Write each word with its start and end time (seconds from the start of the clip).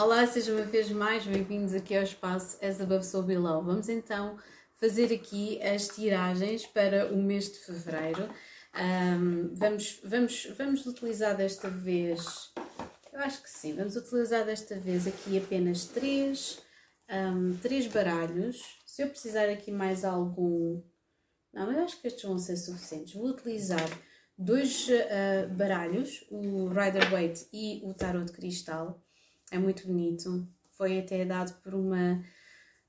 Olá, 0.00 0.24
sejam 0.28 0.54
uma 0.54 0.64
vez 0.64 0.92
mais 0.92 1.26
bem-vindos 1.26 1.74
aqui 1.74 1.96
ao 1.96 2.04
espaço 2.04 2.56
As 2.64 2.80
Above 2.80 3.04
So 3.04 3.20
Below. 3.20 3.64
Vamos 3.64 3.88
então 3.88 4.38
fazer 4.76 5.12
aqui 5.12 5.60
as 5.60 5.88
tiragens 5.88 6.64
para 6.64 7.12
o 7.12 7.16
mês 7.16 7.46
de 7.46 7.58
fevereiro. 7.58 8.30
Um, 8.80 9.52
vamos, 9.56 10.00
vamos, 10.04 10.46
vamos 10.56 10.86
utilizar 10.86 11.36
desta 11.36 11.68
vez, 11.68 12.52
eu 13.12 13.18
acho 13.18 13.42
que 13.42 13.50
sim, 13.50 13.74
vamos 13.74 13.96
utilizar 13.96 14.46
desta 14.46 14.78
vez 14.78 15.04
aqui 15.04 15.36
apenas 15.36 15.86
três, 15.86 16.62
um, 17.10 17.56
três 17.56 17.88
baralhos. 17.88 18.78
Se 18.86 19.02
eu 19.02 19.08
precisar 19.08 19.48
aqui 19.48 19.72
mais 19.72 20.04
algum, 20.04 20.80
não, 21.52 21.72
eu 21.72 21.82
acho 21.82 22.00
que 22.00 22.06
estes 22.06 22.22
vão 22.22 22.38
ser 22.38 22.56
suficientes. 22.56 23.14
Vou 23.14 23.30
utilizar 23.30 23.88
dois 24.38 24.86
uh, 24.90 25.52
baralhos, 25.56 26.24
o 26.30 26.68
Rider 26.68 27.10
Waite 27.10 27.48
e 27.52 27.80
o 27.82 27.92
Tarot 27.92 28.26
de 28.26 28.32
Cristal. 28.32 29.04
É 29.50 29.58
muito 29.58 29.86
bonito. 29.86 30.46
Foi 30.70 30.98
até 30.98 31.24
dado 31.24 31.54
por 31.62 31.74
uma 31.74 32.22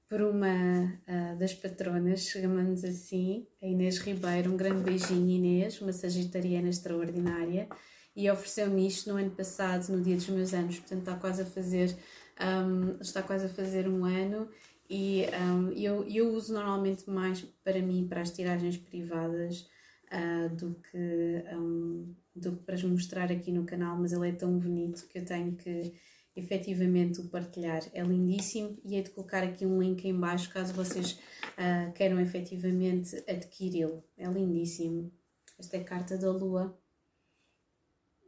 por 0.09 0.23
uma 0.23 0.91
uh, 1.07 1.37
das 1.37 1.53
patronas, 1.53 2.21
chamamos 2.21 2.83
assim, 2.83 3.45
a 3.61 3.67
Inês 3.67 3.99
Ribeiro. 3.99 4.51
Um 4.51 4.57
grande 4.57 4.81
beijinho, 4.81 5.29
Inês, 5.29 5.79
uma 5.79 5.93
sagitariana 5.93 6.67
extraordinária. 6.67 7.69
E 8.15 8.29
ofereceu-me 8.29 8.87
isto 8.87 9.11
no 9.11 9.17
ano 9.17 9.29
passado, 9.29 9.87
no 9.89 10.01
dia 10.01 10.15
dos 10.15 10.27
meus 10.29 10.51
anos, 10.51 10.79
portanto 10.79 11.01
está 11.01 11.15
quase 11.15 11.43
a 11.43 11.45
fazer, 11.45 11.95
um, 12.41 12.99
está 12.99 13.21
quase 13.21 13.45
a 13.45 13.49
fazer 13.49 13.87
um 13.87 14.03
ano. 14.03 14.49
E 14.89 15.25
um, 15.39 15.71
eu, 15.73 16.03
eu 16.09 16.33
uso 16.33 16.53
normalmente 16.53 17.07
mais 17.07 17.41
para 17.63 17.79
mim, 17.79 18.07
para 18.09 18.21
as 18.21 18.31
tiragens 18.31 18.77
privadas, 18.77 19.67
uh, 20.11 20.55
do, 20.55 20.75
que, 20.91 21.43
um, 21.55 22.15
do 22.35 22.53
que 22.53 22.63
para 22.63 22.87
mostrar 22.87 23.31
aqui 23.31 23.51
no 23.51 23.63
canal, 23.63 23.95
mas 23.95 24.11
ele 24.11 24.29
é 24.29 24.31
tão 24.31 24.57
bonito 24.57 25.07
que 25.07 25.19
eu 25.19 25.25
tenho 25.25 25.55
que 25.55 25.93
efetivamente 26.39 27.19
o 27.19 27.27
partilhar. 27.27 27.83
É 27.93 28.01
lindíssimo 28.01 28.77
e 28.83 28.95
hei 28.95 29.03
de 29.03 29.11
colocar 29.11 29.43
aqui 29.43 29.65
um 29.65 29.81
link 29.81 30.05
em 30.05 30.17
baixo 30.17 30.49
caso 30.49 30.73
vocês 30.73 31.19
uh, 31.57 31.91
queiram 31.93 32.19
efetivamente 32.19 33.15
adquiri-lo. 33.27 34.03
É 34.17 34.27
lindíssimo. 34.27 35.11
Esta 35.57 35.77
é 35.77 35.81
a 35.81 35.83
carta 35.83 36.17
da 36.17 36.31
lua. 36.31 36.77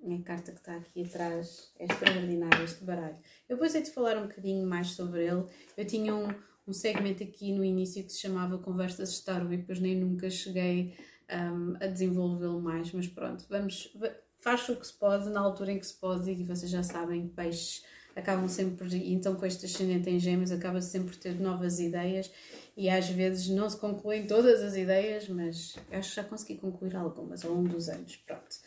É 0.03 0.15
a 0.15 0.21
carta 0.21 0.51
que 0.51 0.59
está 0.59 0.75
aqui 0.75 1.03
atrás. 1.03 1.71
É 1.79 1.85
extraordinário 1.85 2.63
este 2.63 2.83
baralho. 2.83 3.17
Eu 3.47 3.55
depois 3.55 3.73
hei 3.73 3.81
de 3.81 3.91
falar 3.91 4.17
um 4.17 4.27
bocadinho 4.27 4.67
mais 4.67 4.87
sobre 4.87 5.25
ele. 5.25 5.45
Eu 5.77 5.85
tinha 5.85 6.13
um, 6.13 6.27
um 6.67 6.73
segmento 6.73 7.23
aqui 7.23 7.53
no 7.53 7.63
início 7.63 8.03
que 8.03 8.11
se 8.11 8.19
chamava 8.19 8.57
Conversas 8.57 9.13
de 9.13 9.23
Tarot 9.23 9.53
e 9.53 9.57
depois 9.57 9.79
nem 9.79 9.95
nunca 9.95 10.29
cheguei 10.29 10.95
um, 11.31 11.75
a 11.79 11.87
desenvolvê-lo 11.87 12.61
mais, 12.61 12.91
mas 12.91 13.07
pronto, 13.07 13.45
vamos, 13.49 13.95
faz 14.35 14.67
o 14.69 14.75
que 14.75 14.85
se 14.85 14.93
pode 14.93 15.29
na 15.29 15.39
altura 15.39 15.71
em 15.71 15.79
que 15.79 15.85
se 15.85 15.93
pode 15.93 16.29
e 16.29 16.43
vocês 16.43 16.69
já 16.69 16.83
sabem 16.83 17.27
peixes 17.27 17.83
acabam 18.15 18.47
sempre, 18.47 19.13
então 19.13 19.35
com 19.35 19.45
este 19.45 19.65
ascendente 19.65 20.09
em 20.09 20.19
gêmeos 20.19 20.51
acaba 20.51 20.81
sempre 20.81 21.09
por 21.09 21.15
ter 21.17 21.39
novas 21.39 21.79
ideias 21.79 22.31
e 22.75 22.89
às 22.89 23.09
vezes 23.09 23.47
não 23.49 23.69
se 23.69 23.77
concluem 23.77 24.25
todas 24.25 24.61
as 24.61 24.75
ideias, 24.75 25.27
mas 25.29 25.75
acho 25.91 26.09
que 26.09 26.15
já 26.15 26.23
consegui 26.23 26.55
concluir 26.55 26.95
algumas 26.95 27.43
ao 27.45 27.51
longo 27.51 27.69
dos 27.69 27.89
anos, 27.89 28.15
pronto. 28.25 28.57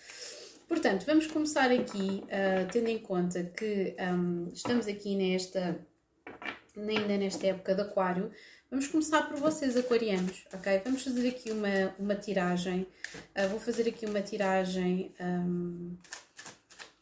Portanto, 0.69 1.05
vamos 1.07 1.27
começar 1.27 1.71
aqui, 1.71 2.25
uh, 2.25 2.73
tendo 2.73 2.89
em 2.89 2.99
conta 2.99 3.45
que 3.45 3.95
um, 4.01 4.49
estamos 4.53 4.87
aqui 4.87 5.15
nesta, 5.15 5.79
ainda 6.77 7.19
nesta 7.19 7.47
época 7.47 7.75
de 7.75 7.83
aquário, 7.83 8.31
Vamos 8.75 8.89
começar 8.89 9.29
por 9.29 9.39
vocês, 9.39 9.77
aquarianos, 9.77 10.45
ok? 10.53 10.81
Vamos 10.85 11.05
fazer 11.05 11.29
aqui 11.29 11.53
uma, 11.53 11.95
uma 11.97 12.17
tiragem. 12.17 12.89
Uh, 13.37 13.49
vou 13.49 13.61
fazer 13.61 13.89
aqui 13.89 14.05
uma 14.05 14.21
tiragem, 14.21 15.15
um, 15.21 15.97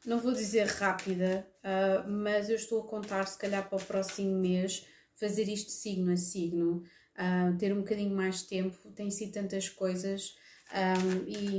não 0.04 0.18
vou 0.18 0.32
dizer 0.32 0.66
rápida, 0.66 1.46
uh, 1.62 2.08
mas 2.10 2.48
eu 2.48 2.56
estou 2.56 2.80
a 2.80 2.86
contar, 2.86 3.26
se 3.26 3.38
calhar, 3.38 3.68
para 3.68 3.78
o 3.78 3.84
próximo 3.84 4.36
mês, 4.38 4.86
fazer 5.14 5.48
isto 5.48 5.70
signo 5.70 6.12
a 6.12 6.16
signo, 6.16 6.82
uh, 7.16 7.56
ter 7.58 7.72
um 7.72 7.78
bocadinho 7.78 8.14
mais 8.14 8.42
tempo. 8.42 8.76
Tem 8.92 9.10
sido 9.10 9.32
tantas 9.32 9.68
coisas. 9.68 10.36
Um, 10.72 11.28
e, 11.28 11.58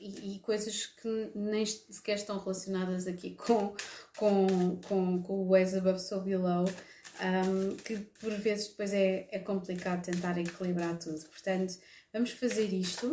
e, 0.00 0.36
e, 0.36 0.38
coisas 0.38 0.86
que 0.86 1.30
nem 1.34 1.66
sequer 1.66 2.14
estão 2.14 2.38
relacionadas 2.38 3.06
aqui 3.06 3.34
com, 3.36 3.74
com, 4.16 4.76
com, 4.88 5.22
com 5.22 5.32
o 5.34 5.48
Ways 5.50 5.74
Above 5.74 6.00
So 6.00 6.22
Below 6.22 6.64
um, 7.20 7.76
que 7.76 7.98
por 8.18 8.32
vezes 8.32 8.68
depois 8.68 8.94
é, 8.94 9.28
é 9.30 9.38
complicado 9.38 10.02
tentar 10.04 10.38
equilibrar 10.38 10.98
tudo. 10.98 11.22
Portanto, 11.26 11.74
vamos 12.10 12.30
fazer 12.30 12.72
isto. 12.72 13.12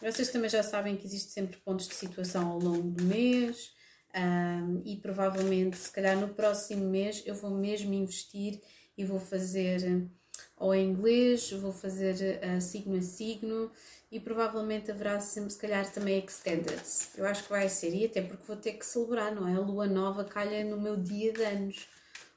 Vocês 0.00 0.30
também 0.30 0.48
já 0.48 0.62
sabem 0.62 0.96
que 0.96 1.06
existe 1.06 1.32
sempre 1.32 1.58
pontos 1.58 1.86
de 1.86 1.94
situação 1.94 2.48
ao 2.48 2.58
longo 2.58 2.90
do 2.90 3.04
mês 3.04 3.72
um, 4.16 4.82
e 4.84 4.96
provavelmente, 4.96 5.76
se 5.76 5.90
calhar 5.90 6.18
no 6.18 6.28
próximo 6.28 6.88
mês, 6.88 7.22
eu 7.26 7.34
vou 7.34 7.50
mesmo 7.50 7.92
investir 7.92 8.60
e 8.96 9.04
vou 9.04 9.20
fazer 9.20 10.10
ou 10.56 10.74
em 10.74 10.90
inglês, 10.90 11.50
vou 11.52 11.72
fazer 11.72 12.40
uh, 12.44 12.60
signo 12.60 12.96
a 12.96 13.02
signo 13.02 13.70
e 14.10 14.18
provavelmente 14.18 14.90
haverá 14.90 15.20
sempre, 15.20 15.50
se 15.50 15.58
calhar, 15.58 15.90
também 15.90 16.22
extended. 16.24 16.82
Eu 17.16 17.26
acho 17.26 17.44
que 17.44 17.50
vai 17.50 17.68
ser, 17.68 17.94
e 17.94 18.04
até 18.04 18.20
porque 18.20 18.44
vou 18.44 18.56
ter 18.56 18.72
que 18.72 18.84
celebrar, 18.84 19.34
não 19.34 19.46
é? 19.46 19.54
A 19.54 19.60
lua 19.60 19.86
nova 19.86 20.24
calha 20.24 20.64
no 20.64 20.80
meu 20.80 20.96
dia 20.96 21.32
de 21.32 21.42
anos. 21.44 21.88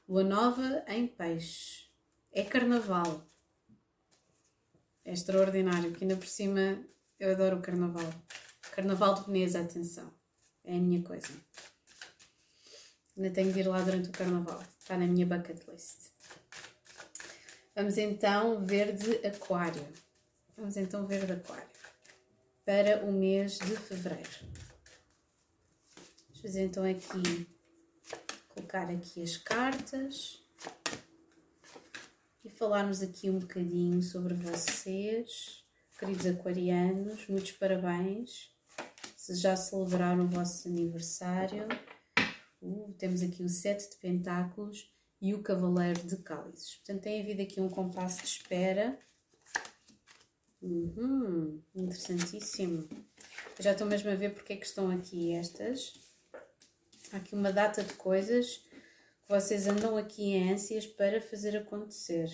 Lua 0.08 0.22
nova 0.22 0.84
em 0.88 1.06
peixe. 1.06 1.88
É 2.32 2.44
carnaval. 2.44 3.26
É 5.04 5.12
extraordinário, 5.12 5.92
que 5.92 6.04
ainda 6.04 6.16
por 6.16 6.26
cima 6.26 6.82
eu 7.18 7.32
adoro 7.32 7.58
o 7.58 7.62
carnaval. 7.62 8.08
Carnaval 8.72 9.14
de 9.14 9.26
Veneza, 9.26 9.60
atenção. 9.60 10.12
É 10.64 10.76
a 10.76 10.80
minha 10.80 11.02
coisa. 11.02 11.28
Ainda 13.16 13.30
tenho 13.30 13.52
de 13.52 13.60
ir 13.60 13.68
lá 13.68 13.80
durante 13.80 14.08
o 14.08 14.12
carnaval. 14.12 14.62
Está 14.78 14.96
na 14.96 15.06
minha 15.06 15.26
bucket 15.26 15.62
list. 15.68 16.10
Vamos 17.76 17.98
então 17.98 18.64
ver 18.64 18.94
de 18.94 19.26
aquário. 19.26 19.86
Vamos 20.56 20.76
então 20.76 21.06
ver 21.06 21.26
de 21.26 21.32
aquário. 21.32 21.68
Para 22.64 23.04
o 23.04 23.12
mês 23.12 23.58
de 23.58 23.76
fevereiro. 23.76 24.30
Vamos 26.26 26.40
fazer 26.40 26.64
então 26.64 26.84
aqui 26.84 27.46
colocar 28.48 28.88
aqui 28.88 29.22
as 29.22 29.36
cartas 29.36 30.40
e 32.44 32.48
falarmos 32.48 33.02
aqui 33.02 33.28
um 33.28 33.38
bocadinho 33.38 34.02
sobre 34.02 34.34
vocês, 34.34 35.64
queridos 35.98 36.26
aquarianos. 36.26 37.26
Muitos 37.28 37.52
parabéns 37.52 38.53
se 39.24 39.36
já 39.36 39.56
celebraram 39.56 40.26
o 40.26 40.28
vosso 40.28 40.68
aniversário. 40.68 41.66
Uh, 42.60 42.92
temos 42.98 43.22
aqui 43.22 43.42
o 43.42 43.48
Sete 43.48 43.88
de 43.88 43.96
Pentáculos 43.96 44.92
e 45.18 45.32
o 45.32 45.42
Cavaleiro 45.42 46.06
de 46.06 46.18
Cálices. 46.18 46.74
Portanto, 46.74 47.04
tem 47.04 47.22
havido 47.22 47.40
aqui 47.40 47.58
um 47.58 47.70
compasso 47.70 48.18
de 48.18 48.26
espera. 48.26 48.98
Uhum, 50.60 51.58
interessantíssimo. 51.74 52.86
Eu 53.56 53.64
já 53.64 53.72
estou 53.72 53.86
mesmo 53.86 54.10
a 54.10 54.14
ver 54.14 54.34
porque 54.34 54.52
é 54.52 54.56
que 54.56 54.66
estão 54.66 54.90
aqui 54.90 55.32
estas. 55.32 55.94
Há 57.10 57.16
aqui 57.16 57.34
uma 57.34 57.50
data 57.50 57.82
de 57.82 57.94
coisas 57.94 58.58
que 58.58 59.28
vocês 59.30 59.66
andam 59.66 59.96
aqui 59.96 60.34
em 60.34 60.52
ânsias 60.52 60.86
para 60.86 61.18
fazer 61.22 61.56
acontecer. 61.56 62.30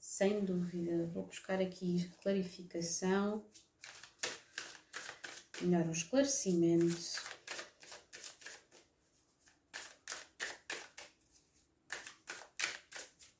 Sem 0.00 0.44
dúvida. 0.44 1.06
Vou 1.14 1.26
buscar 1.26 1.60
aqui 1.60 2.10
clarificação. 2.20 3.46
Melhor 5.62 5.86
um 5.86 5.92
esclarecimento. 5.92 6.96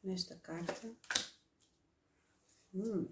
Nesta 0.05 0.37
carta. 0.37 0.91
Hum, 2.72 3.09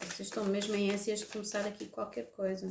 vocês 0.00 0.20
estão 0.20 0.44
mesmo 0.46 0.74
em 0.74 0.90
ânsias 0.90 1.20
de 1.20 1.26
começar 1.26 1.66
aqui 1.66 1.86
qualquer 1.88 2.30
coisa. 2.32 2.66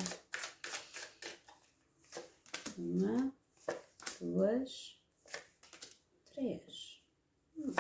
Uma 2.76 3.32
duas, 4.20 5.00
três. 6.34 7.02
Hum. 7.56 7.74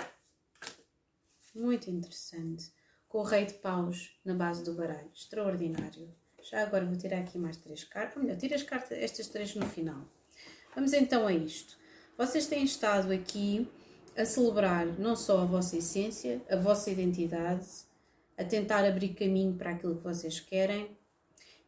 Muito 1.55 1.89
interessante. 1.89 2.71
Com 3.07 3.19
o 3.19 3.23
rei 3.23 3.45
de 3.45 3.55
paus 3.55 4.15
na 4.23 4.35
base 4.35 4.63
do 4.63 4.75
baralho. 4.75 5.11
Extraordinário. 5.11 6.15
Já 6.49 6.63
agora 6.63 6.83
vou 6.83 6.97
tirar 6.97 7.19
aqui 7.19 7.37
mais 7.37 7.57
três 7.57 7.83
cartas. 7.83 8.17
Ou 8.17 8.23
melhor, 8.23 8.37
tira 8.37 8.55
as 8.55 8.63
cartas, 8.63 8.97
estas 8.97 9.27
três 9.27 9.53
no 9.53 9.67
final. 9.67 10.01
Vamos 10.73 10.93
então 10.93 11.27
a 11.27 11.33
isto. 11.33 11.77
Vocês 12.17 12.47
têm 12.47 12.63
estado 12.63 13.11
aqui 13.11 13.67
a 14.17 14.25
celebrar 14.25 14.87
não 14.99 15.15
só 15.15 15.41
a 15.41 15.45
vossa 15.45 15.77
essência, 15.77 16.41
a 16.49 16.55
vossa 16.55 16.89
identidade, 16.89 17.67
a 18.35 18.43
tentar 18.43 18.83
abrir 18.83 19.09
caminho 19.09 19.53
para 19.53 19.71
aquilo 19.71 19.97
que 19.97 20.03
vocês 20.03 20.39
querem. 20.39 20.97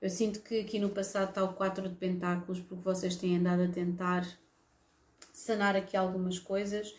Eu 0.01 0.09
sinto 0.09 0.41
que 0.41 0.61
aqui 0.61 0.79
no 0.79 0.89
passado 0.89 1.29
está 1.29 1.43
o 1.43 1.53
4 1.53 1.87
de 1.87 1.95
Pentáculos, 1.95 2.59
porque 2.59 2.83
vocês 2.83 3.15
têm 3.15 3.37
andado 3.37 3.61
a 3.61 3.67
tentar 3.67 4.27
sanar 5.31 5.75
aqui 5.75 5.95
algumas 5.95 6.39
coisas. 6.39 6.95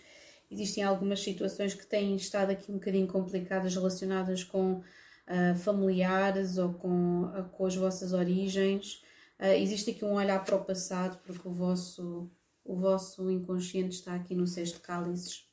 Existem 0.49 0.85
algumas 0.85 1.21
situações 1.21 1.75
que 1.75 1.85
têm 1.85 2.15
estado 2.15 2.51
aqui 2.51 2.71
um 2.71 2.75
bocadinho 2.75 3.09
complicadas 3.09 3.75
relacionadas 3.75 4.45
com 4.45 4.83
uh, 5.29 5.57
familiares 5.57 6.59
ou 6.59 6.75
com, 6.75 7.25
uh, 7.25 7.49
com 7.51 7.67
as 7.67 7.77
vossas 7.77 8.13
origens. 8.13 9.03
Uh, 9.39 9.55
existe 9.57 9.91
aqui 9.91 10.05
um 10.05 10.15
olhar 10.15 10.45
para 10.45 10.57
o 10.57 10.65
passado, 10.65 11.21
porque 11.25 11.47
o 11.47 11.53
vosso, 11.53 12.31
o 12.65 12.77
vosso 12.77 13.31
inconsciente 13.31 13.97
está 13.97 14.15
aqui 14.15 14.35
no 14.35 14.47
sexto 14.47 14.81
cálices. 14.81 15.47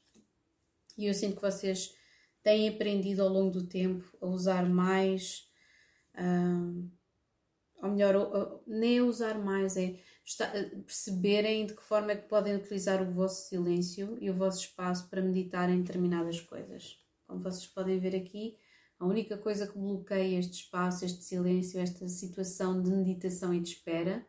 E 0.98 1.06
eu 1.06 1.14
sinto 1.14 1.36
que 1.36 1.42
vocês 1.42 1.96
têm 2.44 2.70
aprendido 2.70 3.22
ao 3.22 3.30
longo 3.30 3.52
do 3.52 3.68
tempo 3.68 4.06
a 4.22 4.28
usar 4.28 4.68
mais, 4.68 5.48
uh, 6.16 6.90
ou 7.82 7.92
melhor, 7.92 8.62
nem 8.68 9.00
a 9.00 9.06
usar 9.06 9.40
mais, 9.40 9.78
é 9.78 9.96
perceberem 10.86 11.66
de 11.66 11.74
que 11.74 11.82
forma 11.82 12.12
é 12.12 12.16
que 12.16 12.28
podem 12.28 12.56
utilizar 12.56 13.02
o 13.02 13.12
vosso 13.12 13.48
silêncio 13.48 14.18
e 14.22 14.30
o 14.30 14.34
vosso 14.34 14.60
espaço 14.60 15.10
para 15.10 15.22
meditar 15.22 15.70
em 15.70 15.82
determinadas 15.82 16.40
coisas. 16.42 17.00
Como 17.26 17.42
vocês 17.42 17.66
podem 17.66 18.00
ver 18.00 18.16
aqui, 18.16 18.58
a 19.00 19.06
única 19.06 19.38
coisa 19.38 19.66
que 19.66 19.78
bloqueia 19.78 20.38
este 20.38 20.64
espaço, 20.64 21.06
este 21.06 21.24
silêncio, 21.24 21.80
esta 21.80 22.08
situação 22.08 22.82
de 22.82 22.92
meditação 22.92 23.54
e 23.54 23.62
de 23.62 23.70
espera 23.70 24.26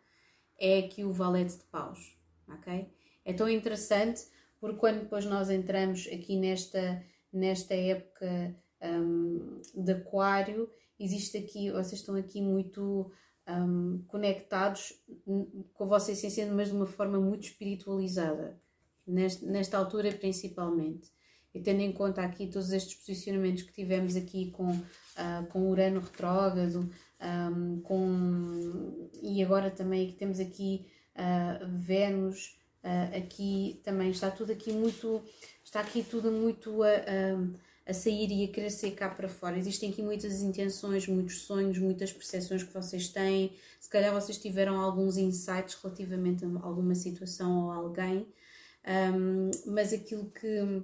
é 0.59 0.79
aqui 0.79 1.05
o 1.05 1.13
valete 1.13 1.57
de 1.57 1.65
paus, 1.65 2.17
ok? 2.49 2.89
É 3.25 3.33
tão 3.33 3.49
interessante 3.49 4.23
porque 4.61 4.79
quando 4.79 5.01
depois 5.01 5.25
nós 5.25 5.51
entramos 5.51 6.07
aqui 6.13 6.37
nesta, 6.37 7.03
nesta 7.33 7.75
época 7.75 8.55
um, 8.83 9.61
de 9.75 9.93
aquário, 9.93 10.71
existe 10.99 11.39
aqui, 11.39 11.71
vocês 11.71 12.01
estão 12.01 12.15
aqui 12.15 12.41
muito 12.41 13.11
um, 13.49 14.05
conectados 14.07 14.93
com 15.25 15.85
a 15.85 15.87
vossa 15.87 16.13
essência, 16.13 16.47
mas 16.53 16.69
de 16.69 16.75
uma 16.75 16.87
forma 16.87 17.19
muito 17.19 17.45
espiritualizada, 17.45 18.61
nesta, 19.07 19.47
nesta 19.47 19.79
altura 19.79 20.13
principalmente. 20.13 21.11
E 21.55 21.61
tendo 21.61 21.81
em 21.81 21.93
conta 21.93 22.23
aqui 22.23 22.47
todos 22.47 22.71
estes 22.71 22.95
posicionamentos 22.95 23.63
que 23.65 23.73
tivemos 23.73 24.15
aqui 24.15 24.51
com, 24.53 24.71
uh, 24.71 25.47
com 25.51 25.69
Urano 25.69 26.01
retrógrado, 26.01 26.89
um, 27.21 27.81
com, 27.81 29.11
e 29.23 29.43
agora 29.43 29.71
também 29.71 30.07
que 30.07 30.15
temos 30.15 30.39
aqui 30.39 30.87
uh, 31.17 31.67
Vênus, 31.69 32.57
uh, 32.85 33.17
aqui 33.17 33.81
também 33.83 34.11
está 34.11 34.31
tudo 34.31 34.53
aqui 34.53 34.73
muito, 34.73 35.23
está 35.65 35.81
aqui 35.81 36.03
tudo 36.03 36.31
muito 36.31 36.83
a, 36.85 36.89
a, 36.89 37.91
a, 37.91 37.93
sair 37.93 38.31
e 38.31 38.45
a 38.45 38.49
querer 38.49 38.71
sair 38.71 38.93
cá 38.93 39.09
para 39.09 39.29
fora. 39.29 39.59
Existem 39.59 39.91
aqui 39.91 40.03
muitas 40.03 40.41
intenções, 40.43 41.09
muitos 41.09 41.43
sonhos, 41.43 41.79
muitas 41.79 42.13
percepções 42.13 42.63
que 42.63 42.73
vocês 42.73 43.09
têm. 43.09 43.53
Se 43.81 43.91
calhar 43.91 44.15
vocês 44.15 44.39
tiveram 44.39 44.81
alguns 44.81 45.17
insights 45.17 45.75
relativamente 45.83 46.45
a 46.45 46.49
alguma 46.63 46.95
situação 46.95 47.65
ou 47.65 47.73
alguém, 47.73 48.27
um, 48.87 49.51
mas 49.67 49.93
aquilo 49.93 50.31
que 50.31 50.83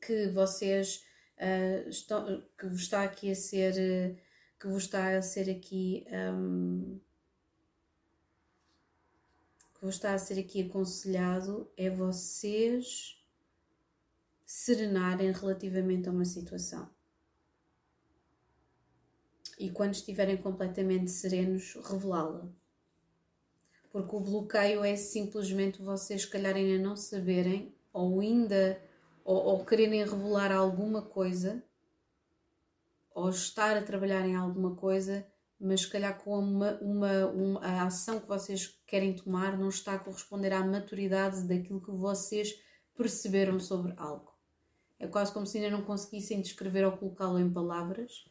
que 0.00 0.28
vocês 0.28 1.04
uh, 1.38 1.88
estão, 1.88 2.42
que 2.58 2.66
vos 2.66 2.82
está 2.82 3.04
aqui 3.04 3.30
a 3.30 3.34
ser, 3.34 4.22
que 4.60 4.66
vos 4.66 4.84
está 4.84 5.16
a 5.16 5.22
ser 5.22 5.50
aqui, 5.50 6.06
um, 6.10 7.00
que 9.74 9.84
vos 9.84 9.94
está 9.94 10.14
a 10.14 10.18
ser 10.18 10.38
aqui 10.40 10.62
aconselhado 10.62 11.70
é 11.76 11.88
vocês 11.88 13.22
serenarem 14.44 15.30
relativamente 15.30 16.08
a 16.08 16.12
uma 16.12 16.24
situação. 16.24 16.90
E 19.58 19.70
quando 19.70 19.94
estiverem 19.94 20.36
completamente 20.36 21.10
serenos, 21.10 21.74
revelá-la. 21.74 22.48
Porque 23.90 24.14
o 24.14 24.20
bloqueio 24.20 24.84
é 24.84 24.94
simplesmente 24.96 25.82
vocês, 25.82 26.22
se 26.22 26.30
calhar, 26.30 26.54
ainda 26.54 26.82
não 26.82 26.94
saberem 26.96 27.74
ou 27.92 28.20
ainda 28.20 28.80
ou, 29.28 29.44
ou 29.44 29.64
quererem 29.66 30.02
revelar 30.02 30.50
alguma 30.50 31.02
coisa, 31.02 31.62
ou 33.14 33.28
estar 33.28 33.76
a 33.76 33.82
trabalhar 33.82 34.26
em 34.26 34.34
alguma 34.34 34.74
coisa, 34.74 35.26
mas 35.60 35.82
se 35.82 35.90
calhar 35.90 36.16
com 36.16 36.38
uma, 36.38 36.78
uma, 36.80 37.26
uma, 37.26 37.60
a 37.60 37.82
ação 37.82 38.20
que 38.20 38.26
vocês 38.26 38.80
querem 38.86 39.14
tomar 39.14 39.58
não 39.58 39.68
está 39.68 39.92
a 39.92 39.98
corresponder 39.98 40.54
à 40.54 40.64
maturidade 40.64 41.42
daquilo 41.42 41.82
que 41.82 41.90
vocês 41.90 42.58
perceberam 42.96 43.60
sobre 43.60 43.92
algo. 43.98 44.32
É 44.98 45.06
quase 45.06 45.30
como 45.30 45.46
se 45.46 45.58
ainda 45.58 45.76
não 45.76 45.84
conseguissem 45.84 46.40
descrever 46.40 46.86
ou 46.86 46.92
colocá-lo 46.92 47.38
em 47.38 47.52
palavras. 47.52 48.24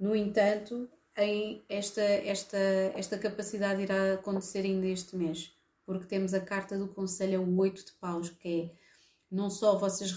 No 0.00 0.16
entanto, 0.16 0.88
em 1.18 1.62
esta, 1.68 2.00
esta, 2.00 2.56
esta 2.56 3.18
capacidade 3.18 3.82
irá 3.82 4.14
acontecer 4.14 4.60
ainda 4.60 4.86
este 4.86 5.14
mês, 5.16 5.54
porque 5.84 6.06
temos 6.06 6.32
a 6.32 6.40
carta 6.40 6.78
do 6.78 6.88
Conselho, 6.88 7.42
o 7.42 7.58
8 7.58 7.84
de 7.84 7.92
paus, 7.92 8.30
que 8.30 8.72
é 8.74 8.87
não 9.30 9.50
só 9.50 9.78
vocês, 9.78 10.12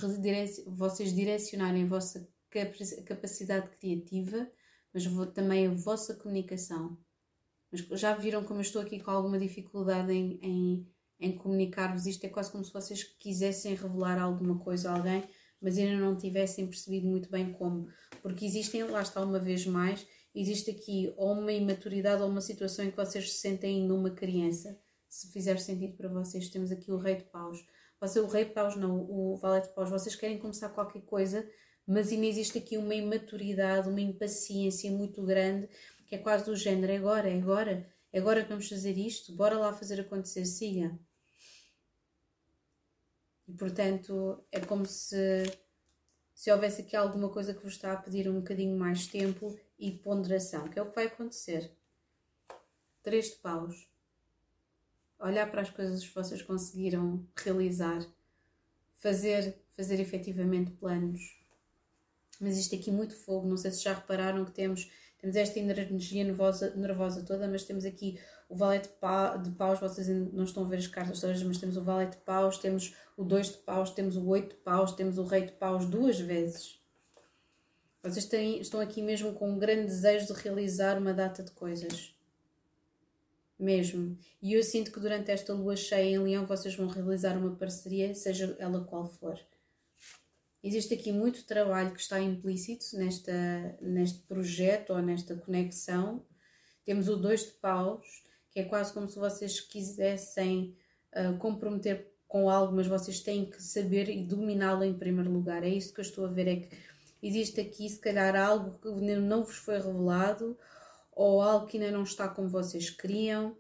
vocês 0.66 1.14
direcionarem 1.14 1.84
a 1.84 1.88
vossa 1.88 2.28
capacidade 3.06 3.70
criativa, 3.78 4.50
mas 4.94 5.06
também 5.34 5.68
a 5.68 5.72
vossa 5.72 6.16
comunicação. 6.16 6.98
Mas 7.72 7.82
já 8.00 8.14
viram 8.14 8.44
como 8.44 8.60
eu 8.60 8.64
estou 8.64 8.82
aqui 8.82 9.00
com 9.00 9.12
alguma 9.12 9.40
dificuldade 9.40 10.12
em, 10.12 10.40
em, 10.42 10.88
em 11.20 11.38
comunicar-vos 11.38 12.06
isto? 12.06 12.26
É 12.26 12.30
quase 12.30 12.52
como 12.52 12.64
se 12.64 12.74
vocês 12.74 13.04
quisessem 13.04 13.76
revelar 13.76 14.20
alguma 14.20 14.60
coisa 14.60 14.90
a 14.90 14.98
alguém, 14.98 15.24
mas 15.62 15.78
ainda 15.78 15.98
não 15.98 16.18
tivessem 16.18 16.68
percebido 16.68 17.08
muito 17.08 17.30
bem 17.30 17.54
como. 17.54 17.88
Porque 18.22 18.46
existem, 18.46 18.84
lá 18.84 19.02
está 19.02 19.24
uma 19.24 19.40
vez 19.40 19.66
mais, 19.66 20.06
existe 20.36 20.72
aqui 20.72 21.14
ou 21.16 21.34
uma 21.34 21.54
imaturidade 21.54 22.22
ou 22.22 22.30
uma 22.30 22.42
situação 22.42 22.84
em 22.84 22.92
que 22.92 22.98
vocês 22.98 23.32
se 23.32 23.40
sentem 23.40 23.82
ainda 23.82 23.94
uma 23.94 24.12
criança. 24.12 24.78
Se 25.08 25.32
fizer 25.32 25.58
sentido 25.58 25.96
para 25.96 26.10
vocês, 26.10 26.50
temos 26.50 26.72
aqui 26.72 26.92
o 26.92 26.98
Rei 26.98 27.16
de 27.16 27.24
Paus 27.24 27.66
você, 28.02 28.20
o 28.20 28.26
rei 28.26 28.46
paus, 28.46 28.76
não, 28.76 29.00
o 29.00 29.38
valete 29.38 29.70
paus, 29.76 29.92
vocês 29.92 30.16
querem 30.16 30.40
começar 30.40 30.70
qualquer 30.70 31.04
coisa, 31.04 31.48
mas 31.86 32.12
ainda 32.12 32.26
existe 32.26 32.58
aqui 32.58 32.76
uma 32.76 32.96
imaturidade, 32.96 33.88
uma 33.88 34.02
impaciência 34.02 34.92
muito 34.92 35.24
grande, 35.24 35.70
que 36.08 36.16
é 36.16 36.18
quase 36.18 36.46
do 36.46 36.56
género, 36.56 36.92
é 36.92 36.98
agora, 36.98 37.30
é 37.30 37.38
agora, 37.38 37.94
é 38.12 38.20
agora 38.20 38.42
que 38.42 38.50
vamos 38.50 38.68
fazer 38.68 38.98
isto, 38.98 39.36
bora 39.36 39.58
lá 39.58 39.72
fazer 39.72 40.02
acontecer, 40.02 40.46
siga. 40.46 41.00
E 43.48 43.54
portanto, 43.54 44.44
é 44.52 44.60
como 44.60 44.86
se, 44.86 45.44
se 46.34 46.52
houvesse 46.52 46.82
aqui 46.82 46.96
alguma 46.96 47.30
coisa 47.30 47.54
que 47.54 47.62
vos 47.62 47.74
está 47.74 47.94
a 47.94 47.98
pedir 47.98 48.28
um 48.28 48.40
bocadinho 48.40 48.76
mais 48.78 49.06
tempo 49.06 49.56
e 49.78 49.92
ponderação, 49.92 50.68
que 50.68 50.80
é 50.80 50.82
o 50.82 50.90
que 50.90 50.96
vai 50.96 51.06
acontecer. 51.06 51.72
Três 53.04 53.30
de 53.32 53.36
paus 53.36 53.91
olhar 55.22 55.50
para 55.50 55.62
as 55.62 55.70
coisas 55.70 56.06
que 56.06 56.16
vocês 56.16 56.42
conseguiram 56.42 57.26
realizar, 57.36 58.06
fazer, 58.98 59.56
fazer 59.76 60.00
efetivamente 60.00 60.72
planos. 60.72 61.40
Mas 62.40 62.58
isto 62.58 62.76
aqui 62.76 62.92
muito 62.92 63.16
fogo, 63.16 63.48
não 63.48 63.58
sei 63.58 63.72
se 63.72 63.84
já 63.84 63.94
repararam 63.94 64.44
que 64.44 64.52
temos, 64.52 64.92
temos 65.20 65.36
esta 65.36 65.60
energia 65.60 66.24
nervosa, 66.24 66.76
nervosa 66.76 67.24
toda, 67.24 67.48
mas 67.48 67.64
temos 67.64 67.86
aqui 67.86 68.20
o 68.50 68.56
valete 68.56 68.90
de 69.44 69.52
paus, 69.52 69.80
vocês 69.80 70.08
não 70.08 70.44
estão 70.44 70.66
a 70.66 70.68
ver 70.68 70.78
as 70.78 70.88
cartas 70.88 71.22
todas, 71.22 71.42
mas 71.44 71.60
temos 71.60 71.78
o 71.78 71.84
valete 71.84 72.18
de 72.18 72.24
paus, 72.24 72.58
temos 72.58 72.96
o 73.16 73.24
2 73.24 73.52
de 73.52 73.58
paus, 73.60 73.92
temos 73.92 74.18
o 74.18 74.28
8 74.28 74.50
de 74.50 74.62
paus, 74.62 74.92
temos 74.94 75.18
o 75.18 75.24
rei 75.24 75.46
de 75.46 75.52
paus 75.54 75.86
duas 75.86 76.20
vezes. 76.20 76.82
Vocês 78.02 78.26
têm, 78.26 78.60
estão 78.60 78.80
aqui 78.80 79.04
mesmo 79.04 79.34
com 79.34 79.52
um 79.52 79.60
grande 79.60 79.86
desejo 79.86 80.34
de 80.34 80.42
realizar 80.42 80.98
uma 80.98 81.14
data 81.14 81.44
de 81.44 81.52
coisas 81.52 82.16
mesmo. 83.64 84.18
E 84.42 84.54
eu 84.54 84.64
sinto 84.64 84.92
que 84.92 85.00
durante 85.00 85.32
esta 85.32 85.54
lua 85.54 85.76
cheia 85.76 86.16
em 86.16 86.20
Leão 86.20 86.46
vocês 86.46 86.76
vão 86.76 86.88
realizar 86.88 87.38
uma 87.38 87.56
parceria, 87.56 88.14
seja 88.16 88.56
ela 88.60 88.84
qual 88.84 89.06
for. 89.06 89.40
Existe 90.64 90.94
aqui 90.94 91.12
muito 91.12 91.46
trabalho 91.46 91.92
que 91.92 92.00
está 92.00 92.20
implícito 92.20 92.96
nesta, 92.96 93.78
neste 93.82 94.20
projeto 94.20 94.92
ou 94.92 95.02
nesta 95.02 95.36
conexão. 95.36 96.24
Temos 96.86 97.08
o 97.08 97.16
dois 97.16 97.46
de 97.46 97.52
paus, 97.54 98.06
que 98.52 98.60
é 98.60 98.64
quase 98.64 98.94
como 98.94 99.08
se 99.08 99.18
vocês 99.18 99.60
quisessem 99.60 100.76
uh, 101.16 101.38
comprometer 101.38 102.12
com 102.28 102.50
algo, 102.50 102.76
mas 102.76 102.88
vocês 102.88 103.20
têm 103.22 103.50
que 103.50 103.62
saber 103.62 104.08
e 104.10 104.24
dominá-lo 104.24 104.84
em 104.84 104.98
primeiro 104.98 105.32
lugar. 105.32 105.64
É 105.64 105.70
isso 105.70 105.94
que 105.94 106.00
eu 106.00 106.06
estou 106.06 106.26
a 106.26 106.30
ver, 106.30 106.48
é 106.48 106.56
que 106.58 106.78
existe 107.24 107.60
aqui 107.60 107.90
se 107.90 108.00
calhar 108.00 108.36
algo 108.36 108.78
que 108.80 108.88
não 108.88 109.44
vos 109.44 109.56
foi 109.56 109.80
revelado 109.80 110.58
ou 111.12 111.42
algo 111.42 111.68
que 111.68 111.78
ainda 111.78 111.92
não 111.92 112.04
está 112.04 112.28
como 112.28 112.48
vocês 112.48 112.90
queriam, 112.90 113.56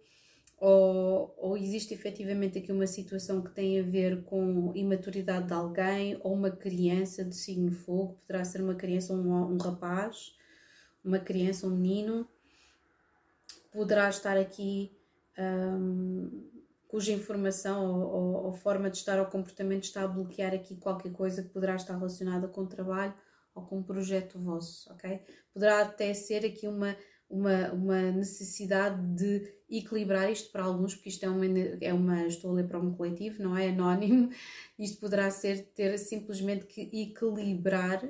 ou, 0.57 1.33
ou 1.37 1.57
existe 1.57 1.91
efetivamente 1.93 2.59
aqui 2.59 2.71
uma 2.71 2.85
situação 2.85 3.41
que 3.41 3.49
tem 3.49 3.79
a 3.79 3.83
ver 3.83 4.23
com 4.23 4.71
imaturidade 4.75 5.47
de 5.47 5.53
alguém, 5.53 6.19
ou 6.23 6.33
uma 6.33 6.51
criança 6.51 7.25
de 7.25 7.35
signo 7.35 7.71
fogo, 7.71 8.19
poderá 8.21 8.45
ser 8.45 8.61
uma 8.61 8.75
criança 8.75 9.11
ou 9.11 9.19
um, 9.19 9.53
um 9.53 9.57
rapaz, 9.57 10.35
uma 11.03 11.17
criança, 11.17 11.65
um 11.65 11.71
menino, 11.71 12.27
poderá 13.71 14.07
estar 14.07 14.37
aqui 14.37 14.91
um, 15.37 16.47
cuja 16.87 17.11
informação 17.11 17.85
ou, 17.85 18.11
ou, 18.11 18.45
ou, 18.45 18.53
forma 18.53 18.89
de 18.89 18.97
estar 18.97 19.19
ou 19.19 19.25
comportamento 19.25 19.85
está 19.85 20.03
a 20.03 20.07
bloquear 20.07 20.53
aqui 20.53 20.75
qualquer 20.75 21.11
coisa 21.11 21.41
que 21.41 21.49
poderá 21.49 21.75
estar 21.75 21.95
relacionada 21.95 22.47
com 22.47 22.61
o 22.61 22.67
trabalho 22.67 23.13
ou 23.55 23.63
com 23.63 23.79
um 23.79 23.83
projeto 23.83 24.37
vosso, 24.37 24.91
ok? 24.93 25.21
Poderá 25.53 25.81
até 25.81 26.13
ser 26.13 26.45
aqui 26.45 26.67
uma 26.67 26.95
uma, 27.31 27.71
uma 27.71 28.11
necessidade 28.11 29.01
de 29.15 29.61
equilibrar 29.69 30.29
isto 30.29 30.51
para 30.51 30.63
alguns, 30.63 30.93
porque 30.93 31.09
isto 31.09 31.25
é 31.25 31.29
uma, 31.29 31.45
é 31.79 31.93
uma, 31.93 32.27
estou 32.27 32.51
a 32.51 32.53
ler 32.55 32.67
para 32.67 32.79
um 32.79 32.93
coletivo, 32.93 33.41
não 33.41 33.57
é 33.57 33.69
anónimo, 33.69 34.29
isto 34.77 34.99
poderá 34.99 35.31
ser 35.31 35.71
ter 35.73 35.97
simplesmente 35.97 36.65
que 36.65 36.81
equilibrar, 36.93 38.03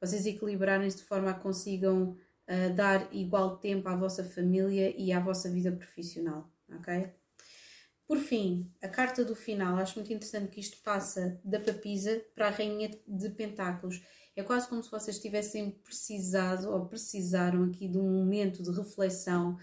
vocês 0.00 0.26
equilibrarem-se 0.26 0.98
de 0.98 1.04
forma 1.04 1.30
a 1.30 1.34
que 1.34 1.40
consigam 1.40 2.10
uh, 2.10 2.74
dar 2.74 3.08
igual 3.14 3.58
tempo 3.58 3.88
à 3.88 3.96
vossa 3.96 4.24
família 4.24 4.94
e 4.96 5.12
à 5.12 5.20
vossa 5.20 5.48
vida 5.50 5.70
profissional, 5.72 6.52
ok? 6.78 7.12
Por 8.08 8.18
fim, 8.18 8.72
a 8.82 8.88
carta 8.88 9.22
do 9.22 9.36
final, 9.36 9.76
acho 9.76 9.96
muito 9.96 10.10
interessante 10.12 10.48
que 10.48 10.60
isto 10.60 10.78
passa 10.82 11.38
da 11.44 11.60
papisa 11.60 12.24
para 12.34 12.48
a 12.48 12.50
rainha 12.50 12.90
de 13.06 13.28
pentáculos. 13.28 14.02
É 14.38 14.42
quase 14.44 14.68
como 14.68 14.80
se 14.80 14.88
vocês 14.88 15.18
tivessem 15.18 15.68
precisado 15.68 16.70
ou 16.70 16.86
precisaram 16.86 17.64
aqui 17.64 17.88
de 17.88 17.98
um 17.98 18.08
momento 18.08 18.62
de 18.62 18.70
reflexão, 18.70 19.58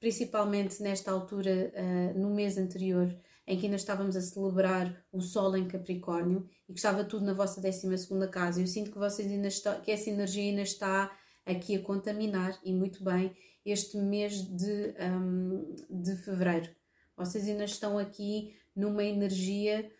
principalmente 0.00 0.82
nesta 0.82 1.10
altura, 1.10 1.70
uh, 1.74 2.18
no 2.18 2.34
mês 2.34 2.56
anterior, 2.56 3.14
em 3.46 3.58
que 3.58 3.66
ainda 3.66 3.76
estávamos 3.76 4.16
a 4.16 4.22
celebrar 4.22 5.04
o 5.12 5.20
Sol 5.20 5.54
em 5.54 5.68
Capricórnio 5.68 6.48
e 6.66 6.72
que 6.72 6.78
estava 6.78 7.04
tudo 7.04 7.26
na 7.26 7.34
vossa 7.34 7.60
12 7.60 7.86
casa. 8.30 8.58
Eu 8.58 8.66
sinto 8.66 8.90
que 8.90 8.98
vocês 8.98 9.30
ainda 9.30 9.48
está, 9.48 9.78
que 9.80 9.90
essa 9.90 10.08
energia 10.08 10.44
ainda 10.44 10.62
está 10.62 11.14
aqui 11.44 11.76
a 11.76 11.82
contaminar 11.82 12.58
e 12.64 12.72
muito 12.72 13.04
bem 13.04 13.36
este 13.66 13.98
mês 13.98 14.40
de, 14.40 14.94
um, 14.98 15.74
de 15.90 16.16
fevereiro. 16.16 16.70
Vocês 17.14 17.46
ainda 17.46 17.64
estão 17.64 17.98
aqui 17.98 18.56
numa 18.74 19.04
energia, 19.04 19.92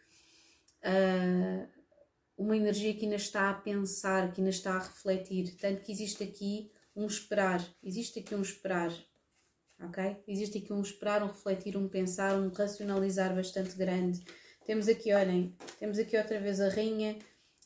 uh, 0.80 1.75
uma 2.36 2.56
energia 2.56 2.94
que 2.94 3.04
ainda 3.04 3.16
está 3.16 3.50
a 3.50 3.54
pensar, 3.54 4.32
que 4.32 4.40
ainda 4.40 4.50
está 4.50 4.74
a 4.74 4.82
refletir. 4.82 5.56
Tanto 5.56 5.82
que 5.82 5.92
existe 5.92 6.22
aqui 6.22 6.70
um 6.94 7.06
esperar, 7.06 7.66
existe 7.82 8.20
aqui 8.20 8.34
um 8.34 8.42
esperar, 8.42 8.92
ok? 9.80 10.22
Existe 10.26 10.58
aqui 10.58 10.72
um 10.72 10.80
esperar, 10.80 11.22
um 11.22 11.28
refletir, 11.28 11.76
um 11.76 11.88
pensar, 11.88 12.34
um 12.34 12.48
racionalizar 12.50 13.34
bastante 13.34 13.76
grande. 13.76 14.24
Temos 14.64 14.88
aqui, 14.88 15.12
olhem, 15.12 15.54
temos 15.78 15.98
aqui 15.98 16.16
outra 16.16 16.40
vez 16.40 16.60
a 16.60 16.68
rainha, 16.68 17.18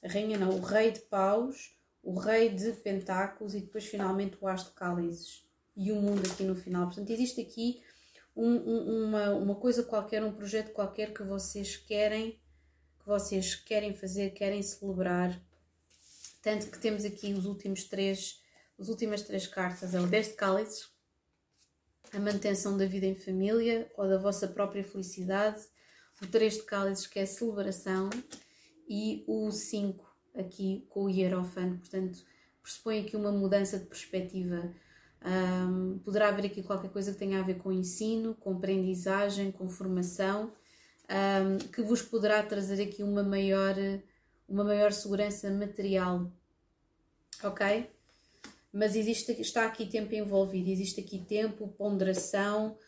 a 0.02 0.08
rainha 0.08 0.38
não, 0.38 0.50
o 0.50 0.60
rei 0.60 0.90
de 0.90 1.00
paus, 1.00 1.76
o 2.02 2.18
rei 2.18 2.50
de 2.50 2.72
pentáculos 2.72 3.54
e 3.54 3.60
depois 3.60 3.86
finalmente 3.86 4.36
o 4.40 4.46
as 4.46 4.64
de 4.64 4.70
cálices 4.72 5.44
e 5.76 5.92
o 5.92 5.96
mundo 5.96 6.22
aqui 6.30 6.42
no 6.42 6.54
final. 6.54 6.86
Portanto, 6.86 7.10
existe 7.10 7.40
aqui 7.40 7.82
um, 8.34 8.50
um, 8.50 9.04
uma, 9.06 9.30
uma 9.34 9.54
coisa 9.54 9.82
qualquer, 9.82 10.22
um 10.22 10.32
projeto 10.32 10.72
qualquer 10.72 11.12
que 11.12 11.22
vocês 11.22 11.76
querem, 11.76 12.38
que 13.00 13.06
vocês 13.06 13.54
querem 13.54 13.94
fazer, 13.94 14.30
querem 14.30 14.62
celebrar. 14.62 15.40
Tanto 16.42 16.66
que 16.66 16.78
temos 16.78 17.04
aqui 17.04 17.32
os 17.32 17.46
últimos 17.46 17.84
três, 17.84 18.40
as 18.78 18.88
últimas 18.88 19.22
três 19.22 19.46
cartas, 19.46 19.94
é 19.94 20.00
o 20.00 20.06
10 20.06 20.28
de 20.28 20.34
cálices, 20.34 20.88
a 22.12 22.18
manutenção 22.18 22.76
da 22.76 22.86
vida 22.86 23.06
em 23.06 23.14
família 23.14 23.90
ou 23.96 24.08
da 24.08 24.18
vossa 24.18 24.48
própria 24.48 24.82
felicidade, 24.82 25.60
o 26.22 26.26
3 26.26 26.54
de 26.54 26.62
cálices 26.62 27.06
que 27.06 27.18
é 27.18 27.26
celebração. 27.26 28.10
E 28.88 29.24
o 29.28 29.50
5 29.50 30.04
aqui 30.34 30.86
com 30.88 31.04
o 31.04 31.10
hierofante, 31.10 31.78
portanto 31.78 32.24
pressupõe 32.62 33.00
aqui 33.00 33.16
uma 33.16 33.32
mudança 33.32 33.78
de 33.78 33.86
perspectiva. 33.86 34.72
Um, 35.22 35.98
poderá 35.98 36.28
haver 36.28 36.46
aqui 36.46 36.62
qualquer 36.62 36.90
coisa 36.90 37.12
que 37.12 37.18
tenha 37.18 37.40
a 37.40 37.42
ver 37.42 37.58
com 37.58 37.70
ensino, 37.70 38.34
com 38.34 38.52
aprendizagem, 38.52 39.52
com 39.52 39.68
formação, 39.68 40.52
um, 41.10 41.58
que 41.58 41.82
vos 41.82 42.00
poderá 42.00 42.42
trazer 42.42 42.82
aqui 42.82 43.02
uma 43.02 43.22
maior, 43.22 43.74
uma 44.48 44.62
maior 44.62 44.92
segurança 44.92 45.50
material, 45.50 46.30
ok? 47.42 47.90
Mas 48.72 48.94
existe, 48.94 49.32
está 49.40 49.66
aqui 49.66 49.86
tempo 49.86 50.14
envolvido, 50.14 50.70
existe 50.70 51.00
aqui 51.00 51.18
tempo, 51.18 51.68
ponderação. 51.68 52.78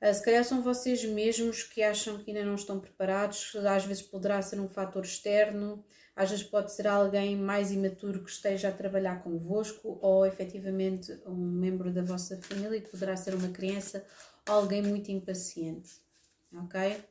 Uh, 0.00 0.14
se 0.14 0.22
calhar 0.24 0.44
são 0.44 0.62
vocês 0.62 1.04
mesmos 1.04 1.64
que 1.64 1.82
acham 1.82 2.18
que 2.18 2.30
ainda 2.30 2.44
não 2.44 2.54
estão 2.54 2.78
preparados, 2.78 3.56
às 3.56 3.84
vezes 3.84 4.02
poderá 4.02 4.40
ser 4.40 4.60
um 4.60 4.68
fator 4.68 5.02
externo, 5.02 5.84
às 6.14 6.30
vezes 6.30 6.44
pode 6.44 6.72
ser 6.72 6.86
alguém 6.86 7.36
mais 7.36 7.72
imaturo 7.72 8.22
que 8.22 8.30
esteja 8.30 8.68
a 8.68 8.72
trabalhar 8.72 9.24
convosco 9.24 9.98
ou 10.00 10.24
efetivamente 10.24 11.12
um 11.26 11.34
membro 11.34 11.92
da 11.92 12.02
vossa 12.02 12.40
família, 12.40 12.80
que 12.80 12.90
poderá 12.90 13.16
ser 13.16 13.34
uma 13.34 13.48
criança 13.48 14.06
ou 14.48 14.54
alguém 14.54 14.80
muito 14.80 15.10
impaciente. 15.10 15.90
Ok? 16.52 17.02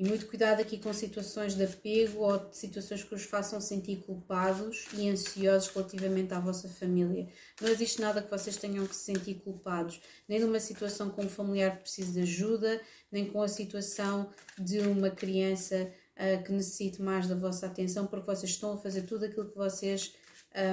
E 0.00 0.04
muito 0.08 0.28
cuidado 0.28 0.62
aqui 0.62 0.78
com 0.78 0.94
situações 0.94 1.54
de 1.54 1.62
apego 1.62 2.20
ou 2.20 2.38
de 2.38 2.56
situações 2.56 3.04
que 3.04 3.14
os 3.14 3.24
façam 3.24 3.60
sentir 3.60 3.96
culpados 3.96 4.86
e 4.94 5.10
ansiosos 5.10 5.68
relativamente 5.68 6.32
à 6.32 6.40
vossa 6.40 6.70
família. 6.70 7.28
Não 7.60 7.68
existe 7.68 8.00
nada 8.00 8.22
que 8.22 8.30
vocês 8.30 8.56
tenham 8.56 8.86
que 8.86 8.96
se 8.96 9.12
sentir 9.12 9.34
culpados, 9.34 10.00
nem 10.26 10.40
numa 10.40 10.58
situação 10.58 11.10
com 11.10 11.24
um 11.24 11.28
familiar 11.28 11.76
que 11.76 11.82
precisa 11.82 12.12
de 12.12 12.20
ajuda, 12.22 12.80
nem 13.12 13.26
com 13.26 13.42
a 13.42 13.48
situação 13.48 14.30
de 14.58 14.78
uma 14.78 15.10
criança 15.10 15.92
uh, 16.16 16.42
que 16.44 16.50
necessite 16.50 17.02
mais 17.02 17.28
da 17.28 17.34
vossa 17.34 17.66
atenção, 17.66 18.06
porque 18.06 18.24
vocês 18.24 18.52
estão 18.52 18.72
a 18.72 18.78
fazer 18.78 19.02
tudo 19.02 19.26
aquilo 19.26 19.50
que 19.50 19.58
vocês 19.58 20.14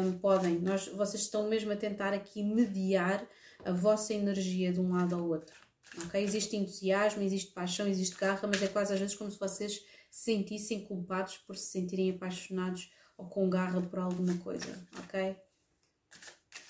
um, 0.05 0.17
podem. 0.19 0.57
Nós, 0.57 0.87
vocês 0.87 1.23
estão 1.23 1.49
mesmo 1.49 1.73
a 1.73 1.75
tentar 1.75 2.13
aqui 2.13 2.41
mediar 2.41 3.27
a 3.65 3.73
vossa 3.73 4.13
energia 4.13 4.71
de 4.71 4.79
um 4.79 4.93
lado 4.93 5.15
ao 5.15 5.27
outro. 5.27 5.66
Okay? 6.05 6.23
Existe 6.23 6.55
entusiasmo, 6.55 7.23
existe 7.23 7.51
paixão, 7.51 7.87
existe 7.87 8.15
garra, 8.17 8.47
mas 8.47 8.61
é 8.61 8.67
quase 8.67 8.93
às 8.93 8.99
vezes 8.99 9.15
como 9.15 9.31
se 9.31 9.39
vocês 9.39 9.73
se 10.09 10.23
sentissem 10.25 10.85
culpados 10.85 11.37
por 11.37 11.55
se 11.55 11.71
sentirem 11.71 12.11
apaixonados 12.11 12.91
ou 13.17 13.27
com 13.27 13.49
garra 13.49 13.81
por 13.81 13.99
alguma 13.99 14.37
coisa, 14.37 14.87
ok? 14.99 15.35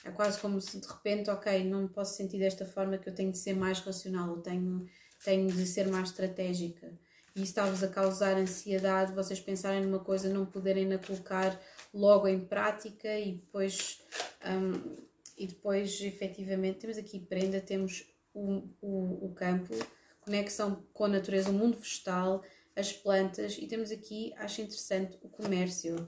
É 0.05 0.11
quase 0.11 0.39
como 0.39 0.61
se 0.61 0.79
de 0.79 0.87
repente, 0.87 1.29
ok, 1.29 1.63
não 1.65 1.87
posso 1.87 2.15
sentir 2.15 2.39
desta 2.39 2.65
forma 2.65 2.97
que 2.97 3.09
eu 3.09 3.13
tenho 3.13 3.31
de 3.31 3.37
ser 3.37 3.53
mais 3.53 3.79
racional, 3.79 4.29
eu 4.29 4.41
tenho, 4.41 4.87
tenho 5.23 5.51
de 5.51 5.65
ser 5.65 5.87
mais 5.87 6.09
estratégica 6.09 6.97
e 7.37 7.43
isso 7.43 7.51
está-vos 7.51 7.83
a 7.83 7.87
causar 7.87 8.35
ansiedade, 8.35 9.13
vocês 9.13 9.39
pensarem 9.39 9.85
numa 9.85 9.99
coisa, 9.99 10.27
não 10.27 10.43
poderem 10.43 10.87
na 10.87 10.97
colocar 10.97 11.61
logo 11.93 12.27
em 12.27 12.39
prática 12.39 13.15
e 13.19 13.33
depois, 13.33 14.01
um, 14.43 14.95
e 15.37 15.45
depois 15.45 16.01
efetivamente 16.01 16.79
temos 16.79 16.97
aqui 16.97 17.19
prenda, 17.19 17.61
temos 17.61 18.07
o, 18.37 18.69
o, 18.81 19.25
o 19.25 19.33
campo, 19.33 19.73
conexão 20.21 20.83
com 20.93 21.05
a 21.05 21.09
natureza, 21.09 21.49
o 21.49 21.53
mundo 21.53 21.77
vegetal, 21.77 22.43
as 22.75 22.93
plantas 22.93 23.57
e 23.57 23.67
temos 23.67 23.91
aqui, 23.91 24.33
acho 24.37 24.61
interessante, 24.61 25.17
o 25.21 25.29
comércio, 25.29 26.07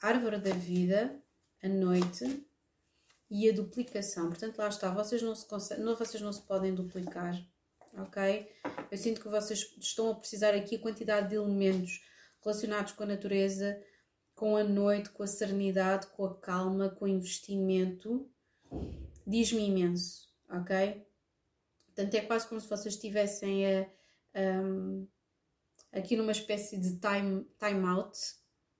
árvore 0.00 0.38
da 0.38 0.50
vida, 0.50 1.18
a 1.62 1.68
noite 1.68 2.46
e 3.30 3.48
a 3.48 3.52
duplicação. 3.52 4.28
Portanto, 4.28 4.58
lá 4.58 4.68
está, 4.68 4.90
vocês 4.90 5.22
não 5.22 5.34
se, 5.34 5.46
não, 5.78 5.96
vocês 5.96 6.22
não 6.22 6.32
se 6.32 6.42
podem 6.42 6.74
duplicar 6.74 7.34
ok? 7.96 8.48
Eu 8.90 8.98
sinto 8.98 9.20
que 9.20 9.28
vocês 9.28 9.74
estão 9.78 10.10
a 10.10 10.14
precisar 10.14 10.54
aqui 10.54 10.76
a 10.76 10.80
quantidade 10.80 11.30
de 11.30 11.36
elementos 11.36 12.02
relacionados 12.44 12.92
com 12.92 13.02
a 13.02 13.06
natureza, 13.06 13.80
com 14.34 14.56
a 14.56 14.64
noite, 14.64 15.10
com 15.10 15.22
a 15.22 15.26
serenidade, 15.26 16.06
com 16.08 16.24
a 16.24 16.34
calma, 16.38 16.90
com 16.90 17.06
o 17.06 17.08
investimento. 17.08 18.28
Diz-me 19.26 19.66
imenso, 19.66 20.28
ok? 20.48 21.05
Portanto, 21.96 22.14
é 22.14 22.20
quase 22.20 22.46
como 22.46 22.60
se 22.60 22.68
vocês 22.68 22.94
estivessem 22.94 23.66
a, 23.66 23.88
um, 24.36 25.08
aqui 25.90 26.14
numa 26.14 26.32
espécie 26.32 26.76
de 26.76 27.00
time, 27.00 27.48
time 27.58 27.86
out, 27.86 28.18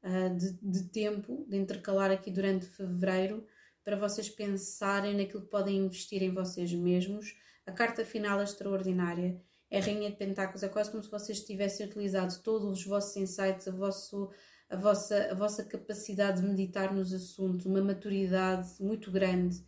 uh, 0.05 0.37
de, 0.37 0.53
de 0.61 0.89
tempo, 0.91 1.47
de 1.49 1.57
intercalar 1.57 2.11
aqui 2.11 2.31
durante 2.31 2.67
fevereiro, 2.67 3.47
para 3.83 3.97
vocês 3.97 4.29
pensarem 4.29 5.17
naquilo 5.17 5.45
que 5.45 5.51
podem 5.51 5.79
investir 5.79 6.23
em 6.23 6.35
vocês 6.35 6.71
mesmos, 6.75 7.35
a 7.65 7.73
carta 7.73 8.05
final 8.05 8.39
é 8.39 8.45
extraordinária 8.45 9.41
é 9.71 9.79
a 9.79 9.83
Rainha 9.83 10.11
de 10.11 10.17
Pentáculos. 10.17 10.63
É 10.63 10.69
quase 10.69 10.91
como 10.91 11.03
se 11.03 11.11
vocês 11.11 11.41
tivessem 11.41 11.87
utilizado 11.87 12.39
todos 12.43 12.79
os 12.79 12.85
vossos 12.85 13.17
insights, 13.17 13.67
a, 13.67 13.73
vosso, 13.73 14.31
a, 14.69 14.77
vossa, 14.77 15.29
a 15.31 15.35
vossa 15.35 15.65
capacidade 15.65 16.41
de 16.41 16.47
meditar 16.47 16.95
nos 16.95 17.13
assuntos, 17.13 17.67
uma 17.67 17.83
maturidade 17.83 18.69
muito 18.81 19.11
grande. 19.11 19.65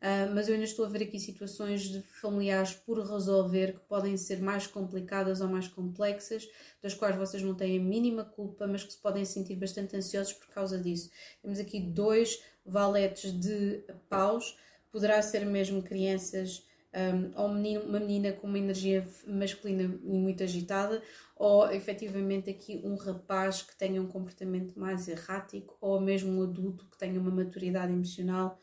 Uh, 0.00 0.32
mas 0.32 0.46
eu 0.46 0.54
ainda 0.54 0.64
estou 0.64 0.84
a 0.84 0.88
ver 0.88 1.02
aqui 1.02 1.18
situações 1.18 1.82
de 1.82 2.00
familiares 2.02 2.72
por 2.72 3.00
resolver 3.00 3.72
que 3.72 3.80
podem 3.80 4.16
ser 4.16 4.40
mais 4.40 4.64
complicadas 4.64 5.40
ou 5.40 5.48
mais 5.48 5.66
complexas, 5.66 6.48
das 6.80 6.94
quais 6.94 7.16
vocês 7.16 7.42
não 7.42 7.54
têm 7.54 7.78
a 7.78 7.82
mínima 7.82 8.24
culpa, 8.24 8.66
mas 8.68 8.84
que 8.84 8.92
se 8.92 8.98
podem 8.98 9.24
sentir 9.24 9.56
bastante 9.56 9.96
ansiosos 9.96 10.32
por 10.34 10.48
causa 10.50 10.78
disso. 10.78 11.10
Temos 11.42 11.58
aqui 11.58 11.80
dois 11.80 12.40
valetes 12.64 13.32
de 13.32 13.82
paus, 14.08 14.56
poderá 14.92 15.20
ser 15.20 15.44
mesmo 15.44 15.82
crianças 15.82 16.64
um, 16.94 17.40
ou 17.40 17.48
menino, 17.48 17.82
uma 17.82 18.00
menina 18.00 18.32
com 18.32 18.46
uma 18.46 18.58
energia 18.58 19.06
masculina 19.26 19.88
muito 20.02 20.42
agitada, 20.42 21.02
ou 21.36 21.70
efetivamente 21.70 22.48
aqui 22.50 22.80
um 22.84 22.94
rapaz 22.94 23.62
que 23.62 23.76
tenha 23.76 24.00
um 24.00 24.06
comportamento 24.06 24.78
mais 24.78 25.08
errático, 25.08 25.76
ou 25.80 26.00
mesmo 26.00 26.40
um 26.40 26.42
adulto 26.42 26.86
que 26.86 26.96
tenha 26.96 27.20
uma 27.20 27.30
maturidade 27.30 27.92
emocional, 27.92 28.58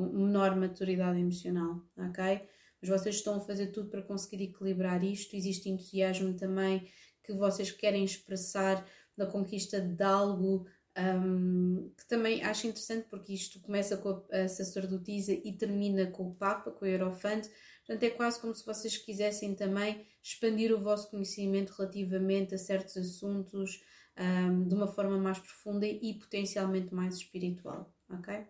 menor 0.00 0.56
maturidade 0.56 1.18
emocional, 1.18 1.82
ok? 1.96 2.46
Mas 2.80 2.90
vocês 2.90 3.16
estão 3.16 3.36
a 3.36 3.40
fazer 3.40 3.68
tudo 3.68 3.88
para 3.88 4.02
conseguir 4.02 4.44
equilibrar 4.44 5.02
isto. 5.02 5.34
Existe 5.34 5.70
entusiasmo 5.70 6.34
também 6.34 6.88
que 7.22 7.32
vocês 7.32 7.70
querem 7.70 8.04
expressar 8.04 8.86
na 9.16 9.26
conquista 9.26 9.80
de 9.80 10.02
algo 10.02 10.66
um, 10.96 11.90
que 11.96 12.06
também 12.06 12.42
acho 12.44 12.66
interessante 12.66 13.08
porque 13.08 13.32
isto 13.32 13.60
começa 13.60 13.96
com 13.96 14.24
a, 14.30 14.48
sacerdotisa 14.48 15.32
e 15.32 15.52
termina 15.52 16.06
com 16.06 16.28
o 16.28 16.34
Papa, 16.34 16.70
com 16.70 16.84
o 16.84 16.88
Hierofante. 16.88 17.50
Portanto, 17.86 18.02
é 18.04 18.10
quase 18.10 18.40
como 18.40 18.54
se 18.54 18.64
vocês 18.64 18.96
quisessem 18.96 19.54
também 19.54 20.06
expandir 20.22 20.72
o 20.72 20.80
vosso 20.80 21.10
conhecimento 21.10 21.70
relativamente 21.76 22.54
a 22.54 22.58
certos 22.58 22.96
assuntos 22.96 23.82
um, 24.18 24.68
de 24.68 24.74
uma 24.74 24.86
forma 24.86 25.18
mais 25.18 25.38
profunda 25.38 25.86
e 25.86 26.14
potencialmente 26.14 26.94
mais 26.94 27.16
espiritual, 27.16 27.92
ok? 28.08 28.46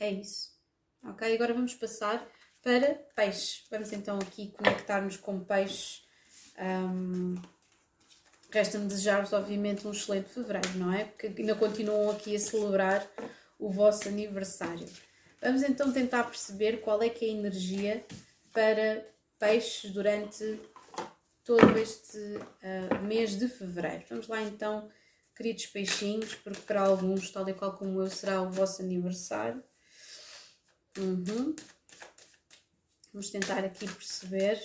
É 0.00 0.10
isso. 0.10 0.50
Ok, 1.04 1.32
agora 1.32 1.54
vamos 1.54 1.74
passar 1.74 2.26
para 2.62 2.94
peixe. 3.14 3.62
Vamos 3.70 3.92
então 3.92 4.18
aqui 4.18 4.52
conectar-nos 4.56 5.16
com 5.16 5.38
peixe 5.44 6.00
Um, 6.60 7.36
Resta-me 8.52 8.86
desejar-vos, 8.86 9.32
obviamente, 9.32 9.86
um 9.86 9.92
excelente 9.92 10.28
fevereiro, 10.28 10.76
não 10.76 10.92
é? 10.92 11.04
Porque 11.04 11.28
ainda 11.28 11.54
continuam 11.54 12.10
aqui 12.10 12.34
a 12.34 12.38
celebrar 12.38 13.08
o 13.58 13.70
vosso 13.70 14.08
aniversário. 14.08 14.88
Vamos 15.40 15.62
então 15.62 15.92
tentar 15.92 16.24
perceber 16.24 16.80
qual 16.80 17.00
é 17.00 17.08
que 17.08 17.24
é 17.24 17.28
a 17.28 17.32
energia 17.32 18.04
para 18.52 19.06
peixes 19.38 19.92
durante 19.92 20.60
todo 21.44 21.78
este 21.78 22.18
uh, 22.18 23.02
mês 23.02 23.38
de 23.38 23.48
fevereiro. 23.48 24.04
Vamos 24.10 24.26
lá 24.26 24.42
então, 24.42 24.90
queridos 25.36 25.66
peixinhos, 25.66 26.34
porque 26.34 26.62
para 26.62 26.82
alguns, 26.82 27.30
tal 27.30 27.48
e 27.48 27.54
qual 27.54 27.74
como 27.74 28.00
eu, 28.00 28.10
será 28.10 28.42
o 28.42 28.50
vosso 28.50 28.82
aniversário. 28.82 29.62
Uhum. 30.98 31.54
Vamos 33.12 33.30
tentar 33.30 33.64
aqui 33.64 33.86
perceber. 33.86 34.60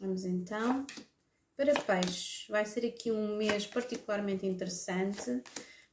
Vamos 0.00 0.24
então 0.24 0.86
para 1.56 1.74
peixes. 1.80 2.46
Vai 2.48 2.64
ser 2.64 2.86
aqui 2.86 3.10
um 3.10 3.36
mês 3.36 3.66
particularmente 3.66 4.46
interessante. 4.46 5.42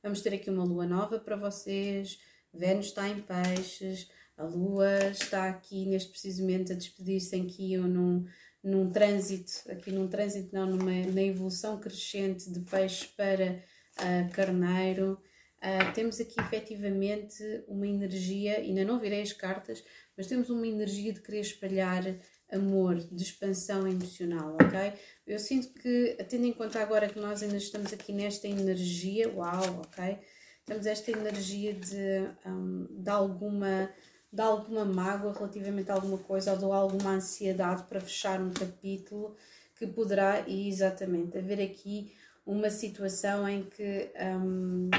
Vamos 0.02 0.22
ter 0.22 0.34
aqui 0.34 0.50
uma 0.50 0.64
lua 0.64 0.86
nova 0.86 1.20
para 1.20 1.36
vocês. 1.36 2.20
Vênus 2.58 2.88
está 2.88 3.08
em 3.08 3.22
peixes. 3.22 4.10
A 4.38 4.44
lua 4.44 5.10
está 5.12 5.50
aqui 5.50 5.86
neste 5.86 6.10
preciso 6.10 6.42
momento 6.42 6.74
a 6.74 6.76
despedir-se 6.76 7.36
aqui 7.36 7.78
ou 7.78 7.86
num, 7.86 8.26
num 8.64 8.92
trânsito, 8.92 9.52
aqui 9.70 9.92
num 9.92 10.08
trânsito 10.08 10.54
não, 10.54 10.66
numa, 10.66 10.92
na 11.12 11.24
evolução 11.24 11.80
crescente 11.80 12.52
de 12.52 12.60
peixe 12.62 13.08
para 13.16 13.64
uh, 14.00 14.32
carneiro. 14.34 15.20
Uh, 15.58 15.94
temos 15.94 16.20
aqui 16.20 16.40
efetivamente 16.40 17.44
uma 17.68 17.88
energia, 17.88 18.58
ainda 18.58 18.84
não 18.84 19.00
virei 19.00 19.22
as 19.22 19.32
cartas, 19.32 19.84
mas 20.18 20.28
temos 20.28 20.50
uma 20.50 20.68
energia 20.68 21.14
de 21.14 21.22
querer 21.22 21.40
espalhar 21.40 22.04
amor, 22.52 22.96
de 22.96 23.24
expansão 23.24 23.88
emocional, 23.88 24.56
ok? 24.62 24.94
Eu 25.26 25.40
sinto 25.40 25.74
que, 25.74 26.18
tendo 26.30 26.46
em 26.46 26.54
conta 26.54 26.80
agora 26.80 27.10
que 27.10 27.20
nós 27.20 27.42
ainda 27.42 27.58
estamos 27.58 27.92
aqui 27.92 28.14
nesta 28.14 28.48
energia, 28.48 29.30
uau, 29.34 29.82
ok? 29.82 30.20
Temos 30.66 30.88
esta 30.88 31.12
energia 31.12 31.74
de, 31.76 32.28
um, 32.44 32.88
de, 32.90 33.10
alguma, 33.10 33.88
de 34.34 34.42
alguma 34.42 34.84
mágoa 34.84 35.32
relativamente 35.32 35.92
a 35.92 35.94
alguma 35.94 36.18
coisa 36.18 36.54
ou 36.54 36.58
de 36.58 36.66
alguma 36.66 37.12
ansiedade 37.12 37.84
para 37.84 38.02
fechar 38.02 38.42
um 38.42 38.52
capítulo 38.52 39.36
que 39.78 39.86
poderá, 39.86 40.44
exatamente, 40.50 41.38
haver 41.38 41.62
aqui 41.62 42.16
uma 42.44 42.72
situação 42.72 43.48
em 43.48 43.64
que, 43.64 44.12
um, 44.40 44.90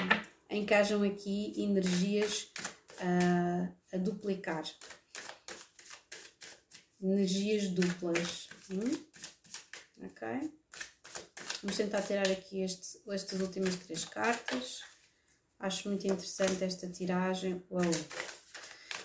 hajam 0.73 1.03
aqui 1.03 1.53
energias 1.61 2.53
uh, 3.01 3.69
a 3.93 3.97
duplicar 3.99 4.63
energias 7.03 7.69
duplas. 7.69 8.49
Hum? 8.71 9.05
Ok? 10.01 10.53
Vamos 11.63 11.77
tentar 11.77 12.03
tirar 12.03 12.29
aqui 12.31 12.63
este, 12.63 12.99
estas 13.09 13.41
últimas 13.41 13.75
três 13.77 14.05
cartas. 14.05 14.96
Acho 15.59 15.89
muito 15.89 16.07
interessante 16.07 16.63
esta 16.63 16.89
tiragem. 16.89 17.63
Uau! 17.71 17.85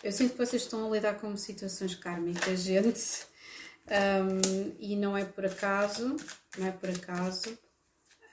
Eu 0.03 0.11
sinto 0.11 0.31
que 0.31 0.37
vocês 0.37 0.63
estão 0.63 0.87
a 0.87 0.89
lidar 0.89 1.19
com 1.19 1.35
situações 1.37 1.95
kármicas, 1.95 2.61
gente. 2.63 3.25
Um, 3.87 4.75
e 4.79 4.95
não 4.95 5.17
é 5.17 5.25
por 5.25 5.45
acaso, 5.45 6.15
não 6.57 6.67
é 6.67 6.71
por 6.71 6.89
acaso. 6.89 7.49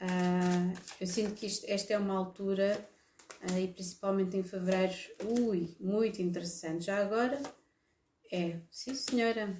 Uh, 0.01 0.79
eu 1.01 1.07
sinto 1.07 1.35
que 1.35 1.47
isto, 1.47 1.65
esta 1.69 1.95
é 1.95 1.99
uma 1.99 2.17
altura, 2.17 2.89
uh, 3.51 3.59
e 3.59 3.69
principalmente 3.69 4.37
em 4.37 4.43
fevereiro, 4.43 4.95
ui, 5.25 5.77
muito 5.81 6.23
interessante. 6.23 6.87
Já 6.87 6.99
agora, 6.99 7.41
é, 8.33 8.61
sim 8.71 8.95
senhora. 8.95 9.59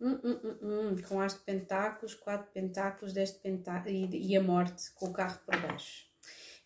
Hum, 0.00 0.18
hum, 0.24 0.40
hum, 0.42 0.58
hum. 0.62 0.96
Com 1.08 1.20
as 1.20 1.34
de 1.34 1.40
pentáculos, 1.40 2.14
quatro 2.14 2.50
pentáculos, 2.52 3.12
dez 3.12 3.32
de 3.32 3.38
pentáculos 3.38 3.92
e, 3.92 4.16
e 4.16 4.36
a 4.36 4.42
morte 4.42 4.90
com 4.94 5.06
o 5.06 5.12
carro 5.12 5.40
por 5.46 5.56
baixo. 5.60 6.06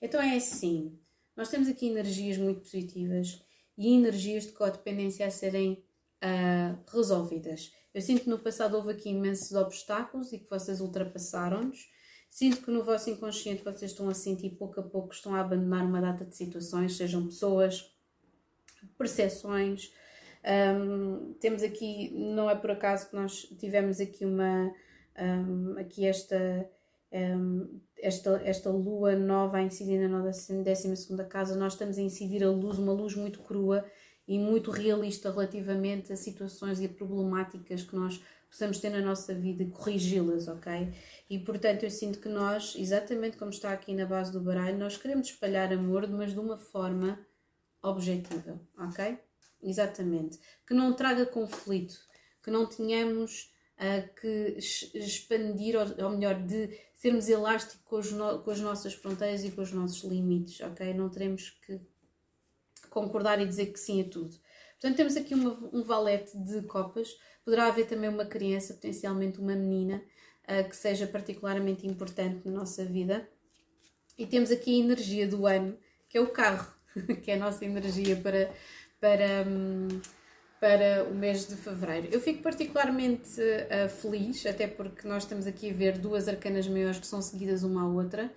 Então 0.01 0.21
é 0.21 0.37
assim, 0.37 0.99
nós 1.37 1.49
temos 1.49 1.69
aqui 1.69 1.87
energias 1.89 2.39
muito 2.39 2.61
positivas 2.61 3.43
e 3.77 3.93
energias 3.93 4.45
de 4.45 4.53
codependência 4.53 5.27
a 5.27 5.31
serem 5.31 5.85
uh, 6.23 6.79
resolvidas. 6.91 7.73
Eu 7.93 8.01
sinto 8.01 8.23
que 8.23 8.31
no 8.31 8.39
passado 8.39 8.77
houve 8.77 8.93
aqui 8.93 9.11
imensos 9.11 9.53
obstáculos 9.53 10.33
e 10.33 10.39
que 10.39 10.49
vocês 10.49 10.81
ultrapassaram-nos. 10.81 11.91
Sinto 12.29 12.63
que 12.63 12.71
no 12.71 12.83
vosso 12.83 13.11
inconsciente 13.11 13.63
vocês 13.63 13.91
estão 13.91 14.09
a 14.09 14.15
sentir 14.15 14.51
pouco 14.51 14.81
a 14.81 14.83
pouco 14.83 15.15
estão 15.15 15.35
a 15.35 15.41
abandonar 15.41 15.85
uma 15.85 16.01
data 16.01 16.25
de 16.25 16.35
situações, 16.35 16.97
sejam 16.97 17.27
pessoas, 17.27 17.95
percepções, 18.99 19.91
um, 20.47 21.35
temos 21.41 21.63
aqui, 21.63 22.11
não 22.15 22.49
é 22.49 22.55
por 22.55 22.71
acaso 22.71 23.11
que 23.11 23.17
nós 23.17 23.43
tivemos 23.59 24.01
aqui 24.01 24.25
uma, 24.25 24.73
um, 25.19 25.77
aqui 25.79 26.07
esta, 26.07 26.71
um, 27.13 27.81
esta, 27.99 28.41
esta 28.45 28.71
lua 28.71 29.17
nova 29.17 29.59
a 29.59 29.63
incidir 29.63 29.99
na 29.99 30.09
nossa 30.09 30.53
12 30.53 31.29
casa, 31.29 31.57
nós 31.57 31.73
estamos 31.73 31.99
a 31.99 32.03
incidir 32.03 32.45
a 32.45 32.51
luz, 32.51 32.79
uma 32.79 32.93
luz 32.93 33.15
muito 33.15 33.41
crua 33.41 33.85
e 34.27 34.39
muito 34.39 34.71
realista 34.71 35.31
relativamente 35.31 36.13
a 36.13 36.17
situações 36.17 36.81
e 36.81 36.87
a 36.87 36.89
problemáticas 36.89 37.83
que 37.83 37.95
nós 37.95 38.21
possamos 38.49 38.79
ter 38.79 38.91
na 38.91 39.01
nossa 39.01 39.35
vida 39.35 39.63
e 39.63 39.71
corrigi-las, 39.71 40.49
ok? 40.49 40.93
E 41.29 41.39
portanto 41.39 41.83
eu 41.83 41.91
sinto 41.91 42.21
que 42.21 42.29
nós, 42.29 42.75
exatamente 42.77 43.37
como 43.37 43.51
está 43.51 43.73
aqui 43.73 43.95
na 43.95 44.07
base 44.07 44.33
do 44.33 44.41
baralho, 44.41 44.79
nós 44.79 44.97
queremos 44.97 45.29
espalhar 45.29 45.73
amor, 45.73 46.09
mas 46.09 46.33
de 46.33 46.41
uma 46.41 46.57
forma 46.57 47.19
objetiva, 47.83 48.61
ok? 48.79 49.19
Exatamente. 49.63 50.39
Que 50.67 50.75
não 50.75 50.93
traga 50.95 51.27
conflito, 51.27 51.99
que 52.43 52.51
não 52.51 52.67
tenhamos 52.67 53.53
uh, 53.79 54.15
que 54.21 54.57
expandir, 54.95 55.77
ou, 55.77 56.05
ou, 56.05 56.11
melhor, 56.11 56.43
de 56.43 56.79
sermos 56.97 57.29
elásticos 57.29 58.11
com, 58.11 58.17
no, 58.17 58.41
com, 58.41 58.51
as 58.51 58.61
nossas 58.61 58.95
fronteiras 58.95 59.45
e 59.45 59.51
com 59.51 59.63
os 59.63 59.73
nossos 59.73 60.03
limites, 60.03 60.61
ok? 60.61 60.93
Não 60.93 61.09
teremos 61.09 61.51
que 61.65 61.81
concordar 62.91 63.41
e 63.41 63.47
dizer 63.47 63.67
que 63.67 63.79
sim 63.79 64.01
a 64.01 64.09
tudo. 64.09 64.35
Portanto, 64.73 64.97
temos 64.97 65.17
aqui 65.17 65.35
uma, 65.35 65.53
um 65.73 65.83
valete 65.83 66.37
de 66.37 66.63
copas. 66.63 67.09
Poderá 67.45 67.67
haver 67.67 67.87
também 67.87 68.09
uma 68.09 68.27
criança, 68.27 68.75
potencialmente 68.75 69.39
uma 69.39 69.55
menina, 69.55 70.03
uh, 70.45 70.69
que 70.69 70.75
seja 70.75 71.07
particularmente 71.07 71.87
importante 71.87 72.47
na 72.47 72.53
nossa 72.53 72.85
vida. 72.85 73.29
E 74.19 74.27
temos 74.27 74.51
aqui 74.51 74.75
a 74.75 74.85
energia 74.85 75.29
do 75.29 75.47
ano, 75.47 75.79
que 76.09 76.19
é 76.19 76.21
o 76.21 76.31
carro, 76.31 76.75
que 77.23 77.31
é 77.31 77.35
a 77.35 77.39
nossa 77.39 77.65
energia 77.65 78.17
para 78.17 78.51
para, 79.01 79.47
hum, 79.47 80.01
para 80.61 81.05
o 81.05 81.15
mês 81.15 81.47
de 81.47 81.57
fevereiro. 81.57 82.09
Eu 82.11 82.21
fico 82.21 82.43
particularmente 82.43 83.41
uh, 83.41 83.89
feliz, 83.89 84.45
até 84.47 84.67
porque 84.67 85.07
nós 85.07 85.25
estamos 85.25 85.47
aqui 85.47 85.71
a 85.71 85.73
ver 85.73 85.99
duas 85.99 86.29
arcanas 86.29 86.67
maiores 86.67 86.99
que 86.99 87.07
são 87.07 87.21
seguidas 87.21 87.63
uma 87.63 87.83
à 87.83 87.87
outra, 87.87 88.33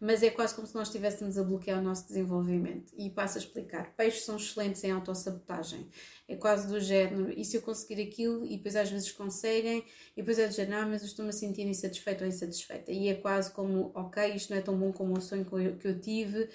mas 0.00 0.22
é 0.22 0.30
quase 0.30 0.54
como 0.54 0.66
se 0.66 0.74
nós 0.74 0.88
estivéssemos 0.88 1.36
a 1.36 1.44
bloquear 1.44 1.78
o 1.78 1.82
nosso 1.82 2.08
desenvolvimento. 2.08 2.92
E 2.96 3.10
passo 3.10 3.36
a 3.36 3.40
explicar: 3.40 3.94
peixes 3.96 4.24
são 4.24 4.36
excelentes 4.36 4.82
em 4.82 4.90
autossabotagem. 4.90 5.86
É 6.26 6.36
quase 6.36 6.66
do 6.68 6.80
género, 6.80 7.30
e 7.36 7.44
se 7.44 7.56
eu 7.56 7.62
conseguir 7.62 8.02
aquilo, 8.02 8.44
e 8.46 8.56
depois 8.56 8.76
às 8.76 8.90
vezes 8.90 9.12
conseguem, 9.12 9.84
e 10.16 10.22
depois 10.22 10.38
é 10.38 10.48
do 10.48 10.54
género, 10.54 10.80
não, 10.80 10.88
mas 10.88 11.02
eu 11.02 11.08
estou-me 11.08 11.28
a 11.28 11.32
sentir 11.32 11.66
insatisfeita 11.66 12.24
ou 12.24 12.28
insatisfeita. 12.28 12.90
E 12.90 13.08
é 13.08 13.14
quase 13.14 13.50
como, 13.52 13.92
ok, 13.94 14.34
isto 14.34 14.50
não 14.50 14.58
é 14.58 14.62
tão 14.62 14.76
bom 14.78 14.90
como 14.92 15.18
o 15.18 15.20
sonho 15.20 15.44
que 15.44 15.86
eu 15.86 16.00
tive, 16.00 16.48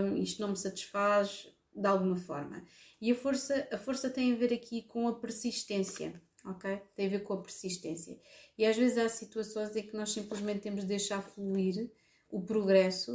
um, 0.00 0.16
isto 0.16 0.40
não 0.40 0.48
me 0.50 0.56
satisfaz, 0.56 1.46
de 1.78 1.86
alguma 1.86 2.16
forma. 2.16 2.64
E 3.00 3.12
a 3.12 3.14
força, 3.14 3.68
a 3.70 3.78
força 3.78 4.10
tem 4.10 4.32
a 4.32 4.36
ver 4.36 4.52
aqui 4.52 4.82
com 4.82 5.06
a 5.06 5.14
persistência, 5.14 6.20
ok? 6.44 6.80
Tem 6.96 7.06
a 7.06 7.10
ver 7.10 7.22
com 7.22 7.34
a 7.34 7.42
persistência. 7.42 8.18
E 8.56 8.66
às 8.66 8.76
vezes 8.76 8.98
há 8.98 9.08
situações 9.08 9.74
em 9.76 9.82
que 9.82 9.96
nós 9.96 10.10
simplesmente 10.10 10.60
temos 10.60 10.80
de 10.80 10.88
deixar 10.88 11.22
fluir 11.22 11.90
o 12.30 12.42
progresso 12.42 13.14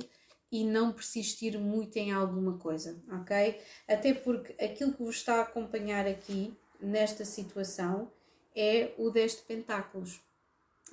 e 0.52 0.63
não 0.63 0.93
persistir 0.93 1.60
muito 1.60 1.97
em 1.97 2.12
alguma 2.12 2.58
coisa, 2.58 3.04
ok? 3.12 3.60
Até 3.88 4.13
porque 4.13 4.54
aquilo 4.63 4.93
que 4.93 5.04
vos 5.04 5.15
está 5.15 5.38
a 5.38 5.41
acompanhar 5.41 6.08
aqui 6.08 6.54
nesta 6.80 7.26
situação 7.26 8.12
é 8.56 8.93
o 8.97 9.10
10 9.10 9.38
de 9.38 9.41
pentáculos, 9.41 10.21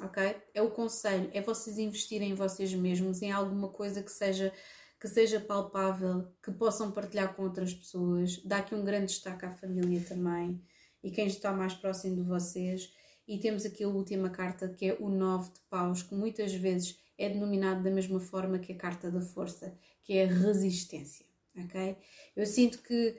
ok? 0.01 0.35
É 0.55 0.63
o 0.63 0.71
conselho, 0.71 1.31
é 1.33 1.41
vocês 1.43 1.79
investirem 1.79 2.31
em 2.31 2.35
vocês 2.35 2.73
mesmos, 2.73 3.23
em 3.23 3.31
alguma 3.31 3.69
coisa 3.69 4.03
que 4.03 4.11
seja 4.11 4.53
que 5.01 5.09
seja 5.09 5.41
palpável, 5.41 6.29
que 6.43 6.53
possam 6.53 6.93
partilhar 6.93 7.35
com 7.35 7.45
outras 7.45 7.73
pessoas. 7.73 8.37
Dá 8.45 8.59
aqui 8.59 8.75
um 8.75 8.85
grande 8.85 9.07
destaque 9.07 9.47
à 9.47 9.51
família 9.51 10.05
também 10.07 10.63
e 11.03 11.11
quem 11.11 11.27
está 11.27 11.53
mais 11.53 11.73
próximo 11.73 12.17
de 12.17 12.23
vocês. 12.23 12.93
E 13.27 13.39
temos 13.39 13.65
aqui 13.65 13.83
a 13.83 13.89
última 13.89 14.29
carta 14.29 14.69
que 14.69 14.91
é 14.91 14.97
o 15.01 15.09
Nove 15.09 15.51
de 15.53 15.61
Paus, 15.71 16.03
que 16.03 16.15
muitas 16.15 16.53
vezes 16.53 16.99
é 17.17 17.31
denominado 17.31 17.83
da 17.83 17.91
mesma 17.91 18.21
forma 18.21 18.59
que 18.59 18.73
a 18.73 18.77
carta 18.77 19.11
da 19.11 19.23
força, 19.23 19.75
que 20.05 20.13
é 20.13 20.25
a 20.25 20.29
resistência. 20.29 21.25
Ok? 21.57 21.97
Eu 22.37 22.45
sinto 22.45 22.83
que 22.83 23.17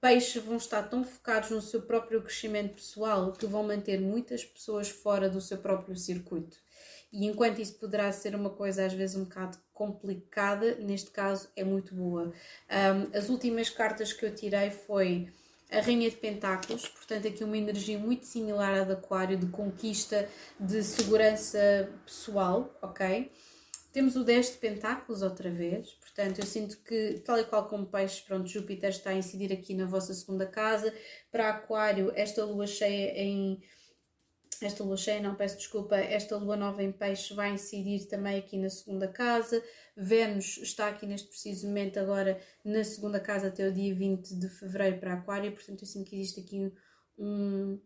peixes 0.00 0.42
vão 0.42 0.56
estar 0.56 0.84
tão 0.84 1.02
focados 1.02 1.50
no 1.50 1.60
seu 1.60 1.82
próprio 1.82 2.22
crescimento 2.22 2.74
pessoal 2.74 3.32
que 3.32 3.46
vão 3.46 3.64
manter 3.64 4.00
muitas 4.00 4.44
pessoas 4.44 4.88
fora 4.88 5.28
do 5.28 5.40
seu 5.40 5.58
próprio 5.58 5.96
circuito. 5.96 6.56
E 7.12 7.26
enquanto 7.26 7.60
isso 7.60 7.74
poderá 7.74 8.10
ser 8.12 8.34
uma 8.34 8.50
coisa 8.50 8.86
às 8.86 8.92
vezes 8.92 9.16
um 9.16 9.24
bocado 9.24 9.58
complicada, 9.72 10.76
neste 10.76 11.10
caso 11.10 11.48
é 11.56 11.64
muito 11.64 11.94
boa. 11.94 12.32
Um, 12.70 13.16
as 13.16 13.28
últimas 13.28 13.68
cartas 13.68 14.12
que 14.12 14.24
eu 14.24 14.34
tirei 14.34 14.70
foi 14.70 15.32
a 15.70 15.80
Rainha 15.80 16.10
de 16.10 16.16
Pentáculos, 16.16 16.86
portanto, 16.88 17.28
aqui 17.28 17.44
uma 17.44 17.56
energia 17.56 17.98
muito 17.98 18.26
similar 18.26 18.80
à 18.80 18.84
de 18.84 18.92
Aquário, 18.92 19.38
de 19.38 19.46
conquista, 19.46 20.28
de 20.58 20.82
segurança 20.82 21.88
pessoal, 22.04 22.76
ok? 22.82 23.30
Temos 23.92 24.14
o 24.16 24.22
10 24.22 24.52
de 24.52 24.58
Pentáculos 24.58 25.22
outra 25.22 25.50
vez, 25.50 25.90
portanto, 25.92 26.40
eu 26.40 26.46
sinto 26.46 26.76
que, 26.78 27.20
tal 27.24 27.38
e 27.38 27.44
qual 27.44 27.66
como 27.68 27.86
peixes, 27.86 28.20
pronto, 28.20 28.48
Júpiter 28.48 28.90
está 28.90 29.10
a 29.10 29.14
incidir 29.14 29.52
aqui 29.52 29.74
na 29.74 29.86
vossa 29.86 30.14
segunda 30.14 30.46
casa. 30.46 30.94
Para 31.30 31.50
Aquário, 31.50 32.12
esta 32.14 32.44
lua 32.44 32.66
cheia 32.66 33.12
em 33.16 33.60
esta 34.60 34.84
lua 34.84 34.96
cheia, 34.96 35.22
não 35.22 35.34
peço 35.34 35.56
desculpa, 35.56 35.96
esta 35.96 36.36
lua 36.36 36.56
nova 36.56 36.82
em 36.82 36.92
peixe 36.92 37.32
vai 37.32 37.52
incidir 37.52 38.06
também 38.06 38.38
aqui 38.38 38.58
na 38.58 38.68
segunda 38.68 39.08
casa. 39.08 39.62
Vênus 39.96 40.58
está 40.58 40.88
aqui 40.88 41.06
neste 41.06 41.28
preciso 41.28 41.66
momento 41.66 41.98
agora 41.98 42.38
na 42.64 42.84
segunda 42.84 43.18
casa 43.18 43.48
até 43.48 43.66
o 43.66 43.72
dia 43.72 43.94
20 43.94 44.34
de 44.34 44.48
fevereiro 44.48 44.98
para 44.98 45.14
Aquário, 45.14 45.52
portanto 45.52 45.82
eu 45.82 45.86
sinto 45.86 46.10
que 46.10 46.16
existe 46.16 46.40
aqui 46.40 46.72
um, 47.18 47.80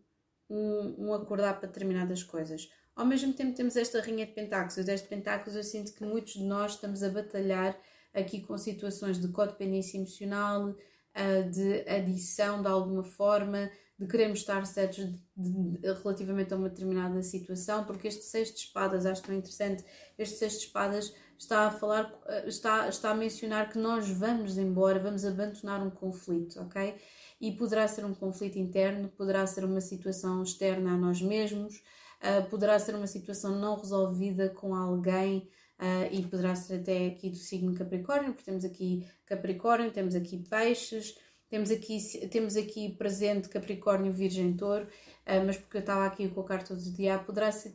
um, 0.49 0.95
um 0.97 1.13
acordar 1.13 1.59
para 1.59 1.67
determinadas 1.67 2.23
coisas. 2.23 2.69
Ao 2.95 3.05
mesmo 3.05 3.33
tempo 3.33 3.55
temos 3.55 3.75
esta 3.75 4.01
rinha 4.01 4.25
de 4.25 4.33
pentáculos, 4.33 4.77
o 4.77 4.83
10 4.83 5.03
de 5.03 5.07
pentáculos 5.07 5.55
eu 5.55 5.63
sinto 5.63 5.93
que 5.93 6.03
muitos 6.03 6.33
de 6.33 6.43
nós 6.43 6.73
estamos 6.73 7.03
a 7.03 7.09
batalhar 7.09 7.77
aqui 8.13 8.41
com 8.41 8.57
situações 8.57 9.19
de 9.19 9.27
codependência 9.29 9.97
emocional, 9.97 10.75
ah, 11.13 11.41
de 11.41 11.87
adição 11.89 12.61
de 12.61 12.67
alguma 12.67 13.03
forma, 13.03 13.69
de 13.97 14.07
queremos 14.07 14.39
estar 14.39 14.65
certos 14.65 15.05
de, 15.05 15.77
de, 15.77 15.93
relativamente 16.03 16.53
a 16.53 16.57
uma 16.57 16.69
determinada 16.69 17.21
situação, 17.23 17.85
porque 17.85 18.07
este 18.07 18.23
sexto 18.23 18.55
de 18.55 18.61
espadas, 18.61 19.05
acho 19.05 19.21
tão 19.23 19.33
interessante, 19.33 19.83
este 20.17 20.37
sexto 20.37 20.59
de 20.59 20.65
espadas 20.65 21.13
está 21.37 21.67
a 21.67 21.71
falar, 21.71 22.13
eh, 22.27 22.47
está, 22.47 22.87
está 22.89 23.11
a 23.11 23.15
mencionar 23.15 23.69
que 23.69 23.77
nós 23.77 24.09
vamos 24.09 24.57
embora, 24.57 24.99
vamos 24.99 25.25
abandonar 25.25 25.81
um 25.85 25.89
conflito, 25.89 26.59
ok? 26.61 26.95
E 27.39 27.51
poderá 27.53 27.87
ser 27.87 28.05
um 28.05 28.13
conflito 28.13 28.57
interno, 28.57 29.09
poderá 29.09 29.45
ser 29.47 29.63
uma 29.63 29.81
situação 29.81 30.43
externa 30.43 30.93
a 30.93 30.97
nós 30.97 31.21
mesmos, 31.21 31.81
uh, 32.21 32.49
poderá 32.49 32.77
ser 32.79 32.95
uma 32.95 33.07
situação 33.07 33.59
não 33.59 33.75
resolvida 33.75 34.49
com 34.49 34.75
alguém, 34.75 35.49
Uh, 35.77 36.07
e 36.09 36.23
poderá 36.23 36.55
ser 36.55 36.79
até 36.79 37.07
aqui 37.07 37.29
do 37.29 37.35
signo 37.35 37.73
Capricórnio, 37.73 38.31
porque 38.31 38.45
temos 38.45 38.63
aqui 38.63 39.05
Capricórnio, 39.25 39.91
temos 39.91 40.15
aqui 40.15 40.37
Peixes, 40.49 41.17
temos 41.49 41.71
aqui, 41.71 42.27
temos 42.27 42.55
aqui 42.55 42.89
presente 42.89 43.49
Capricórnio, 43.49 44.11
Virgem, 44.11 44.55
Touro, 44.55 44.85
uh, 44.85 45.45
mas 45.45 45.57
porque 45.57 45.77
eu 45.77 45.81
estava 45.81 46.05
aqui 46.05 46.27
com 46.27 46.41
a 46.41 46.45
carta 46.45 46.75
do 46.75 46.91
Diabo, 46.91 47.25
poderá 47.25 47.51
ser, 47.51 47.73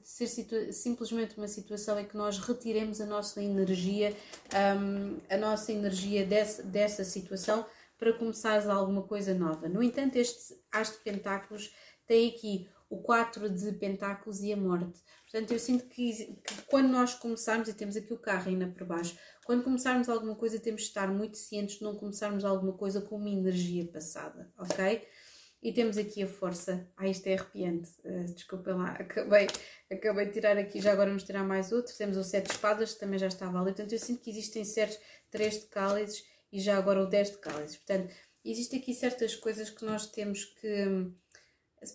simplesmente 0.72 1.36
uma 1.36 1.48
situação 1.48 1.98
em 1.98 2.04
que 2.04 2.16
nós 2.16 2.38
retiremos 2.38 3.00
a 3.00 3.06
nossa 3.06 3.42
energia, 3.42 4.14
a 5.30 5.36
nossa 5.36 5.72
energia 5.72 6.24
desse, 6.24 6.62
dessa 6.62 7.04
situação 7.04 7.64
para 7.98 8.14
começares 8.14 8.66
alguma 8.66 9.02
coisa 9.02 9.34
nova. 9.34 9.68
No 9.68 9.82
entanto, 9.82 10.16
este 10.16 10.56
As 10.72 10.90
de 10.90 10.98
Pentáculos 10.98 11.70
tem 12.06 12.30
aqui 12.30 12.66
o 12.90 12.98
4 12.98 13.48
de 13.48 13.72
Pentáculos 13.72 14.42
e 14.42 14.52
a 14.52 14.56
morte. 14.56 15.00
Portanto, 15.22 15.52
eu 15.52 15.60
sinto 15.60 15.86
que, 15.86 16.12
que, 16.12 16.62
quando 16.66 16.88
nós 16.88 17.14
começarmos, 17.14 17.68
e 17.68 17.74
temos 17.74 17.96
aqui 17.96 18.12
o 18.12 18.18
carro 18.18 18.48
ainda 18.48 18.66
por 18.66 18.84
baixo, 18.84 19.16
quando 19.46 19.62
começarmos 19.62 20.08
alguma 20.08 20.34
coisa 20.34 20.58
temos 20.58 20.82
de 20.82 20.88
estar 20.88 21.06
muito 21.06 21.38
cientes 21.38 21.76
de 21.76 21.84
não 21.84 21.94
começarmos 21.94 22.44
alguma 22.44 22.72
coisa 22.72 23.00
com 23.00 23.16
uma 23.16 23.30
energia 23.30 23.86
passada, 23.86 24.52
ok? 24.58 25.06
E 25.62 25.72
temos 25.72 25.98
aqui 25.98 26.22
a 26.22 26.26
força. 26.26 26.88
Ah, 26.96 27.06
isto 27.06 27.26
é 27.28 27.34
arrepiante. 27.34 27.90
Uh, 28.04 28.24
desculpem 28.34 28.74
lá, 28.74 28.92
acabei, 28.98 29.46
acabei 29.90 30.26
de 30.26 30.32
tirar 30.32 30.56
aqui, 30.56 30.80
já 30.80 30.92
agora 30.92 31.10
vamos 31.10 31.22
tirar 31.22 31.44
mais 31.44 31.70
outro. 31.70 31.94
Temos 31.96 32.16
o 32.16 32.24
7 32.24 32.46
de 32.46 32.52
espadas, 32.52 32.94
que 32.94 33.00
também 33.00 33.18
já 33.18 33.28
estava 33.28 33.58
ali. 33.58 33.66
Portanto, 33.66 33.92
eu 33.92 33.98
sinto 33.98 34.22
que 34.22 34.30
existem 34.30 34.64
certos 34.64 34.98
3 35.30 35.60
de 35.60 35.66
cálices 35.66 36.24
e 36.50 36.58
já 36.58 36.76
agora 36.76 37.02
o 37.02 37.06
10 37.06 37.32
de 37.32 37.38
cálices. 37.38 37.76
Portanto, 37.76 38.12
existem 38.44 38.80
aqui 38.80 38.94
certas 38.94 39.36
coisas 39.36 39.68
que 39.70 39.84
nós 39.84 40.06
temos 40.06 40.44
que 40.44 41.12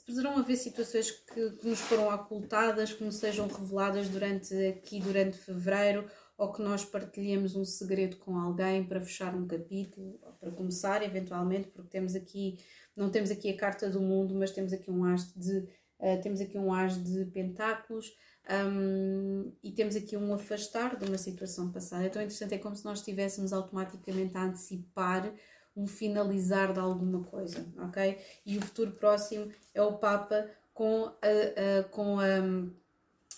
poderão 0.05 0.37
haver 0.37 0.55
situações 0.55 1.11
que, 1.11 1.51
que, 1.51 1.67
nos 1.67 1.79
foram 1.79 2.13
ocultadas, 2.13 2.93
que 2.93 3.03
nos 3.03 3.17
sejam 3.17 3.47
reveladas 3.47 4.09
durante 4.09 4.53
aqui 4.67 4.99
durante 4.99 5.37
fevereiro, 5.37 6.09
ou 6.37 6.51
que 6.51 6.61
nós 6.61 6.83
partilhemos 6.83 7.55
um 7.55 7.63
segredo 7.63 8.17
com 8.17 8.37
alguém 8.37 8.83
para 8.83 8.99
fechar 8.99 9.35
um 9.35 9.47
capítulo, 9.47 10.19
ou 10.21 10.33
para 10.33 10.51
começar 10.51 11.03
eventualmente, 11.03 11.67
porque 11.69 11.89
temos 11.89 12.15
aqui, 12.15 12.57
não 12.95 13.09
temos 13.09 13.29
aqui 13.29 13.49
a 13.49 13.57
carta 13.57 13.89
do 13.89 14.01
mundo, 14.01 14.33
mas 14.35 14.51
temos 14.51 14.73
aqui 14.73 14.89
um 14.89 15.05
as 15.05 15.31
de 15.33 15.59
uh, 15.99 16.21
temos 16.21 16.41
aqui 16.41 16.57
um 16.57 16.73
as 16.73 17.01
de 17.01 17.25
pentáculos 17.25 18.11
um, 18.49 19.51
e 19.63 19.71
temos 19.71 19.95
aqui 19.95 20.17
um 20.17 20.33
afastar 20.33 20.97
de 20.97 21.05
uma 21.05 21.17
situação 21.17 21.71
passada. 21.71 22.05
Então, 22.05 22.21
é 22.21 22.25
interessante, 22.25 22.53
é 22.53 22.57
como 22.57 22.75
se 22.75 22.85
nós 22.85 22.99
estivéssemos 22.99 23.53
automaticamente 23.53 24.35
a 24.35 24.43
antecipar 24.43 25.33
um 25.75 25.85
finalizar 25.85 26.73
de 26.73 26.79
alguma 26.79 27.23
coisa, 27.23 27.65
ok? 27.77 28.17
E 28.45 28.57
o 28.57 28.61
futuro 28.61 28.91
próximo 28.91 29.51
é 29.73 29.81
o 29.81 29.93
Papa 29.93 30.49
com 30.73 31.05
a, 31.05 31.79
a 31.79 31.83
com 31.85 32.19
a, 32.19 32.25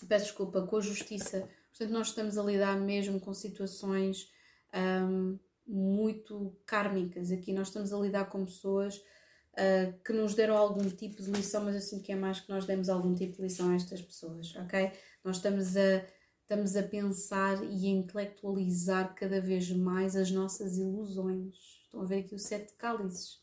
peço 0.08 0.26
desculpa, 0.26 0.62
com 0.62 0.78
a 0.78 0.82
justiça. 0.82 1.48
Portanto, 1.70 1.92
nós 1.92 2.08
estamos 2.08 2.38
a 2.38 2.44
lidar 2.44 2.78
mesmo 2.80 3.20
com 3.20 3.34
situações 3.34 4.32
um, 4.74 5.38
muito 5.66 6.56
kármicas. 6.66 7.32
Aqui 7.32 7.54
nós 7.54 7.68
estamos 7.68 7.92
a 7.92 7.98
lidar 7.98 8.26
com 8.26 8.46
pessoas 8.46 8.98
uh, 8.98 9.94
que 10.04 10.14
nos 10.14 10.34
deram 10.34 10.58
algum 10.58 10.90
tipo 10.90 11.22
de 11.22 11.32
lição, 11.32 11.64
mas 11.64 11.76
eu 11.76 11.82
sinto 11.82 12.04
que 12.04 12.12
é 12.12 12.16
mais 12.16 12.40
que 12.40 12.50
nós 12.50 12.66
demos 12.66 12.90
algum 12.90 13.14
tipo 13.14 13.38
de 13.38 13.42
lição 13.42 13.70
a 13.70 13.76
estas 13.76 14.02
pessoas, 14.02 14.56
ok? 14.56 14.92
Nós 15.24 15.38
estamos 15.38 15.76
a, 15.76 16.06
estamos 16.42 16.76
a 16.76 16.84
pensar 16.84 17.64
e 17.64 17.88
a 17.88 17.90
intelectualizar 17.90 19.14
cada 19.16 19.42
vez 19.42 19.70
mais 19.72 20.16
as 20.16 20.32
nossas 20.32 20.78
ilusões 20.78 21.77
Estão 21.88 22.02
a 22.02 22.06
ver 22.06 22.20
aqui 22.20 22.36
o 22.36 22.40
sete 22.40 22.74
cálices, 22.74 23.42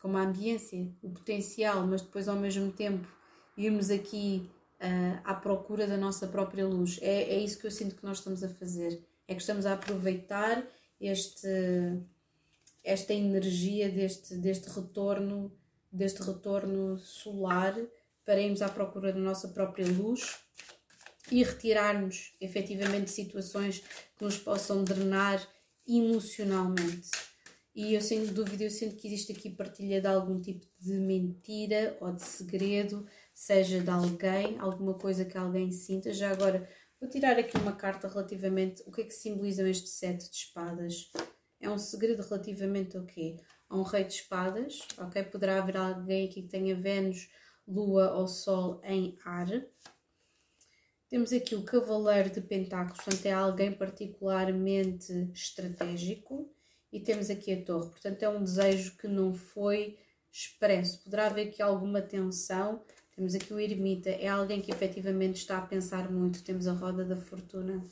como 0.00 0.16
a 0.16 0.22
ambiência, 0.22 0.88
o 1.02 1.10
potencial, 1.10 1.86
mas 1.86 2.00
depois 2.00 2.28
ao 2.28 2.36
mesmo 2.36 2.72
tempo 2.72 3.06
irmos 3.56 3.90
aqui 3.90 4.48
uh, 4.80 5.20
à 5.24 5.34
procura 5.34 5.86
da 5.86 5.96
nossa 5.96 6.28
própria 6.28 6.64
luz. 6.64 6.98
É, 7.02 7.34
é 7.34 7.38
isso 7.38 7.58
que 7.58 7.66
eu 7.66 7.70
sinto 7.70 7.96
que 7.96 8.04
nós 8.04 8.18
estamos 8.18 8.44
a 8.44 8.48
fazer. 8.48 9.04
É 9.26 9.34
que 9.34 9.40
estamos 9.40 9.66
a 9.66 9.74
aproveitar 9.74 10.64
este, 11.00 11.48
esta 12.84 13.12
energia 13.12 13.90
deste, 13.90 14.36
deste 14.36 14.70
retorno, 14.70 15.52
deste 15.90 16.22
retorno 16.22 16.96
solar 16.98 17.76
para 18.24 18.40
irmos 18.40 18.62
à 18.62 18.68
procura 18.68 19.12
da 19.12 19.18
nossa 19.18 19.48
própria 19.48 19.86
luz 19.86 20.38
e 21.30 21.42
retirarmos 21.42 22.34
efetivamente 22.40 23.10
situações 23.10 23.80
que 24.16 24.24
nos 24.24 24.38
possam 24.38 24.84
drenar 24.84 25.46
emocionalmente. 25.88 27.10
E 27.74 27.94
eu, 27.94 28.00
sem 28.00 28.26
dúvida, 28.26 28.64
eu 28.64 28.70
sinto 28.70 28.96
que 28.96 29.06
existe 29.06 29.32
aqui 29.32 29.50
partilha 29.50 30.00
de 30.00 30.06
algum 30.08 30.40
tipo 30.40 30.66
de 30.80 30.94
mentira 30.94 31.96
ou 32.00 32.12
de 32.12 32.22
segredo, 32.22 33.06
seja 33.32 33.80
de 33.80 33.88
alguém, 33.88 34.58
alguma 34.58 34.94
coisa 34.94 35.24
que 35.24 35.38
alguém 35.38 35.70
sinta. 35.70 36.12
Já 36.12 36.32
agora, 36.32 36.68
vou 37.00 37.08
tirar 37.08 37.38
aqui 37.38 37.56
uma 37.56 37.72
carta 37.72 38.08
relativamente 38.08 38.82
o 38.84 38.90
que 38.90 39.02
é 39.02 39.04
que 39.04 39.14
simbolizam 39.14 39.66
estes 39.66 39.92
sete 39.92 40.28
de 40.28 40.36
espadas. 40.36 41.08
É 41.60 41.70
um 41.70 41.78
segredo 41.78 42.20
relativamente 42.20 42.96
ao 42.96 43.04
quê? 43.04 43.36
A 43.68 43.76
um 43.76 43.82
rei 43.82 44.04
de 44.04 44.14
espadas, 44.14 44.80
ok? 44.98 45.22
Poderá 45.24 45.58
haver 45.62 45.76
alguém 45.76 46.26
aqui 46.26 46.42
que 46.42 46.48
tenha 46.48 46.74
Vênus, 46.74 47.28
Lua 47.66 48.12
ou 48.12 48.26
Sol 48.26 48.80
em 48.82 49.16
ar. 49.24 49.48
Temos 51.08 51.32
aqui 51.32 51.54
o 51.54 51.62
Cavaleiro 51.62 52.28
de 52.28 52.42
Pentáculos, 52.42 53.02
portanto 53.02 53.24
é 53.24 53.32
alguém 53.32 53.72
particularmente 53.72 55.12
estratégico. 55.32 56.52
E 56.92 57.00
temos 57.00 57.30
aqui 57.30 57.52
a 57.52 57.64
Torre, 57.64 57.90
portanto 57.90 58.22
é 58.22 58.28
um 58.28 58.42
desejo 58.42 58.96
que 58.96 59.08
não 59.08 59.34
foi 59.34 59.98
expresso. 60.30 61.02
Poderá 61.04 61.26
haver 61.26 61.48
aqui 61.48 61.62
alguma 61.62 62.00
tensão. 62.02 62.82
Temos 63.14 63.34
aqui 63.34 63.52
o 63.52 63.58
Ermita, 63.58 64.10
é 64.10 64.28
alguém 64.28 64.60
que 64.60 64.70
efetivamente 64.70 65.36
está 65.36 65.58
a 65.58 65.66
pensar 65.66 66.10
muito. 66.10 66.44
Temos 66.44 66.66
a 66.66 66.72
Roda 66.72 67.04
da 67.04 67.16
Fortuna. 67.16 67.84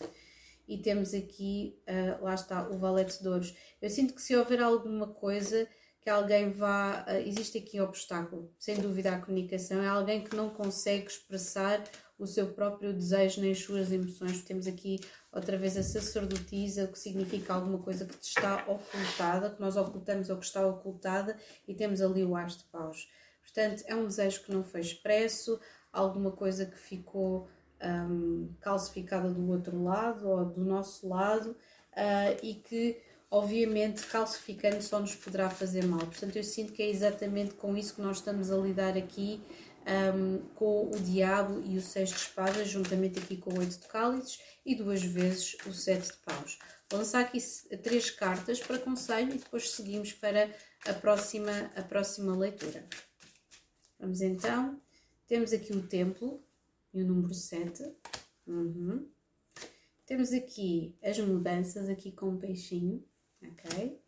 E 0.69 0.79
temos 0.79 1.15
aqui, 1.15 1.79
uh, 1.89 2.25
lá 2.25 2.35
está, 2.35 2.69
o 2.69 2.79
Valete 2.79 3.23
de 3.23 3.29
Ouros. 3.29 3.55
Eu 3.81 3.89
sinto 3.89 4.15
que 4.15 4.23
se 4.23 4.37
houver 4.37 4.61
alguma 4.61 5.07
coisa 5.07 5.67
que 6.01 6.11
alguém 6.11 6.51
vá. 6.51 7.05
Uh, 7.09 7.29
existe 7.29 7.59
aqui 7.59 7.81
um 7.81 7.85
obstáculo, 7.85 8.53
sem 8.59 8.77
dúvida, 8.81 9.15
à 9.15 9.21
comunicação. 9.21 9.83
É 9.83 9.89
alguém 9.89 10.25
que 10.25 10.35
não 10.35 10.51
consegue 10.51 11.07
expressar 11.07 11.83
o 12.19 12.27
seu 12.27 12.49
próprio 12.49 12.93
desejo 12.93 13.41
nem 13.41 13.53
as 13.53 13.59
suas 13.59 13.93
emoções. 13.93 14.43
Temos 14.43 14.67
aqui 14.67 15.01
outra 15.33 15.57
vez 15.57 15.77
a 15.77 15.83
sacerdotisa, 15.83 16.87
que 16.87 16.99
significa 16.99 17.55
alguma 17.55 17.79
coisa 17.79 18.05
que 18.05 18.15
está 18.23 18.65
ocultada, 18.67 19.51
que 19.51 19.61
nós 19.61 19.77
ocultamos 19.77 20.31
ou 20.31 20.39
que 20.39 20.47
está 20.47 20.67
ocultada, 20.67 21.37
e 21.69 21.75
temos 21.75 22.01
ali 22.01 22.25
o 22.25 22.35
as 22.35 22.57
de 22.57 22.65
paus. 22.65 23.09
Portanto, 23.43 23.85
é 23.87 23.95
um 23.95 24.07
desejo 24.07 24.43
que 24.43 24.53
não 24.53 24.65
foi 24.65 24.81
expresso, 24.81 25.61
alguma 25.93 26.33
coisa 26.33 26.67
que 26.67 26.79
ficou 26.79 27.49
um, 27.83 28.49
calcificada 28.61 29.31
do 29.31 29.51
outro 29.51 29.83
lado 29.83 30.29
ou 30.29 30.45
do 30.45 30.65
nosso 30.65 31.09
lado, 31.09 31.51
uh, 31.51 32.39
e 32.43 32.55
que 32.55 33.01
obviamente 33.31 34.07
calcificante 34.07 34.85
só 34.85 35.01
nos 35.01 35.15
poderá 35.15 35.51
fazer 35.51 35.85
mal. 35.85 36.01
Portanto, 36.01 36.37
eu 36.37 36.45
sinto 36.45 36.73
que 36.73 36.83
é 36.83 36.89
exatamente 36.89 37.55
com 37.55 37.77
isso 37.77 37.95
que 37.95 38.01
nós 38.01 38.19
estamos 38.19 38.51
a 38.51 38.57
lidar 38.57 38.97
aqui 38.97 39.41
um, 39.87 40.39
com 40.55 40.91
o 40.91 41.01
diabo 41.01 41.63
e 41.65 41.79
o 41.79 41.83
seis 41.83 42.11
de 42.11 42.17
espadas, 42.17 42.69
juntamente 42.69 43.19
aqui 43.19 43.37
com 43.37 43.53
o 43.53 43.59
oito 43.59 43.79
de 43.79 43.87
cálices 43.87 44.39
e 44.65 44.75
duas 44.75 45.03
vezes 45.03 45.57
o 45.67 45.73
sete 45.73 46.09
de 46.09 46.17
paus. 46.19 46.59
Vou 46.91 47.01
lançar 47.01 47.21
aqui 47.21 47.39
três 47.83 48.11
cartas 48.11 48.61
para 48.61 48.79
conselho 48.79 49.35
e 49.35 49.39
depois 49.39 49.71
seguimos 49.71 50.13
para 50.13 50.55
a 50.85 50.93
próxima, 50.93 51.71
a 51.75 51.83
próxima 51.83 52.37
leitura. 52.37 52.87
Vamos 53.99 54.21
então, 54.21 54.81
temos 55.27 55.53
aqui 55.53 55.73
o 55.73 55.87
templo 55.87 56.45
e 56.93 57.03
o 57.03 57.07
número 57.07 57.35
7. 57.35 57.95
Uhum. 58.47 59.09
Temos 60.05 60.33
aqui 60.33 60.97
as 61.03 61.19
mudanças, 61.19 61.89
aqui 61.89 62.13
com 62.13 62.31
um 62.31 62.39
peixinho, 62.39 63.05
ok? 63.43 64.01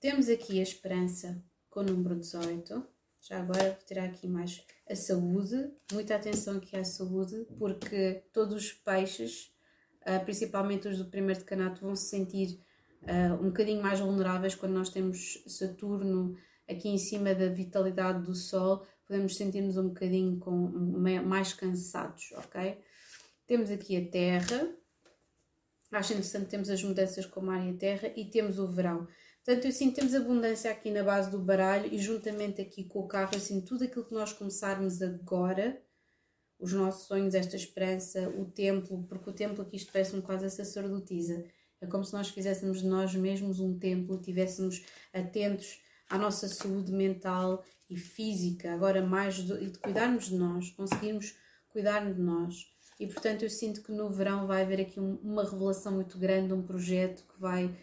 Temos 0.00 0.28
aqui 0.28 0.58
a 0.58 0.62
esperança 0.62 1.42
com 1.70 1.80
o 1.80 1.84
número 1.84 2.16
18. 2.16 2.97
Já 3.28 3.40
agora 3.40 3.72
vou 3.72 3.86
tirar 3.86 4.04
aqui 4.04 4.26
mais 4.26 4.64
a 4.88 4.96
saúde. 4.96 5.70
Muita 5.92 6.16
atenção 6.16 6.56
aqui 6.56 6.74
à 6.74 6.82
saúde, 6.82 7.46
porque 7.58 8.22
todos 8.32 8.54
os 8.54 8.72
peixes, 8.72 9.52
ah, 10.00 10.18
principalmente 10.20 10.88
os 10.88 10.96
do 10.96 11.10
primeiro 11.10 11.38
decanato, 11.38 11.82
vão 11.82 11.94
se 11.94 12.08
sentir 12.08 12.58
uh, 13.02 13.34
um 13.34 13.48
bocadinho 13.48 13.82
mais 13.82 14.00
vulneráveis 14.00 14.54
quando 14.54 14.72
nós 14.72 14.88
temos 14.88 15.44
Saturno 15.46 16.38
aqui 16.66 16.88
em 16.88 16.96
cima 16.96 17.34
da 17.34 17.48
vitalidade 17.48 18.24
do 18.24 18.34
Sol, 18.34 18.86
podemos 19.06 19.36
sentir-nos 19.36 19.76
um 19.76 19.88
bocadinho 19.88 20.38
com, 20.38 20.54
mais 21.26 21.52
cansados, 21.52 22.32
ok? 22.32 22.78
Temos 23.46 23.70
aqui 23.70 23.94
a 23.98 24.10
Terra, 24.10 24.74
acho 25.92 26.12
interessante, 26.12 26.48
temos 26.48 26.70
as 26.70 26.82
mudanças 26.82 27.26
com 27.26 27.50
a 27.50 27.72
Terra 27.78 28.10
e 28.16 28.24
temos 28.24 28.58
o 28.58 28.66
verão. 28.66 29.06
Portanto, 29.48 29.64
eu 29.64 29.72
sinto 29.72 29.94
temos 29.94 30.14
abundância 30.14 30.70
aqui 30.70 30.90
na 30.90 31.02
base 31.02 31.30
do 31.30 31.38
baralho 31.38 31.88
e 31.90 31.96
juntamente 31.96 32.60
aqui 32.60 32.84
com 32.84 32.98
o 32.98 33.08
carro, 33.08 33.40
sinto 33.40 33.68
tudo 33.68 33.84
aquilo 33.84 34.04
que 34.04 34.12
nós 34.12 34.30
começarmos 34.30 35.00
agora, 35.00 35.80
os 36.58 36.74
nossos 36.74 37.06
sonhos, 37.06 37.34
esta 37.34 37.56
esperança, 37.56 38.28
o 38.28 38.44
templo, 38.44 39.06
porque 39.08 39.30
o 39.30 39.32
templo 39.32 39.62
aqui 39.62 39.76
isto 39.76 39.90
parece-me 39.90 40.20
quase 40.20 40.44
a 40.44 40.50
sacerdotisa. 40.50 41.46
É 41.80 41.86
como 41.86 42.04
se 42.04 42.12
nós 42.12 42.28
fizéssemos 42.28 42.82
de 42.82 42.88
nós 42.88 43.14
mesmos 43.14 43.58
um 43.58 43.78
templo, 43.78 44.16
estivéssemos 44.16 44.84
atentos 45.14 45.80
à 46.10 46.18
nossa 46.18 46.46
saúde 46.46 46.92
mental 46.92 47.64
e 47.88 47.96
física, 47.96 48.74
agora 48.74 49.00
mais 49.00 49.36
de, 49.36 49.70
de 49.70 49.78
cuidarmos 49.78 50.26
de 50.26 50.36
nós, 50.36 50.68
conseguirmos 50.72 51.34
cuidar 51.70 52.04
de 52.12 52.20
nós. 52.20 52.70
E 53.00 53.06
portanto 53.06 53.44
eu 53.44 53.50
sinto 53.50 53.82
que 53.82 53.92
no 53.92 54.10
verão 54.10 54.46
vai 54.46 54.60
haver 54.60 54.82
aqui 54.82 55.00
um, 55.00 55.14
uma 55.22 55.48
revelação 55.48 55.92
muito 55.92 56.18
grande, 56.18 56.52
um 56.52 56.62
projeto 56.62 57.24
que 57.26 57.40
vai 57.40 57.74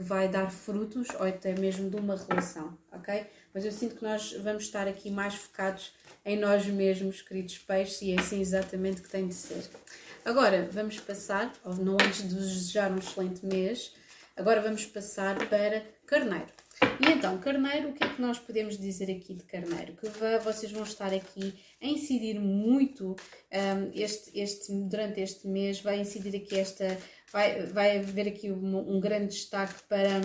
que 0.00 0.02
vai 0.02 0.30
dar 0.30 0.50
frutos 0.50 1.08
ou 1.18 1.26
até 1.26 1.54
mesmo 1.54 1.90
de 1.90 1.96
uma 1.96 2.16
relação, 2.16 2.74
ok? 2.90 3.26
Mas 3.52 3.66
eu 3.66 3.70
sinto 3.70 3.96
que 3.96 4.02
nós 4.02 4.32
vamos 4.32 4.62
estar 4.62 4.88
aqui 4.88 5.10
mais 5.10 5.34
focados 5.34 5.92
em 6.24 6.38
nós 6.38 6.64
mesmos, 6.64 7.20
queridos 7.20 7.58
peixes, 7.58 8.00
e 8.00 8.12
é 8.12 8.18
assim 8.18 8.40
exatamente 8.40 9.02
que 9.02 9.10
tem 9.10 9.28
de 9.28 9.34
ser. 9.34 9.68
Agora 10.24 10.66
vamos 10.72 10.98
passar, 11.00 11.52
não 11.78 11.98
antes 12.02 12.26
de 12.26 12.34
desejar 12.34 12.90
um 12.90 12.96
excelente 12.96 13.44
mês, 13.44 13.94
agora 14.34 14.62
vamos 14.62 14.86
passar 14.86 15.36
para 15.48 15.84
Carneiro. 16.06 16.48
E 16.98 17.12
então, 17.12 17.38
Carneiro, 17.38 17.90
o 17.90 17.92
que 17.92 18.02
é 18.02 18.08
que 18.08 18.22
nós 18.22 18.38
podemos 18.38 18.78
dizer 18.78 19.10
aqui 19.10 19.34
de 19.34 19.44
Carneiro? 19.44 19.94
Que 19.96 20.08
vocês 20.42 20.72
vão 20.72 20.82
estar 20.82 21.12
aqui 21.12 21.54
a 21.80 21.86
incidir 21.86 22.40
muito 22.40 23.16
um, 23.52 23.90
este, 23.94 24.38
este, 24.38 24.72
durante 24.72 25.20
este 25.20 25.46
mês, 25.46 25.80
vai 25.80 26.00
incidir 26.00 26.34
aqui 26.36 26.58
esta. 26.58 26.98
Vai, 27.32 27.66
vai 27.66 27.98
haver 27.98 28.28
aqui 28.28 28.50
um, 28.50 28.96
um 28.96 29.00
grande 29.00 29.34
destaque 29.34 29.82
para, 29.88 30.20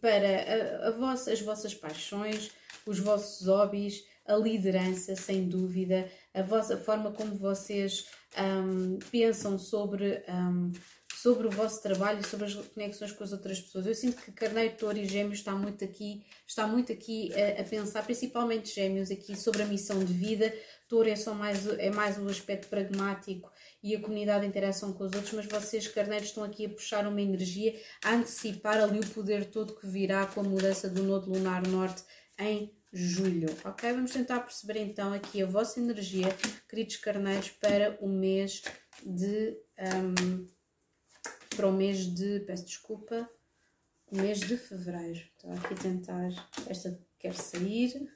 para 0.00 0.84
a, 0.84 0.88
a 0.88 0.90
vossa, 0.90 1.32
as 1.32 1.40
vossas 1.40 1.74
paixões, 1.74 2.50
os 2.86 2.98
vossos 2.98 3.46
hobbies, 3.46 4.04
a 4.26 4.36
liderança, 4.36 5.16
sem 5.16 5.48
dúvida, 5.48 6.10
a 6.34 6.42
vossa 6.42 6.74
a 6.74 6.78
forma 6.78 7.10
como 7.10 7.34
vocês 7.34 8.06
um, 8.38 8.98
pensam 9.10 9.58
sobre, 9.58 10.22
um, 10.28 10.72
sobre 11.16 11.46
o 11.46 11.50
vosso 11.50 11.82
trabalho 11.82 12.26
sobre 12.26 12.46
as 12.46 12.54
conexões 12.54 13.12
com 13.12 13.24
as 13.24 13.32
outras 13.32 13.60
pessoas. 13.60 13.86
Eu 13.86 13.94
sinto 13.94 14.22
que 14.22 14.30
Carneiro, 14.30 14.76
Touro 14.76 14.98
e 14.98 15.06
Gêmeos 15.06 15.38
está 15.38 15.52
muito 15.52 15.84
aqui, 15.84 16.24
está 16.46 16.66
muito 16.66 16.92
aqui 16.92 17.32
a, 17.34 17.62
a, 17.62 17.64
pensar, 17.64 18.04
principalmente 18.04 18.74
Gêmeos, 18.74 19.10
aqui 19.10 19.36
sobre 19.36 19.62
a 19.62 19.66
missão 19.66 20.04
de 20.04 20.12
vida. 20.12 20.54
Touro 20.88 21.08
é 21.08 21.16
só 21.16 21.34
mais, 21.34 21.66
é 21.66 21.90
mais 21.90 22.18
o 22.18 22.28
aspecto 22.28 22.68
pragmático 22.68 23.50
e 23.82 23.96
a 23.96 24.00
comunidade 24.00 24.42
de 24.42 24.48
interação 24.48 24.92
com 24.92 25.04
os 25.04 25.12
outros, 25.12 25.32
mas 25.32 25.46
vocês, 25.46 25.88
Carneiros, 25.88 26.28
estão 26.28 26.44
aqui 26.44 26.66
a 26.66 26.68
puxar 26.68 27.06
uma 27.06 27.20
energia, 27.20 27.80
a 28.04 28.14
antecipar 28.14 28.78
ali 28.78 29.00
o 29.00 29.08
poder 29.08 29.46
todo 29.46 29.74
que 29.74 29.86
virá 29.86 30.26
com 30.26 30.40
a 30.40 30.44
mudança 30.44 30.88
do 30.88 31.02
Nodo 31.02 31.30
Lunar 31.30 31.66
Norte 31.66 32.04
em 32.38 32.74
julho, 32.92 33.48
ok? 33.64 33.92
Vamos 33.92 34.12
tentar 34.12 34.40
perceber 34.40 34.78
então 34.80 35.12
aqui 35.12 35.42
a 35.42 35.46
vossa 35.46 35.80
energia, 35.80 36.28
queridos 36.68 36.96
carneiros, 36.96 37.50
para 37.50 37.96
o 38.00 38.08
mês 38.08 38.62
de. 39.04 39.56
Um, 39.78 40.46
para 41.56 41.66
o 41.66 41.72
mês 41.72 41.98
de. 41.98 42.40
Peço 42.40 42.66
desculpa. 42.66 43.28
O 44.06 44.16
mês 44.16 44.40
de 44.40 44.56
fevereiro. 44.56 45.20
Estou 45.36 45.52
aqui 45.52 45.74
a 45.74 45.76
tentar. 45.76 46.50
Esta 46.66 47.00
quer 47.18 47.34
sair. 47.34 48.10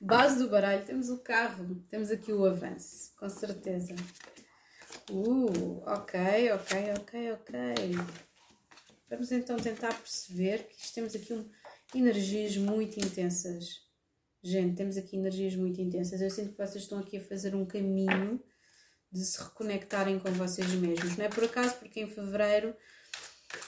Base 0.00 0.38
do 0.38 0.48
baralho. 0.48 0.84
Temos 0.84 1.10
o 1.10 1.18
carro. 1.22 1.84
Temos 1.88 2.10
aqui 2.10 2.32
o 2.32 2.44
avanço. 2.44 3.12
Com 3.16 3.28
certeza. 3.28 3.96
Uh, 5.10 5.82
ok, 5.86 6.52
ok, 6.52 6.92
ok, 6.98 7.32
ok. 7.32 7.54
Vamos 9.10 9.30
então 9.32 9.56
tentar 9.56 9.92
perceber 9.94 10.68
que 10.68 10.92
temos 10.92 11.14
aqui 11.14 11.32
um 11.32 11.48
energias 11.94 12.56
muito 12.56 12.98
intensas. 12.98 13.82
Gente, 14.42 14.76
temos 14.76 14.96
aqui 14.96 15.16
energias 15.16 15.54
muito 15.54 15.80
intensas. 15.80 16.20
Eu 16.20 16.30
sinto 16.30 16.52
que 16.52 16.58
vocês 16.58 16.84
estão 16.84 16.98
aqui 16.98 17.18
a 17.18 17.20
fazer 17.20 17.54
um 17.54 17.66
caminho 17.66 18.42
de 19.10 19.24
se 19.24 19.42
reconectarem 19.42 20.18
com 20.18 20.30
vocês 20.32 20.68
mesmos. 20.72 21.16
Não 21.16 21.24
é 21.24 21.28
por 21.28 21.44
acaso, 21.44 21.76
porque 21.76 22.00
em 22.00 22.08
fevereiro 22.08 22.74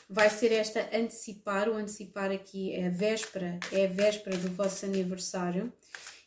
vai 0.09 0.31
ser 0.31 0.53
esta 0.53 0.81
antecipar. 0.97 1.69
O 1.69 1.75
antecipar 1.75 2.31
aqui 2.31 2.73
é 2.73 2.87
a 2.87 2.91
véspera, 2.91 3.59
é 3.71 3.85
a 3.85 3.91
véspera 3.91 4.37
do 4.39 4.51
vosso 4.51 4.85
aniversário. 4.85 5.73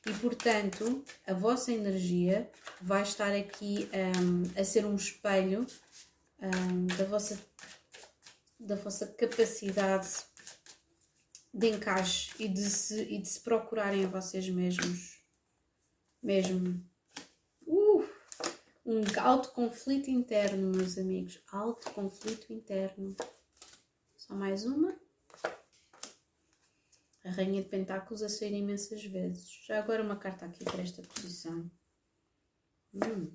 E 0.07 0.13
portanto, 0.21 1.03
a 1.25 1.33
vossa 1.33 1.69
energia 1.71 2.49
vai 2.81 3.01
estar 3.01 3.33
aqui 3.33 3.89
um, 3.93 4.59
a 4.59 4.63
ser 4.63 4.85
um 4.85 4.95
espelho 4.95 5.67
um, 6.39 6.87
da, 6.95 7.03
vossa, 7.03 7.37
da 8.57 8.75
vossa 8.75 9.05
capacidade 9.05 10.07
de 11.53 11.67
encaixe 11.67 12.31
e 12.39 12.47
de 12.47 12.69
se, 12.69 13.01
e 13.03 13.21
de 13.21 13.27
se 13.27 13.41
procurarem 13.41 14.05
a 14.05 14.07
vocês 14.07 14.47
mesmos. 14.49 15.19
Mesmo. 16.23 16.81
Uh, 17.65 18.07
um 18.85 19.01
alto 19.19 19.51
conflito 19.51 20.09
interno, 20.09 20.71
meus 20.73 20.97
amigos. 20.97 21.41
Alto 21.51 21.91
conflito 21.91 22.53
interno. 22.53 23.13
Só 24.15 24.33
mais 24.33 24.65
uma. 24.65 24.97
A 27.27 27.31
Rainha 27.31 27.61
de 27.61 27.69
Pentáculos 27.69 28.23
a 28.23 28.29
sair 28.29 28.53
imensas 28.53 29.03
vezes. 29.03 29.49
Já 29.65 29.79
agora 29.79 30.01
uma 30.01 30.17
carta 30.17 30.45
aqui 30.45 30.63
para 30.63 30.81
esta 30.81 31.01
posição. 31.01 31.69
Hum. 32.93 33.31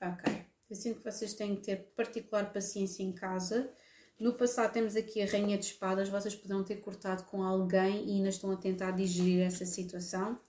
Ok. 0.00 0.46
Eu 0.68 0.76
sinto 0.76 1.00
que 1.00 1.10
vocês 1.10 1.34
têm 1.34 1.56
que 1.56 1.62
ter 1.62 1.76
particular 1.96 2.52
paciência 2.52 3.02
em 3.02 3.12
casa 3.12 3.72
no 4.18 4.32
passado 4.34 4.72
temos 4.72 4.94
aqui 4.94 5.20
a 5.22 5.26
Rainha 5.26 5.58
de 5.58 5.64
Espadas, 5.66 6.08
vocês 6.08 6.34
poderão 6.34 6.62
ter 6.62 6.76
cortado 6.76 7.24
com 7.24 7.42
alguém 7.42 8.08
e 8.08 8.12
ainda 8.12 8.28
estão 8.28 8.50
a 8.52 8.56
tentar 8.56 8.92
digerir 8.92 9.44
essa 9.44 9.66
situação. 9.66 10.40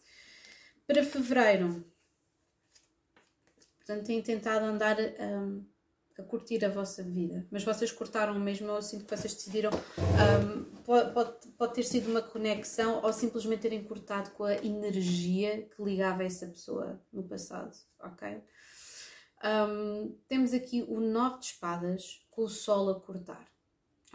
Para 0.85 1.03
fevereiro, 1.03 1.83
portanto, 3.77 4.05
têm 4.05 4.21
tentado 4.21 4.65
andar 4.65 4.97
um, 4.99 5.65
a 6.17 6.23
curtir 6.23 6.63
a 6.63 6.69
vossa 6.69 7.03
vida, 7.03 7.45
mas 7.51 7.63
vocês 7.63 7.91
cortaram 7.91 8.39
mesmo. 8.39 8.67
Eu 8.67 8.81
sinto 8.81 9.05
que 9.05 9.15
vocês 9.15 9.33
decidiram. 9.33 9.71
Um, 9.71 10.63
pode, 10.83 11.13
pode, 11.13 11.47
pode 11.57 11.73
ter 11.73 11.83
sido 11.83 12.09
uma 12.09 12.21
conexão 12.21 13.01
ou 13.03 13.11
simplesmente 13.11 13.61
terem 13.61 13.83
cortado 13.83 14.31
com 14.31 14.43
a 14.43 14.55
energia 14.55 15.63
que 15.63 15.83
ligava 15.83 16.23
essa 16.23 16.47
pessoa 16.47 17.01
no 17.11 17.23
passado, 17.23 17.75
ok? 17.99 18.41
Um, 19.43 20.15
temos 20.27 20.53
aqui 20.53 20.85
o 20.87 20.99
Nove 20.99 21.39
de 21.39 21.45
Espadas 21.47 22.25
com 22.31 22.43
o 22.43 22.49
Sol 22.49 22.89
a 22.89 22.99
cortar 22.99 23.45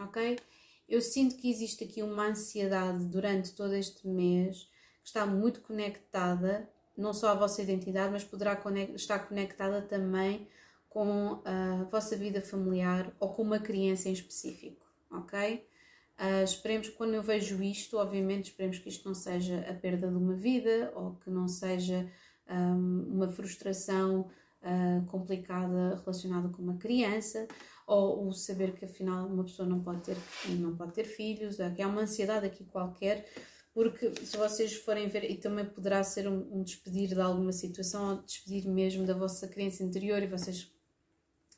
ok? 0.03 0.39
Eu 0.87 1.01
sinto 1.01 1.37
que 1.37 1.49
existe 1.49 1.83
aqui 1.83 2.01
uma 2.01 2.27
ansiedade 2.27 3.05
durante 3.05 3.53
todo 3.53 3.73
este 3.73 4.07
mês 4.07 4.69
que 5.01 5.07
está 5.07 5.25
muito 5.25 5.61
conectada, 5.61 6.69
não 6.97 7.13
só 7.13 7.29
à 7.29 7.33
vossa 7.33 7.61
identidade, 7.61 8.11
mas 8.11 8.23
poderá 8.23 8.55
conect 8.55 8.95
estar 8.95 9.19
conectada 9.19 9.81
também 9.81 10.47
com 10.91 11.41
a 11.45 11.85
vossa 11.89 12.17
vida 12.17 12.41
familiar 12.41 13.15
ou 13.17 13.33
com 13.33 13.41
uma 13.43 13.59
criança 13.59 14.09
em 14.09 14.11
específico, 14.11 14.85
ok? 15.09 15.65
Uh, 16.19 16.43
esperemos 16.43 16.89
que 16.89 16.95
quando 16.95 17.13
eu 17.13 17.23
vejo 17.23 17.63
isto, 17.63 17.97
obviamente, 17.97 18.49
esperemos 18.49 18.77
que 18.77 18.89
isto 18.89 19.07
não 19.07 19.15
seja 19.15 19.65
a 19.69 19.73
perda 19.73 20.09
de 20.09 20.15
uma 20.15 20.35
vida 20.35 20.91
ou 20.93 21.15
que 21.15 21.29
não 21.29 21.47
seja 21.47 22.11
um, 22.47 23.07
uma 23.09 23.29
frustração 23.29 24.29
uh, 24.61 25.05
complicada 25.07 25.95
relacionada 25.95 26.49
com 26.49 26.61
uma 26.61 26.75
criança, 26.75 27.47
ou 27.87 28.27
o 28.27 28.33
saber 28.33 28.73
que 28.73 28.83
afinal 28.83 29.27
uma 29.27 29.45
pessoa 29.45 29.67
não 29.67 29.81
pode 29.81 30.01
ter, 30.01 30.17
não 30.59 30.75
pode 30.75 30.91
ter 30.91 31.05
filhos, 31.05 31.55
que 31.73 31.81
há 31.81 31.87
uma 31.87 32.01
ansiedade 32.01 32.45
aqui 32.45 32.65
qualquer, 32.65 33.25
porque 33.73 34.13
se 34.25 34.35
vocês 34.35 34.73
forem 34.75 35.07
ver, 35.07 35.23
e 35.23 35.37
também 35.37 35.65
poderá 35.65 36.03
ser 36.03 36.27
um, 36.27 36.47
um 36.51 36.63
despedir 36.63 37.07
de 37.07 37.21
alguma 37.21 37.53
situação, 37.53 38.09
ou 38.09 38.21
despedir 38.21 38.69
mesmo 38.69 39.05
da 39.05 39.13
vossa 39.13 39.47
criança 39.47 39.83
interior, 39.83 40.21
e 40.21 40.27
vocês 40.27 40.69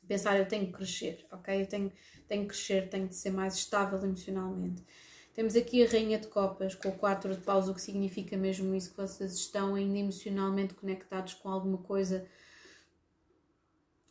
pensar 0.06 0.38
eu 0.38 0.46
tenho 0.46 0.66
que 0.66 0.72
crescer, 0.72 1.26
ok? 1.30 1.62
Eu 1.62 1.66
tenho, 1.66 1.92
tenho 2.28 2.42
que 2.42 2.48
crescer, 2.48 2.88
tenho 2.88 3.08
de 3.08 3.14
ser 3.14 3.30
mais 3.30 3.54
estável 3.54 4.02
emocionalmente. 4.02 4.82
Temos 5.34 5.56
aqui 5.56 5.84
a 5.84 5.90
Rainha 5.90 6.18
de 6.18 6.28
Copas 6.28 6.76
com 6.76 6.90
o 6.90 6.96
4 6.96 7.34
de 7.34 7.40
Paus, 7.40 7.68
o 7.68 7.74
que 7.74 7.82
significa 7.82 8.36
mesmo 8.36 8.72
isso, 8.74 8.90
que 8.90 8.96
vocês 8.96 9.32
estão 9.34 9.74
ainda 9.74 9.98
emocionalmente 9.98 10.74
conectados 10.74 11.34
com 11.34 11.48
alguma 11.48 11.78
coisa 11.78 12.24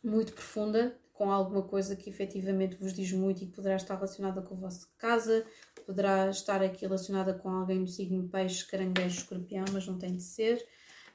muito 0.02 0.34
profunda, 0.34 0.98
com 1.14 1.30
alguma 1.30 1.62
coisa 1.62 1.96
que 1.96 2.10
efetivamente 2.10 2.76
vos 2.76 2.92
diz 2.92 3.10
muito 3.12 3.42
e 3.42 3.46
que 3.46 3.52
poderá 3.52 3.76
estar 3.76 3.94
relacionada 3.94 4.42
com 4.42 4.54
a 4.54 4.58
vossa 4.58 4.86
casa, 4.98 5.46
poderá 5.86 6.28
estar 6.28 6.62
aqui 6.62 6.84
relacionada 6.84 7.32
com 7.32 7.48
alguém 7.48 7.82
do 7.82 7.90
signo 7.90 8.28
peixe, 8.28 8.66
caranguejo, 8.66 9.20
escorpião, 9.20 9.64
mas 9.72 9.86
não 9.86 9.96
tem 9.96 10.16
de 10.16 10.22
ser. 10.22 10.62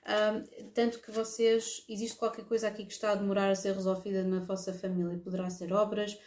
Um, 0.10 0.70
tanto 0.74 1.00
que 1.00 1.12
vocês, 1.12 1.86
existe 1.88 2.18
qualquer 2.18 2.44
coisa 2.46 2.68
aqui 2.68 2.84
que 2.84 2.92
está 2.92 3.12
a 3.12 3.16
demorar 3.16 3.52
a 3.52 3.56
ser 3.56 3.74
resolvida 3.76 4.24
na 4.24 4.40
vossa 4.40 4.74
família. 4.74 5.20
Poderá 5.20 5.48
ser 5.52 5.72
obras, 5.72 6.18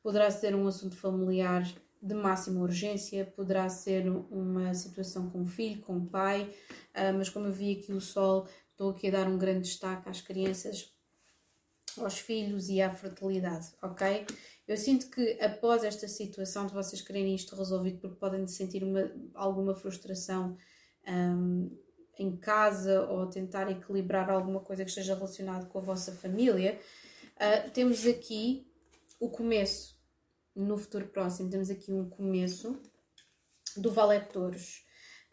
poderá 0.00 0.30
ser 0.30 0.54
um 0.54 0.66
assunto 0.68 0.96
familiar 0.96 1.66
de 2.00 2.14
máxima 2.14 2.60
urgência, 2.60 3.24
poderá 3.24 3.68
ser 3.68 4.08
uma 4.08 4.72
situação 4.74 5.28
com 5.28 5.42
o 5.42 5.46
filho, 5.46 5.80
com 5.82 5.96
o 5.96 6.06
pai, 6.06 6.42
uh, 6.42 7.16
mas 7.16 7.28
como 7.28 7.46
eu 7.46 7.52
vi 7.52 7.78
aqui 7.78 7.92
o 7.92 8.00
sol, 8.00 8.46
estou 8.70 8.90
aqui 8.90 9.08
a 9.08 9.10
dar 9.10 9.28
um 9.28 9.38
grande 9.38 9.62
destaque 9.62 10.08
às 10.08 10.20
crianças 10.20 10.92
aos 11.98 12.18
filhos 12.18 12.68
e 12.68 12.80
à 12.80 12.90
fertilidade, 12.90 13.68
ok? 13.82 14.24
Eu 14.66 14.76
sinto 14.76 15.10
que 15.10 15.38
após 15.40 15.84
esta 15.84 16.08
situação 16.08 16.66
de 16.66 16.72
vocês 16.72 17.02
quererem 17.02 17.34
isto 17.34 17.54
resolvido, 17.54 17.98
porque 17.98 18.16
podem 18.16 18.46
sentir 18.46 18.82
uma, 18.82 19.12
alguma 19.34 19.74
frustração 19.74 20.56
um, 21.06 21.70
em 22.18 22.36
casa 22.36 23.06
ou 23.06 23.26
tentar 23.26 23.70
equilibrar 23.70 24.30
alguma 24.30 24.60
coisa 24.60 24.84
que 24.84 24.90
esteja 24.90 25.14
relacionada 25.14 25.66
com 25.66 25.78
a 25.78 25.82
vossa 25.82 26.12
família, 26.12 26.78
uh, 27.36 27.70
temos 27.70 28.06
aqui 28.06 28.66
o 29.18 29.30
começo 29.30 30.00
no 30.54 30.76
futuro 30.76 31.06
próximo. 31.08 31.50
Temos 31.50 31.70
aqui 31.70 31.92
um 31.92 32.08
começo 32.08 32.80
do 33.76 33.90
Valete 33.90 34.32
Touros, 34.32 34.84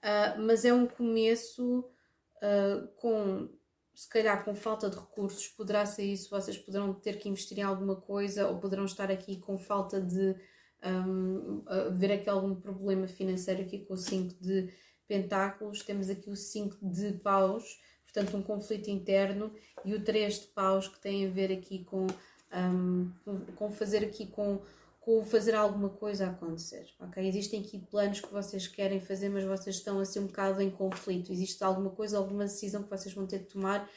uh, 0.04 0.42
mas 0.42 0.64
é 0.64 0.74
um 0.74 0.88
começo 0.88 1.80
uh, 1.80 2.88
com 2.96 3.50
se 3.94 4.08
calhar 4.08 4.46
com 4.46 4.56
falta 4.56 4.90
de 4.90 4.96
recursos, 4.96 5.50
poderá 5.50 5.86
ser 5.86 6.06
isso, 6.06 6.30
vocês 6.30 6.58
poderão 6.58 6.94
ter 6.94 7.20
que 7.20 7.28
investir 7.28 7.60
em 7.60 7.64
alguma 7.64 7.98
coisa 7.98 8.48
ou 8.48 8.58
poderão 8.58 8.86
estar 8.86 9.12
aqui 9.12 9.36
com 9.36 9.58
falta 9.58 10.00
de 10.00 10.38
um, 10.82 11.66
ver 11.92 12.14
aqui 12.14 12.30
algum 12.30 12.56
problema 12.56 13.10
financeiro 13.10 13.62
aqui 13.62 13.80
com 13.80 13.96
o 13.96 13.98
5 13.98 14.36
de 14.40 14.70
pentáculos, 15.10 15.82
temos 15.82 16.10
aqui 16.10 16.30
o 16.30 16.36
5 16.36 16.78
de 16.82 17.14
paus, 17.14 17.82
portanto 18.04 18.38
um 18.38 18.44
conflito 18.44 18.90
interno, 18.90 19.52
e 19.84 19.94
o 19.94 20.04
3 20.04 20.42
de 20.42 20.48
paus 20.48 20.88
que 20.88 21.02
tem 21.02 21.26
a 21.26 21.30
ver 21.30 21.52
aqui 21.52 21.84
com, 21.84 22.06
um, 22.54 23.12
com 23.56 23.72
fazer 23.72 24.06
aqui 24.06 24.28
com 24.28 24.62
com 25.10 25.24
fazer 25.24 25.56
alguma 25.56 25.90
coisa 25.90 26.28
acontecer, 26.28 26.86
ok? 27.00 27.28
Existem 27.28 27.62
aqui 27.62 27.80
planos 27.80 28.22
que 28.22 28.32
vocês 28.32 28.68
querem 28.68 29.00
fazer, 29.00 29.28
mas 29.30 29.44
vocês 29.44 29.78
estão 29.78 30.00
assim 30.00 30.20
um 30.20 30.28
bocado 30.28 30.62
em 30.62 30.70
conflito. 30.70 31.32
Existe 31.32 31.64
alguma 31.64 31.90
coisa, 31.90 32.18
alguma 32.18 32.44
decisão 32.44 32.84
que 32.84 32.90
vocês 32.92 33.16
vão 33.16 33.26
ter 33.26 33.40
de 33.40 33.46
tomar 33.46 33.90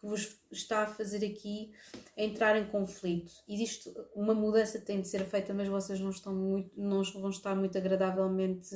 que 0.00 0.06
vos 0.06 0.38
está 0.50 0.82
a 0.82 0.86
fazer 0.86 1.26
aqui 1.26 1.72
entrar 2.16 2.56
em 2.56 2.66
conflito. 2.66 3.32
Existe 3.48 3.92
uma 4.14 4.32
mudança 4.32 4.78
que 4.78 4.86
tem 4.86 5.00
de 5.00 5.08
ser 5.08 5.24
feita, 5.24 5.52
mas 5.52 5.66
vocês 5.66 5.98
não 5.98 6.10
estão 6.10 6.32
muito, 6.32 6.70
não 6.80 7.02
vão 7.02 7.30
estar 7.30 7.56
muito 7.56 7.76
agradavelmente, 7.76 8.70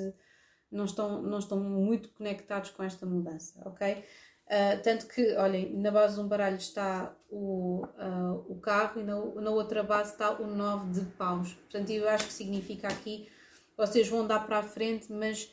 não 0.74 0.84
estão, 0.84 1.22
não 1.22 1.38
estão 1.38 1.60
muito 1.60 2.08
conectados 2.10 2.70
com 2.70 2.82
esta 2.82 3.06
mudança, 3.06 3.62
ok? 3.64 4.04
Uh, 4.46 4.82
tanto 4.82 5.06
que, 5.06 5.34
olhem, 5.36 5.72
na 5.74 5.90
base 5.90 6.16
de 6.16 6.20
um 6.20 6.28
baralho 6.28 6.56
está 6.56 7.16
o, 7.30 7.86
uh, 7.86 8.44
o 8.52 8.58
carro 8.60 9.00
e 9.00 9.04
na, 9.04 9.14
na 9.16 9.50
outra 9.50 9.82
base 9.82 10.12
está 10.12 10.32
o 10.32 10.46
9 10.46 11.00
de 11.00 11.06
paus. 11.12 11.54
Portanto, 11.54 11.90
eu 11.90 12.08
acho 12.08 12.26
que 12.26 12.32
significa 12.32 12.88
aqui 12.88 13.30
vocês 13.76 14.08
vão 14.08 14.26
dar 14.26 14.40
para 14.40 14.58
a 14.58 14.62
frente, 14.62 15.10
mas, 15.10 15.52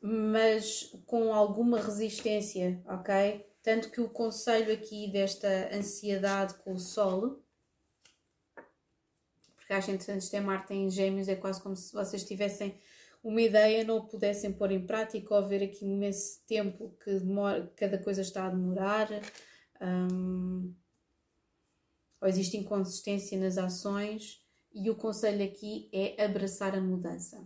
mas 0.00 0.94
com 1.06 1.34
alguma 1.34 1.80
resistência, 1.80 2.80
ok? 2.86 3.44
Tanto 3.62 3.90
que 3.90 4.00
o 4.00 4.08
conselho 4.08 4.72
aqui 4.72 5.10
desta 5.10 5.74
ansiedade 5.74 6.54
com 6.54 6.74
o 6.74 6.78
sol, 6.78 7.42
porque 9.56 9.72
acho 9.72 9.90
interessante, 9.90 10.30
tem 10.30 10.40
Marte 10.40 10.72
em 10.74 10.90
Gêmeos, 10.90 11.28
é 11.28 11.34
quase 11.34 11.60
como 11.60 11.74
se 11.74 11.92
vocês 11.92 12.24
tivessem 12.24 12.78
uma 13.24 13.40
ideia 13.40 13.82
não 13.82 14.06
pudessem 14.06 14.52
pôr 14.52 14.70
em 14.70 14.86
prática 14.86 15.34
ou 15.34 15.48
ver 15.48 15.64
aqui 15.64 15.82
um 15.82 15.94
imenso 15.94 16.42
tempo 16.46 16.94
que 17.02 17.10
demora, 17.18 17.72
cada 17.74 17.96
coisa 17.96 18.20
está 18.20 18.46
a 18.46 18.50
demorar, 18.50 19.08
um, 19.80 20.74
ou 22.20 22.28
existe 22.28 22.58
inconsistência 22.58 23.38
nas 23.40 23.56
ações, 23.56 24.44
e 24.74 24.90
o 24.90 24.94
conselho 24.94 25.42
aqui 25.42 25.88
é 25.90 26.22
abraçar 26.22 26.74
a 26.74 26.80
mudança. 26.80 27.42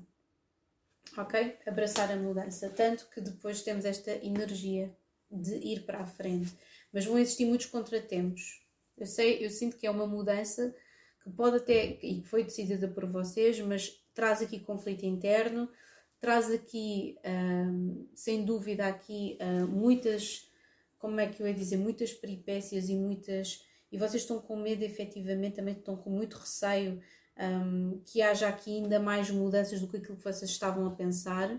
Ok? 1.17 1.59
Abraçar 1.65 2.11
a 2.11 2.17
mudança. 2.17 2.71
Tanto 2.71 3.09
que 3.11 3.21
depois 3.21 3.63
temos 3.63 3.85
esta 3.85 4.11
energia 4.25 4.93
de 5.31 5.55
ir 5.57 5.85
para 5.85 6.01
a 6.01 6.07
frente. 6.07 6.53
Mas 6.93 7.05
vão 7.05 7.19
existir 7.19 7.45
muitos 7.45 7.67
contratempos. 7.67 8.67
Eu 8.97 9.07
sei, 9.07 9.45
eu 9.45 9.51
sinto 9.51 9.77
que 9.77 9.87
é 9.87 9.91
uma 9.91 10.07
mudança 10.07 10.75
que 11.23 11.31
pode 11.31 11.59
até, 11.59 11.99
e 12.03 12.23
que 12.23 12.29
foi 12.29 12.43
decidida 12.43 12.89
por 12.89 13.07
vocês, 13.07 13.61
mas 13.61 14.03
traz 14.19 14.43
aqui 14.43 14.59
conflito 14.59 15.07
interno, 15.07 15.71
traz 16.19 16.51
aqui, 16.51 17.17
um, 17.25 18.05
sem 18.17 18.45
dúvida, 18.45 18.89
aqui 18.89 19.39
uh, 19.41 19.69
muitas, 19.69 20.51
como 20.99 21.21
é 21.21 21.29
que 21.29 21.41
eu 21.41 21.47
ia 21.47 21.55
dizer, 21.55 21.77
muitas 21.77 22.13
peripécias 22.13 22.89
e 22.89 22.97
muitas. 22.97 23.65
E 23.93 23.97
vocês 23.97 24.25
estão 24.25 24.41
com 24.41 24.57
medo, 24.57 24.83
efetivamente, 24.83 25.55
também 25.55 25.75
estão 25.75 25.97
com 25.97 26.11
muito 26.11 26.37
receio 26.37 27.01
um, 27.39 28.03
que 28.05 28.21
haja 28.21 28.49
aqui 28.49 28.79
ainda 28.79 28.99
mais 28.99 29.31
mudanças 29.31 29.81
do 29.81 29.87
que 29.87 29.99
aquilo 29.99 30.17
que 30.17 30.25
vocês 30.25 30.51
estavam 30.51 30.85
a 30.85 30.91
pensar, 30.91 31.57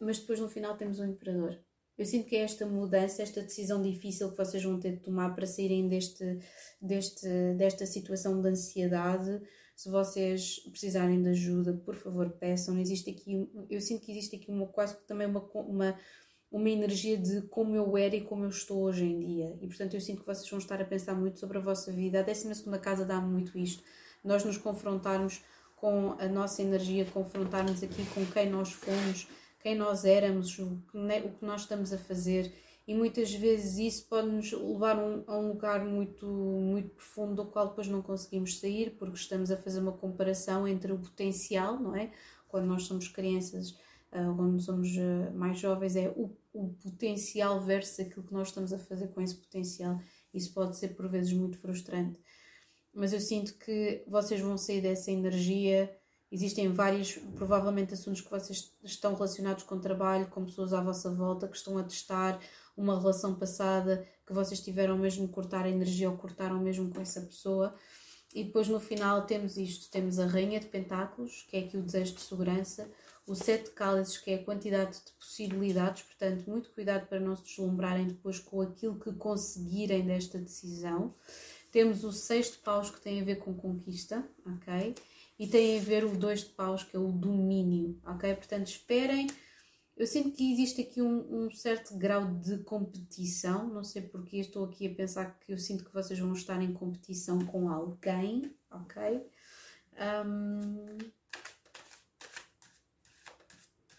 mas 0.00 0.18
depois 0.18 0.40
no 0.40 0.48
final 0.48 0.76
temos 0.76 0.98
um 0.98 1.06
Imperador. 1.06 1.56
Eu 1.96 2.04
sinto 2.04 2.26
que 2.26 2.34
é 2.34 2.40
esta 2.40 2.66
mudança, 2.66 3.22
esta 3.22 3.42
decisão 3.42 3.80
difícil 3.80 4.28
que 4.32 4.36
vocês 4.36 4.64
vão 4.64 4.80
ter 4.80 4.96
de 4.96 5.02
tomar 5.02 5.36
para 5.36 5.46
saírem 5.46 5.86
deste, 5.86 6.40
deste, 6.82 7.28
desta 7.56 7.86
situação 7.86 8.42
de 8.42 8.48
ansiedade, 8.48 9.40
se 9.80 9.88
vocês 9.88 10.58
precisarem 10.70 11.22
de 11.22 11.30
ajuda, 11.30 11.72
por 11.72 11.94
favor, 11.94 12.28
peçam. 12.32 12.78
Existe 12.78 13.08
aqui, 13.08 13.48
eu 13.70 13.80
sinto 13.80 14.04
que 14.04 14.12
existe 14.12 14.36
aqui 14.36 14.50
uma, 14.50 14.66
quase 14.66 14.94
também 15.06 15.26
uma, 15.26 15.40
uma, 15.54 15.98
uma 16.52 16.68
energia 16.68 17.16
de 17.16 17.40
como 17.48 17.74
eu 17.74 17.96
era 17.96 18.14
e 18.14 18.20
como 18.20 18.44
eu 18.44 18.50
estou 18.50 18.82
hoje 18.82 19.06
em 19.06 19.18
dia. 19.18 19.56
E 19.58 19.66
portanto, 19.66 19.94
eu 19.94 20.00
sinto 20.02 20.20
que 20.20 20.26
vocês 20.26 20.46
vão 20.50 20.58
estar 20.58 20.82
a 20.82 20.84
pensar 20.84 21.14
muito 21.14 21.38
sobre 21.40 21.56
a 21.56 21.62
vossa 21.62 21.90
vida. 21.90 22.20
A 22.20 22.22
12 22.22 22.62
casa 22.82 23.06
dá 23.06 23.22
muito 23.22 23.56
isto. 23.56 23.82
Nós 24.22 24.44
nos 24.44 24.58
confrontarmos 24.58 25.42
com 25.76 26.14
a 26.18 26.28
nossa 26.28 26.60
energia, 26.60 27.06
confrontarmos 27.06 27.82
aqui 27.82 28.04
com 28.14 28.26
quem 28.26 28.50
nós 28.50 28.72
fomos, 28.72 29.28
quem 29.60 29.74
nós 29.74 30.04
éramos, 30.04 30.58
o 30.58 30.76
que, 30.92 30.98
o 30.98 31.30
que 31.38 31.44
nós 31.46 31.62
estamos 31.62 31.90
a 31.90 31.96
fazer 31.96 32.52
e 32.90 32.94
muitas 32.94 33.32
vezes 33.32 33.78
isso 33.78 34.08
pode 34.08 34.26
nos 34.26 34.50
levar 34.50 34.98
um, 34.98 35.22
a 35.28 35.38
um 35.38 35.50
lugar 35.50 35.84
muito, 35.84 36.26
muito 36.26 36.90
profundo 36.90 37.36
do 37.36 37.48
qual 37.48 37.68
depois 37.68 37.86
não 37.86 38.02
conseguimos 38.02 38.58
sair 38.58 38.96
porque 38.98 39.14
estamos 39.14 39.48
a 39.52 39.56
fazer 39.56 39.78
uma 39.78 39.92
comparação 39.92 40.66
entre 40.66 40.92
o 40.92 40.98
potencial, 40.98 41.78
não 41.78 41.94
é? 41.94 42.10
Quando 42.48 42.66
nós 42.66 42.82
somos 42.82 43.06
crianças, 43.06 43.70
uh, 44.10 44.34
quando 44.34 44.58
somos 44.58 44.88
uh, 44.96 45.32
mais 45.32 45.60
jovens, 45.60 45.94
é 45.94 46.08
o, 46.16 46.36
o 46.52 46.70
potencial 46.82 47.60
versus 47.60 48.00
aquilo 48.00 48.26
que 48.26 48.32
nós 48.32 48.48
estamos 48.48 48.72
a 48.72 48.78
fazer 48.80 49.06
com 49.14 49.20
esse 49.20 49.36
potencial. 49.36 50.00
Isso 50.34 50.52
pode 50.52 50.76
ser 50.76 50.88
por 50.96 51.08
vezes 51.08 51.32
muito 51.32 51.58
frustrante. 51.58 52.18
Mas 52.92 53.12
eu 53.12 53.20
sinto 53.20 53.54
que 53.54 54.02
vocês 54.08 54.40
vão 54.40 54.58
sair 54.58 54.80
dessa 54.80 55.12
energia. 55.12 55.96
Existem 56.32 56.72
vários, 56.72 57.12
provavelmente, 57.36 57.94
assuntos 57.94 58.20
que 58.20 58.30
vocês 58.30 58.72
estão 58.82 59.14
relacionados 59.14 59.62
com 59.62 59.76
o 59.76 59.80
trabalho, 59.80 60.26
com 60.26 60.44
pessoas 60.44 60.72
à 60.72 60.80
vossa 60.80 61.08
volta 61.08 61.46
que 61.46 61.56
estão 61.56 61.78
a 61.78 61.84
testar 61.84 62.40
uma 62.80 62.98
relação 62.98 63.34
passada 63.34 64.06
que 64.26 64.32
vocês 64.32 64.60
tiveram 64.60 64.96
mesmo 64.96 65.28
cortar 65.28 65.64
a 65.64 65.70
energia 65.70 66.10
ou 66.10 66.16
cortaram 66.16 66.58
mesmo 66.60 66.90
com 66.90 67.00
essa 67.00 67.20
pessoa. 67.20 67.74
E 68.34 68.44
depois 68.44 68.68
no 68.68 68.78
final 68.78 69.26
temos 69.26 69.56
isto: 69.56 69.90
temos 69.90 70.18
a 70.18 70.26
Rainha 70.26 70.60
de 70.60 70.66
Pentáculos, 70.66 71.44
que 71.48 71.56
é 71.56 71.60
aqui 71.60 71.76
o 71.76 71.82
desejo 71.82 72.14
de 72.14 72.20
segurança, 72.20 72.90
o 73.26 73.34
Sete 73.34 73.64
de 73.64 73.70
Cálices, 73.70 74.18
que 74.18 74.30
é 74.30 74.34
a 74.36 74.44
quantidade 74.44 74.98
de 75.04 75.12
possibilidades, 75.18 76.02
portanto, 76.02 76.48
muito 76.48 76.70
cuidado 76.70 77.06
para 77.06 77.20
não 77.20 77.36
se 77.36 77.44
deslumbrarem 77.44 78.06
depois 78.06 78.38
com 78.38 78.60
aquilo 78.60 78.98
que 78.98 79.12
conseguirem 79.12 80.06
desta 80.06 80.38
decisão. 80.38 81.14
Temos 81.72 82.02
o 82.02 82.12
Seis 82.12 82.50
de 82.52 82.58
Paus, 82.58 82.90
que 82.90 83.00
tem 83.00 83.20
a 83.20 83.24
ver 83.24 83.36
com 83.36 83.54
conquista, 83.54 84.24
ok? 84.44 84.94
E 85.38 85.46
tem 85.46 85.78
a 85.78 85.82
ver 85.82 86.04
o 86.04 86.16
Dois 86.16 86.40
de 86.40 86.50
Paus, 86.50 86.82
que 86.82 86.96
é 86.96 86.98
o 86.98 87.12
domínio, 87.12 87.98
ok? 88.04 88.34
Portanto, 88.34 88.66
esperem 88.66 89.26
Eu 90.00 90.06
sinto 90.06 90.30
que 90.30 90.50
existe 90.50 90.80
aqui 90.80 91.02
um, 91.02 91.44
um, 91.44 91.50
certo 91.50 91.94
grau 91.94 92.26
de 92.36 92.56
competição, 92.64 93.68
não 93.68 93.84
sei 93.84 94.00
porque 94.00 94.38
estou 94.38 94.64
aqui 94.64 94.86
a 94.86 94.94
pensar 94.94 95.38
que 95.38 95.52
eu 95.52 95.58
sinto 95.58 95.84
que 95.84 95.92
vocês 95.92 96.18
vão 96.18 96.32
estar 96.32 96.58
em 96.62 96.72
competição 96.72 97.44
com 97.44 97.68
alguém, 97.68 98.50
ok? 98.70 99.22
Um, 100.26 100.96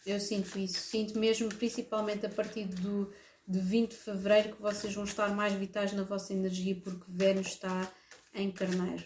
eu 0.03 0.19
sinto 0.19 0.57
isso, 0.57 0.79
sinto 0.79 1.19
mesmo, 1.19 1.49
principalmente 1.49 2.25
a 2.25 2.29
partir 2.29 2.65
do, 2.65 3.13
de 3.47 3.59
20 3.59 3.91
de 3.91 3.97
fevereiro, 3.97 4.55
que 4.55 4.61
vocês 4.63 4.95
vão 4.95 5.03
estar 5.03 5.29
mais 5.35 5.53
vitais 5.53 5.93
na 5.93 6.01
vossa 6.01 6.33
energia 6.33 6.81
porque 6.83 7.05
Vênus 7.09 7.49
está 7.49 7.93
em 8.33 8.51
Carneiro. 8.51 9.05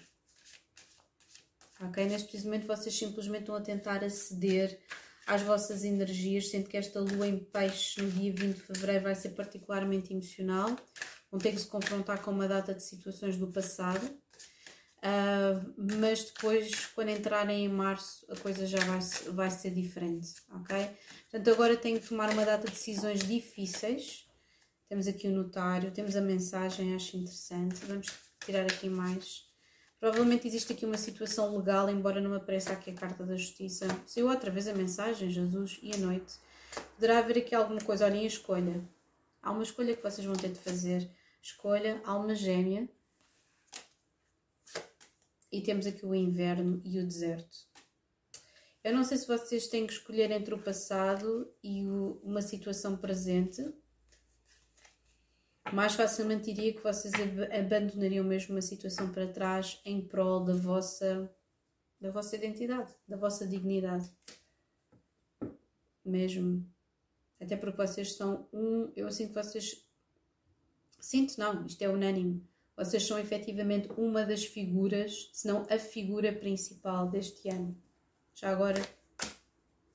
Ok? 1.81 2.05
Neste 2.05 2.29
precisamente 2.29 2.65
vocês 2.65 2.97
simplesmente 2.97 3.41
estão 3.41 3.55
a 3.55 3.61
tentar 3.61 4.01
aceder 4.01 4.79
às 5.25 5.41
vossas 5.41 5.83
energias, 5.83 6.49
sendo 6.49 6.69
que 6.69 6.77
esta 6.77 6.99
lua 6.99 7.27
em 7.27 7.39
peixe 7.39 8.01
no 8.01 8.09
dia 8.11 8.31
20 8.31 8.55
de 8.55 8.61
fevereiro 8.61 9.03
vai 9.03 9.15
ser 9.15 9.29
particularmente 9.29 10.13
emocional. 10.13 10.75
Vão 11.31 11.39
ter 11.39 11.51
que 11.51 11.59
se 11.59 11.67
confrontar 11.67 12.21
com 12.21 12.31
uma 12.31 12.47
data 12.47 12.73
de 12.73 12.83
situações 12.83 13.37
do 13.37 13.51
passado. 13.51 14.05
Uh, 15.05 15.97
mas 15.99 16.23
depois, 16.23 16.87
quando 16.87 17.09
entrarem 17.09 17.65
em 17.65 17.69
março, 17.69 18.25
a 18.29 18.35
coisa 18.37 18.65
já 18.65 18.79
vai, 18.79 18.99
vai 19.33 19.51
ser 19.51 19.69
diferente, 19.69 20.33
ok? 20.49 20.75
Portanto, 21.29 21.51
agora 21.51 21.77
tenho 21.77 21.99
que 21.99 22.07
tomar 22.07 22.31
uma 22.31 22.43
data 22.43 22.65
de 22.65 22.73
decisões 22.73 23.19
difíceis. 23.19 24.25
Temos 24.89 25.07
aqui 25.07 25.27
o 25.27 25.31
notário, 25.31 25.91
temos 25.91 26.15
a 26.15 26.21
mensagem, 26.21 26.95
acho 26.95 27.17
interessante. 27.17 27.85
Vamos 27.85 28.07
tirar 28.43 28.63
aqui 28.63 28.89
mais. 28.89 29.44
Provavelmente 29.99 30.47
existe 30.47 30.73
aqui 30.73 30.85
uma 30.85 30.97
situação 30.97 31.57
legal, 31.57 31.89
embora 31.89 32.21
não 32.21 32.33
apareça 32.33 32.73
aqui 32.73 32.91
a 32.91 32.93
carta 32.93 33.23
da 33.23 33.35
justiça. 33.35 33.87
Saiu 34.05 34.29
outra 34.29 34.51
vez 34.51 34.67
a 34.67 34.73
mensagem, 34.73 35.29
Jesus 35.29 35.79
e 35.81 35.93
a 35.93 35.97
noite. 35.97 36.35
Poderá 36.95 37.19
haver 37.19 37.37
aqui 37.37 37.55
alguma 37.55 37.81
coisa, 37.81 38.05
olhem 38.05 38.23
a 38.23 38.27
escolha. 38.27 38.83
Há 39.41 39.51
uma 39.51 39.63
escolha 39.63 39.95
que 39.95 40.03
vocês 40.03 40.25
vão 40.25 40.35
ter 40.35 40.49
de 40.49 40.59
fazer. 40.59 41.09
Escolha, 41.41 42.01
alma 42.05 42.35
gêmea 42.35 42.89
e 45.55 45.61
temos 45.61 45.87
aqui 45.87 46.05
o 46.05 46.13
inverno 46.13 46.81
e 46.83 46.99
o 46.99 47.07
deserto. 47.07 47.57
Eu 48.83 48.93
não 48.93 49.03
sei 49.03 49.17
se 49.17 49.25
vocês 49.25 49.67
têm 49.67 49.87
que 49.87 49.93
escolher 49.93 50.29
entre 50.31 50.53
o 50.53 50.61
passado 50.61 51.49
e 51.63 51.87
o, 51.87 52.19
uma 52.23 52.41
situação 52.41 52.97
presente. 52.97 53.65
Mais 55.73 55.93
facilmente 55.93 56.53
diria 56.53 56.73
que 56.73 56.83
vocês 56.83 57.13
abandonariam 57.51 58.23
mesmo 58.23 58.55
uma 58.55 58.61
situação 58.61 59.11
para 59.11 59.27
trás 59.27 59.81
em 59.83 60.01
prol 60.01 60.43
da 60.43 60.53
vossa, 60.53 61.29
da 61.99 62.11
vossa 62.11 62.35
identidade, 62.35 62.93
da 63.07 63.17
vossa 63.17 63.47
dignidade. 63.47 64.09
Mesmo. 66.03 66.65
Até 67.39 67.57
porque 67.57 67.77
vocês 67.77 68.13
são 68.13 68.47
um. 68.53 68.91
Eu 68.95 69.11
sinto 69.11 69.29
que 69.29 69.43
vocês. 69.43 69.83
Sinto, 70.99 71.37
não, 71.37 71.65
isto 71.65 71.81
é 71.81 71.89
unânime 71.89 72.47
vocês 72.75 73.03
são 73.03 73.17
efetivamente 73.17 73.87
uma 73.97 74.25
das 74.25 74.43
figuras, 74.43 75.29
se 75.31 75.47
não 75.47 75.65
a 75.69 75.79
figura 75.79 76.33
principal 76.33 77.09
deste 77.09 77.47
ano. 77.47 77.75
Já 78.33 78.49
agora 78.49 78.81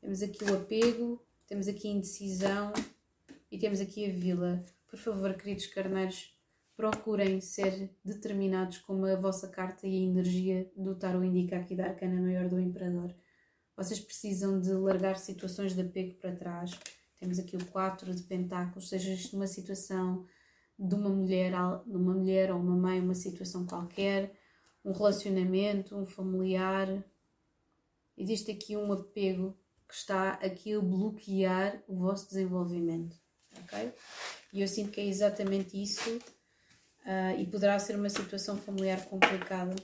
temos 0.01 0.23
aqui 0.23 0.43
o 0.45 0.55
apego, 0.55 1.23
temos 1.47 1.69
aqui 1.69 1.89
a 1.89 1.91
indecisão 1.91 2.73
e 3.51 3.59
temos 3.59 3.81
aqui 3.81 4.07
a 4.09 4.13
vila. 4.13 4.65
Por 4.91 4.99
favor, 4.99 5.33
queridos 5.35 5.67
carneiros, 5.67 6.37
procurem 6.77 7.41
ser 7.41 7.97
determinados 8.05 8.79
como 8.79 9.07
a 9.07 9.15
vossa 9.15 9.47
carta 9.47 9.87
e 9.87 9.95
a 9.95 10.09
energia 10.09 10.69
do 10.77 10.97
tarot 10.97 11.25
indica 11.25 11.57
aqui 11.57 11.77
da 11.77 11.85
arcana 11.85 12.21
maior 12.21 12.49
do 12.49 12.59
imperador. 12.59 13.15
Vocês 13.77 14.01
precisam 14.01 14.61
de 14.61 14.73
largar 14.73 15.17
situações 15.17 15.77
de 15.77 15.83
apego 15.83 16.15
para 16.15 16.35
trás. 16.35 16.73
Temos 17.21 17.39
aqui 17.39 17.57
o 17.57 17.65
4 17.67 18.13
de 18.13 18.25
pentáculos, 18.25 18.89
seja 18.89 19.13
isto 19.13 19.37
uma 19.37 19.47
situação 19.47 20.27
de 20.77 20.95
uma 20.97 21.09
mulher, 21.09 21.53
de 21.87 21.97
uma 21.97 22.15
mulher 22.15 22.51
ou 22.51 22.59
uma 22.59 22.77
mãe, 22.77 23.01
uma 23.01 23.15
situação 23.15 23.65
qualquer, 23.65 24.35
um 24.85 24.91
relacionamento, 24.91 25.97
um 25.97 26.05
familiar. 26.05 26.89
Existe 28.19 28.51
aqui 28.51 28.77
um 28.77 28.93
apego 28.93 29.57
que 29.87 29.95
está 29.95 30.31
aqui 30.33 30.75
a 30.75 30.81
bloquear 30.81 31.81
o 31.87 31.95
vosso 31.95 32.27
desenvolvimento, 32.29 33.17
ok? 33.63 33.93
E 34.53 34.63
eu 34.63 34.69
sinto 34.69 34.91
que 34.91 35.01
é 35.01 35.07
exatamente 35.07 35.81
isso 35.81 36.11
uh, 36.11 37.39
e 37.39 37.47
poderá 37.47 37.79
ser 37.79 37.97
uma 37.97 38.09
situação 38.09 38.57
familiar 38.57 39.05
complicada 39.07 39.75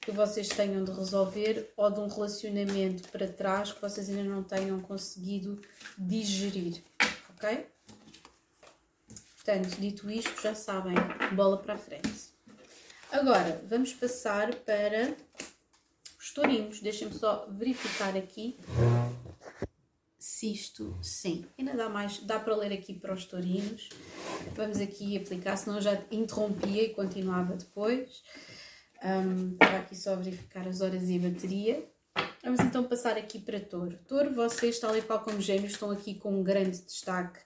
que 0.00 0.10
vocês 0.10 0.48
tenham 0.48 0.82
de 0.82 0.90
resolver 0.90 1.72
ou 1.76 1.90
de 1.90 2.00
um 2.00 2.08
relacionamento 2.08 3.08
para 3.10 3.28
trás 3.28 3.72
que 3.72 3.80
vocês 3.80 4.08
ainda 4.08 4.24
não 4.24 4.42
tenham 4.42 4.80
conseguido 4.80 5.60
digerir, 5.98 6.82
ok? 7.30 7.66
Portanto, 9.36 9.78
dito 9.78 10.10
isto, 10.10 10.40
já 10.42 10.54
sabem, 10.54 10.94
bola 11.34 11.58
para 11.58 11.74
a 11.74 11.78
frente. 11.78 12.30
Agora, 13.10 13.62
vamos 13.68 13.92
passar 13.92 14.54
para 14.54 15.14
os 16.18 16.32
tourinhos. 16.32 16.80
Deixem-me 16.80 17.12
só 17.12 17.46
verificar 17.50 18.16
aqui 18.16 18.56
se 20.40 20.50
isto, 20.50 20.96
sim, 21.02 21.44
ainda 21.58 21.74
dá 21.74 21.90
mais, 21.90 22.20
dá 22.20 22.40
para 22.40 22.56
ler 22.56 22.72
aqui 22.72 22.94
para 22.94 23.12
os 23.12 23.26
tourinhos. 23.26 23.90
Vamos 24.56 24.80
aqui 24.80 25.14
aplicar, 25.18 25.54
senão 25.58 25.82
já 25.82 26.00
interrompia 26.10 26.84
e 26.84 26.94
continuava 26.94 27.54
depois. 27.56 28.22
Um, 29.04 29.54
para 29.58 29.80
aqui 29.80 29.94
só 29.94 30.16
verificar 30.16 30.66
as 30.66 30.80
horas 30.80 31.10
e 31.10 31.16
a 31.18 31.28
bateria. 31.28 31.86
Vamos 32.42 32.60
então 32.60 32.84
passar 32.84 33.18
aqui 33.18 33.38
para 33.38 33.60
touro. 33.60 33.98
Touro, 34.08 34.32
vocês, 34.32 34.78
tal 34.78 34.96
e 34.96 35.02
qual 35.02 35.20
como 35.20 35.42
gêmeos, 35.42 35.72
estão 35.72 35.90
aqui 35.90 36.14
com 36.14 36.40
um 36.40 36.42
grande 36.42 36.80
destaque 36.80 37.38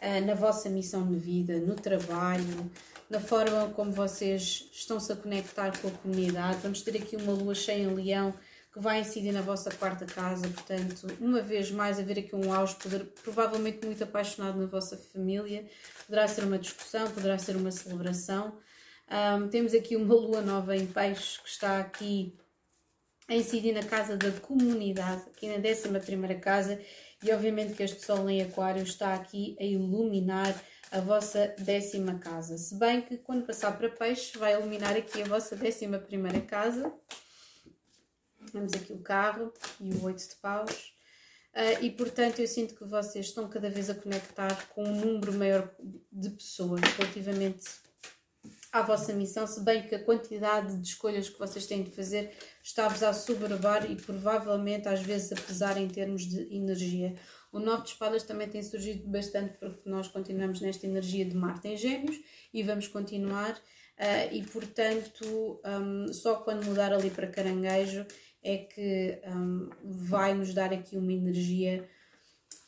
eh, 0.00 0.20
na 0.20 0.34
vossa 0.34 0.68
missão 0.68 1.08
de 1.08 1.16
vida, 1.16 1.60
no 1.60 1.76
trabalho, 1.76 2.68
na 3.08 3.20
forma 3.20 3.68
como 3.76 3.92
vocês 3.92 4.68
estão-se 4.72 5.12
a 5.12 5.14
conectar 5.14 5.80
com 5.80 5.86
a 5.86 5.92
comunidade. 5.92 6.58
Vamos 6.64 6.82
ter 6.82 6.96
aqui 6.96 7.14
uma 7.14 7.32
lua 7.32 7.54
cheia 7.54 7.84
em 7.84 7.94
leão 7.94 8.34
que 8.74 8.80
vai 8.80 9.00
incidir 9.00 9.30
na 9.30 9.40
vossa 9.40 9.70
quarta 9.70 10.04
casa, 10.04 10.48
portanto, 10.48 11.06
uma 11.20 11.40
vez 11.40 11.70
mais, 11.70 12.00
haver 12.00 12.18
aqui 12.18 12.34
um 12.34 12.52
auge, 12.52 12.74
provavelmente 13.22 13.86
muito 13.86 14.02
apaixonado 14.02 14.58
na 14.58 14.66
vossa 14.66 14.96
família, 14.96 15.64
poderá 16.04 16.26
ser 16.26 16.42
uma 16.42 16.58
discussão, 16.58 17.08
poderá 17.12 17.38
ser 17.38 17.54
uma 17.54 17.70
celebração. 17.70 18.58
Um, 19.08 19.48
temos 19.48 19.74
aqui 19.74 19.94
uma 19.94 20.12
lua 20.12 20.40
nova 20.40 20.76
em 20.76 20.86
peixes 20.86 21.36
que 21.36 21.48
está 21.48 21.78
aqui 21.78 22.36
a 23.28 23.36
incidir 23.36 23.72
na 23.72 23.84
casa 23.84 24.16
da 24.16 24.32
comunidade, 24.32 25.22
aqui 25.28 25.46
na 25.46 25.58
11 25.58 26.40
casa, 26.40 26.80
e 27.22 27.32
obviamente 27.32 27.74
que 27.74 27.82
este 27.84 28.04
Sol 28.04 28.28
em 28.28 28.42
Aquário 28.42 28.82
está 28.82 29.14
aqui 29.14 29.56
a 29.60 29.62
iluminar 29.62 30.52
a 30.90 30.98
vossa 30.98 31.54
décima 31.58 32.18
casa. 32.18 32.58
Se 32.58 32.76
bem 32.76 33.02
que 33.02 33.18
quando 33.18 33.46
passar 33.46 33.78
para 33.78 33.88
Peixe 33.88 34.36
vai 34.36 34.54
iluminar 34.54 34.96
aqui 34.96 35.22
a 35.22 35.26
vossa 35.26 35.54
décima 35.54 35.98
primeira 35.98 36.40
casa. 36.40 36.92
Temos 38.50 38.72
aqui 38.72 38.92
o 38.92 38.98
carro 38.98 39.52
e 39.80 39.92
o 39.94 40.04
oito 40.04 40.28
de 40.28 40.34
paus. 40.36 40.94
Uh, 41.54 41.84
e 41.84 41.90
portanto 41.90 42.40
eu 42.40 42.48
sinto 42.48 42.74
que 42.74 42.84
vocês 42.84 43.26
estão 43.26 43.48
cada 43.48 43.70
vez 43.70 43.88
a 43.88 43.94
conectar 43.94 44.68
com 44.70 44.82
um 44.82 45.00
número 45.00 45.32
maior 45.34 45.70
de 46.10 46.30
pessoas 46.30 46.80
relativamente 46.80 47.64
à 48.72 48.82
vossa 48.82 49.12
missão, 49.12 49.46
se 49.46 49.60
bem 49.60 49.86
que 49.86 49.94
a 49.94 50.02
quantidade 50.02 50.76
de 50.76 50.88
escolhas 50.88 51.28
que 51.28 51.38
vocês 51.38 51.64
têm 51.64 51.84
de 51.84 51.92
fazer 51.92 52.32
está-vos 52.60 53.04
a 53.04 53.12
sobrevivir 53.12 53.88
e 53.88 53.94
provavelmente 53.94 54.88
às 54.88 55.00
vezes 55.00 55.30
a 55.30 55.36
pesar 55.36 55.76
em 55.76 55.86
termos 55.86 56.22
de 56.22 56.52
energia. 56.52 57.14
O 57.52 57.60
Nove 57.60 57.84
de 57.84 57.90
Espadas 57.90 58.24
também 58.24 58.48
tem 58.48 58.60
surgido 58.64 59.06
bastante 59.06 59.56
porque 59.58 59.88
nós 59.88 60.08
continuamos 60.08 60.60
nesta 60.60 60.86
energia 60.86 61.24
de 61.24 61.36
Marte 61.36 61.68
em 61.68 61.76
Gêmeos 61.76 62.18
e 62.52 62.64
vamos 62.64 62.88
continuar. 62.88 63.52
Uh, 63.96 64.34
e 64.34 64.42
portanto, 64.42 65.60
um, 65.64 66.12
só 66.12 66.34
quando 66.40 66.64
mudar 66.64 66.92
ali 66.92 67.10
para 67.10 67.28
Caranguejo 67.28 68.04
é 68.44 68.58
que 68.58 69.18
um, 69.26 69.70
vai 69.82 70.34
nos 70.34 70.52
dar 70.52 70.72
aqui 70.72 70.96
uma 70.98 71.12
energia 71.12 71.88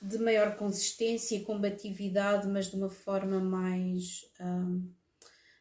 de 0.00 0.18
maior 0.18 0.56
consistência 0.56 1.36
e 1.36 1.44
combatividade, 1.44 2.48
mas 2.48 2.70
de 2.70 2.76
uma 2.76 2.88
forma 2.88 3.38
mais. 3.38 4.24
Um, 4.40 4.90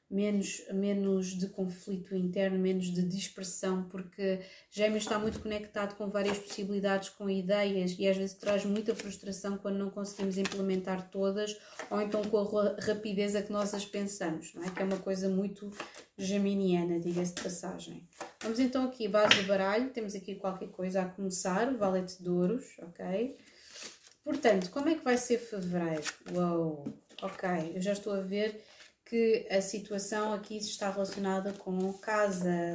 menos, 0.09 0.61
menos 0.71 1.27
de 1.37 1.47
conflito 1.49 2.15
interno, 2.15 2.59
menos 2.59 2.85
de 2.85 3.01
dispersão, 3.01 3.83
porque 3.89 4.41
Gêmeos 4.69 5.03
está 5.03 5.17
muito 5.17 5.39
conectado 5.39 5.95
com 5.95 6.09
várias 6.09 6.37
possibilidades, 6.37 7.09
com 7.09 7.29
ideias 7.29 7.95
e 7.97 8.07
às 8.07 8.15
vezes 8.15 8.35
traz 8.35 8.65
muita 8.65 8.95
frustração 8.95 9.57
quando 9.57 9.77
não 9.77 9.89
conseguimos 9.89 10.37
implementar 10.37 11.09
todas 11.09 11.57
ou 11.89 11.99
então 12.01 12.23
com 12.23 12.59
a 12.59 12.75
rapidez 12.79 13.35
a 13.35 13.41
que 13.41 13.51
nós 13.51 13.73
as 13.73 13.85
pensamos, 13.85 14.53
não 14.53 14.63
é? 14.63 14.69
Que 14.69 14.81
é 14.81 14.85
uma 14.85 14.99
coisa 14.99 15.27
muito 15.27 15.71
geminiana, 16.17 16.99
diga-se 16.99 17.33
de 17.33 17.41
passagem. 17.41 18.07
Vamos 18.41 18.59
então 18.59 18.85
aqui, 18.85 19.07
base 19.07 19.41
do 19.41 19.47
baralho, 19.47 19.89
temos 19.89 20.15
aqui 20.15 20.35
qualquer 20.35 20.69
coisa 20.69 21.01
a 21.01 21.09
começar, 21.09 21.75
valete 21.75 22.21
de 22.21 22.29
ouros, 22.29 22.65
ok? 22.79 23.35
Portanto, 24.23 24.69
como 24.71 24.89
é 24.89 24.95
que 24.95 25.03
vai 25.03 25.17
ser 25.17 25.37
fevereiro? 25.37 26.03
Uou, 26.33 26.87
ok, 27.21 27.73
eu 27.75 27.81
já 27.81 27.93
estou 27.93 28.13
a 28.13 28.21
ver 28.21 28.63
que 29.05 29.47
a 29.49 29.61
situação 29.61 30.33
aqui 30.33 30.57
está 30.57 30.89
relacionada 30.89 31.53
com 31.53 31.93
casa, 31.93 32.73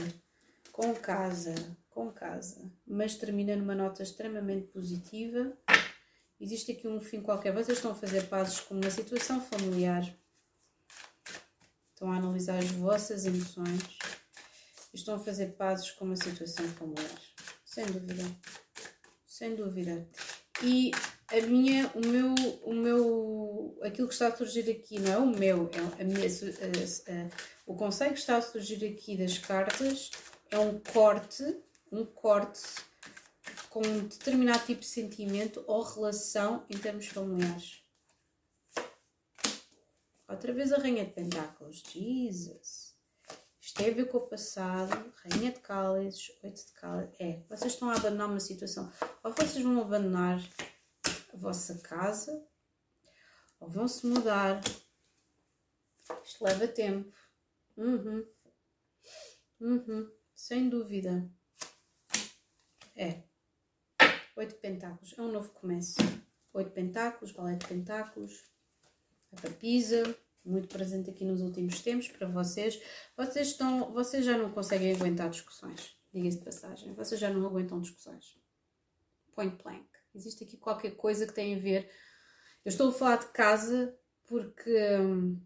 com 0.72 0.94
casa, 0.94 1.54
com 1.90 2.10
casa, 2.10 2.70
mas 2.86 3.16
termina 3.16 3.56
numa 3.56 3.74
nota 3.74 4.02
extremamente 4.02 4.68
positiva 4.68 5.56
Existe 6.40 6.72
aqui 6.72 6.88
um 6.88 7.00
fim 7.02 7.20
qualquer. 7.20 7.52
Vocês 7.52 7.76
estão 7.76 7.90
a 7.90 7.94
fazer 7.94 8.22
pazes 8.28 8.60
com 8.60 8.74
uma 8.74 8.90
situação 8.90 9.42
familiar. 9.42 10.02
Estão 11.92 12.10
a 12.10 12.16
analisar 12.16 12.56
as 12.56 12.70
vossas 12.70 13.26
emoções. 13.26 13.98
Estão 14.94 15.16
a 15.16 15.18
fazer 15.18 15.48
pazes 15.48 15.90
com 15.90 16.06
uma 16.06 16.16
situação 16.16 16.66
familiar. 16.68 17.20
Sem 17.62 17.84
dúvida. 17.84 18.24
Sem 19.26 19.54
dúvida. 19.54 20.08
E 20.62 20.92
a 21.30 21.46
minha, 21.46 21.90
o 21.94 22.06
meu, 22.06 22.34
o 22.64 22.74
meu, 22.74 23.78
aquilo 23.82 24.08
que 24.08 24.14
está 24.14 24.28
a 24.28 24.36
surgir 24.36 24.70
aqui 24.70 24.98
não 24.98 25.12
é 25.12 25.18
o 25.18 25.26
meu, 25.26 25.70
é 25.98 26.02
a 26.02 26.04
minha, 26.04 26.26
a, 26.26 27.12
a, 27.12 27.30
o 27.66 27.74
conceito 27.76 28.14
que 28.14 28.20
está 28.20 28.36
a 28.36 28.42
surgir 28.42 28.84
aqui 28.84 29.16
das 29.16 29.38
cartas 29.38 30.10
é 30.50 30.58
um 30.58 30.78
corte, 30.80 31.56
um 31.92 32.04
corte 32.04 32.60
com 33.68 33.80
um 33.80 34.00
determinado 34.08 34.66
tipo 34.66 34.80
de 34.80 34.86
sentimento 34.86 35.64
ou 35.66 35.82
relação 35.82 36.64
em 36.68 36.76
termos 36.76 37.06
familiares. 37.06 37.80
Outra 40.28 40.52
vez 40.52 40.72
a 40.72 40.78
Rainha 40.78 41.04
de 41.04 41.12
Pentáculos. 41.12 41.82
Jesus. 41.92 42.94
Isto 43.60 43.76
tem 43.76 43.90
a 43.90 43.94
ver 43.94 44.08
com 44.08 44.18
o 44.18 44.26
passado. 44.28 45.12
Rainha 45.24 45.52
de 45.52 45.60
Cálices, 45.60 46.30
Oito 46.42 46.66
de 46.66 46.72
Cálices. 46.72 47.16
É, 47.18 47.40
vocês 47.48 47.72
estão 47.72 47.90
a 47.90 47.96
abandonar 47.96 48.28
uma 48.28 48.40
situação. 48.40 48.92
Ou 49.24 49.32
vocês 49.32 49.62
vão 49.62 49.80
abandonar 49.80 50.40
a 51.32 51.36
vossa 51.36 51.78
casa, 51.78 52.46
ou 53.58 53.68
vão 53.68 53.86
se 53.86 54.06
mudar. 54.06 54.60
Isto 56.24 56.44
leva 56.44 56.66
tempo. 56.66 57.14
Uhum. 57.76 58.26
Uhum. 59.60 60.10
Sem 60.34 60.68
dúvida. 60.68 61.30
É. 62.96 63.22
Oito 64.36 64.56
Pentáculos. 64.56 65.14
É 65.16 65.22
um 65.22 65.30
novo 65.30 65.50
começo. 65.50 65.96
Oito 66.52 66.70
Pentáculos, 66.70 67.32
Valete 67.32 67.60
de 67.60 67.74
Pentáculos. 67.74 68.44
A 69.32 69.40
papisa. 69.40 70.16
Muito 70.44 70.68
presente 70.68 71.10
aqui 71.10 71.24
nos 71.24 71.42
últimos 71.42 71.80
tempos 71.82 72.08
para 72.08 72.26
vocês. 72.26 72.82
Vocês, 73.16 73.48
estão, 73.48 73.92
vocês 73.92 74.24
já 74.24 74.38
não 74.38 74.50
conseguem 74.50 74.94
aguentar 74.94 75.28
discussões. 75.28 75.94
Diga-se 76.12 76.38
de 76.38 76.44
passagem. 76.44 76.94
Vocês 76.94 77.20
já 77.20 77.30
não 77.30 77.46
aguentam 77.46 77.80
discussões. 77.80 78.38
Point 79.34 79.62
blank. 79.62 79.89
Existe 80.14 80.44
aqui 80.44 80.56
qualquer 80.56 80.92
coisa 80.92 81.26
que 81.26 81.32
tem 81.32 81.54
a 81.54 81.58
ver. 81.58 81.90
Eu 82.64 82.70
estou 82.70 82.88
a 82.88 82.92
falar 82.92 83.16
de 83.16 83.26
casa 83.26 83.94
porque 84.26 84.70
hum, 84.98 85.40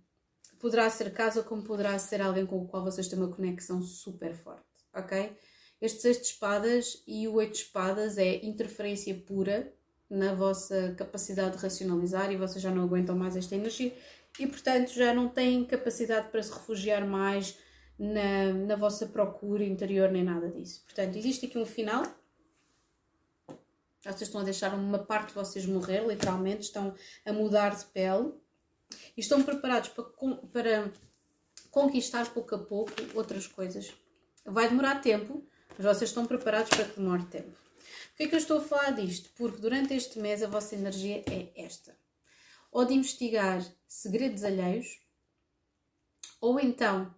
poderá 0.59 0.89
ser 0.91 1.13
casa 1.13 1.43
como 1.43 1.63
poderá 1.63 1.99
ser 1.99 2.21
alguém 2.21 2.47
com 2.47 2.59
o 2.59 2.67
qual 2.67 2.85
vocês 2.85 3.09
têm 3.09 3.19
uma 3.19 3.35
conexão 3.35 3.83
super 3.83 4.35
forte, 4.35 4.65
ok? 4.95 5.37
Este 5.81 6.01
seis 6.01 6.19
de 6.19 6.25
espadas 6.25 7.03
e 7.07 7.29
o 7.29 7.35
oito 7.35 7.53
de 7.53 7.59
espadas 7.59 8.19
é 8.19 8.45
interferência 8.45 9.15
pura 9.15 9.73
na 10.09 10.35
vossa 10.35 10.95
capacidade 10.97 11.57
de 11.57 11.63
racionalizar 11.63 12.31
e 12.31 12.37
vocês 12.37 12.63
já 12.63 12.71
não 12.71 12.85
aguentam 12.85 13.17
mais 13.17 13.37
esta 13.37 13.55
energia 13.55 13.95
e, 14.39 14.47
portanto, 14.47 14.93
já 14.93 15.15
não 15.15 15.29
têm 15.29 15.65
capacidade 15.65 16.29
para 16.29 16.43
se 16.43 16.53
refugiar 16.53 17.07
mais 17.07 17.59
na, 17.99 18.53
na 18.53 18.77
vossa 18.77 19.07
procura 19.07 19.65
interior 19.65 20.11
nem 20.11 20.25
nada 20.25 20.51
disso. 20.51 20.83
Portanto, 20.85 21.17
existe 21.17 21.47
aqui 21.47 21.59
um 21.59 21.67
final. 21.67 22.05
Vocês 24.05 24.23
estão 24.23 24.43
a 24.43 24.45
deixar 24.45 24.75
uma 24.75 24.99
parte 24.99 25.29
de 25.29 25.35
vocês 25.35 25.65
morrer, 25.65 26.07
literalmente, 26.07 26.63
estão 26.63 26.95
a 27.25 27.33
mudar 27.33 27.75
de 27.75 27.85
pele 27.87 28.33
e 29.17 29.21
estão 29.21 29.43
preparados 29.43 29.89
para, 29.89 30.05
para 30.53 30.93
conquistar 31.71 32.33
pouco 32.33 32.55
a 32.55 32.59
pouco 32.59 32.93
outras 33.15 33.47
coisas. 33.47 33.95
Vai 34.45 34.69
demorar 34.69 35.01
tempo, 35.01 35.47
mas 35.71 35.87
vocês 35.87 36.11
estão 36.11 36.27
preparados 36.27 36.69
para 36.69 36.85
que 36.85 37.01
demore 37.01 37.25
tempo. 37.25 37.51
Por 37.51 38.17
que 38.19 38.23
é 38.25 38.29
que 38.29 38.35
eu 38.35 38.39
estou 38.39 38.59
a 38.59 38.63
falar 38.63 38.91
disto? 38.91 39.31
Porque 39.35 39.61
durante 39.61 39.95
este 39.95 40.19
mês 40.19 40.43
a 40.43 40.49
vossa 40.49 40.75
energia 40.75 41.25
é 41.29 41.51
esta. 41.57 41.97
Ou 42.71 42.85
de 42.85 42.95
investigar 42.95 43.65
segredos 43.89 44.45
alheios, 44.45 45.01
ou 46.41 46.61
então 46.61 47.15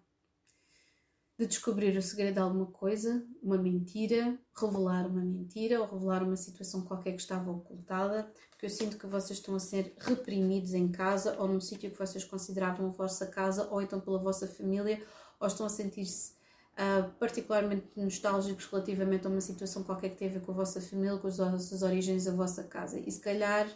de 1.37 1.45
descobrir 1.45 1.95
o 1.95 2.01
segredo 2.01 2.35
de 2.35 2.39
alguma 2.39 2.65
coisa, 2.65 3.23
uma 3.43 3.57
mentira, 3.57 4.39
revelar 4.59 5.05
uma 5.05 5.21
mentira 5.21 5.79
ou 5.79 5.85
revelar 5.85 6.23
uma 6.23 6.35
situação 6.35 6.81
qualquer 6.81 7.11
que 7.11 7.21
estava 7.21 7.51
ocultada, 7.51 8.31
porque 8.49 8.65
eu 8.65 8.69
sinto 8.69 8.97
que 8.97 9.05
vocês 9.05 9.37
estão 9.37 9.53
a 9.53 9.59
ser 9.59 9.93
reprimidos 9.99 10.73
em 10.73 10.87
casa 10.87 11.37
ou 11.39 11.47
num 11.47 11.61
sítio 11.61 11.91
que 11.91 11.97
vocês 11.97 12.23
consideravam 12.23 12.87
a 12.87 12.89
vossa 12.89 13.27
casa 13.27 13.67
ou 13.69 13.81
então 13.81 13.99
pela 13.99 14.17
vossa 14.17 14.47
família 14.47 14.99
ou 15.39 15.47
estão 15.47 15.67
a 15.67 15.69
sentir-se 15.69 16.31
uh, 16.73 17.07
particularmente 17.19 17.85
nostálgicos 17.95 18.65
relativamente 18.65 19.27
a 19.27 19.29
uma 19.29 19.41
situação 19.41 19.83
qualquer 19.83 20.09
que 20.09 20.17
tem 20.17 20.29
a 20.29 20.31
ver 20.31 20.41
com 20.41 20.51
a 20.51 20.55
vossa 20.55 20.81
família, 20.81 21.17
com 21.17 21.27
as 21.27 21.37
vossas 21.37 21.83
origens, 21.83 22.27
a 22.27 22.31
vossa 22.31 22.63
casa. 22.63 22.99
E 22.99 23.11
se 23.11 23.19
calhar 23.19 23.67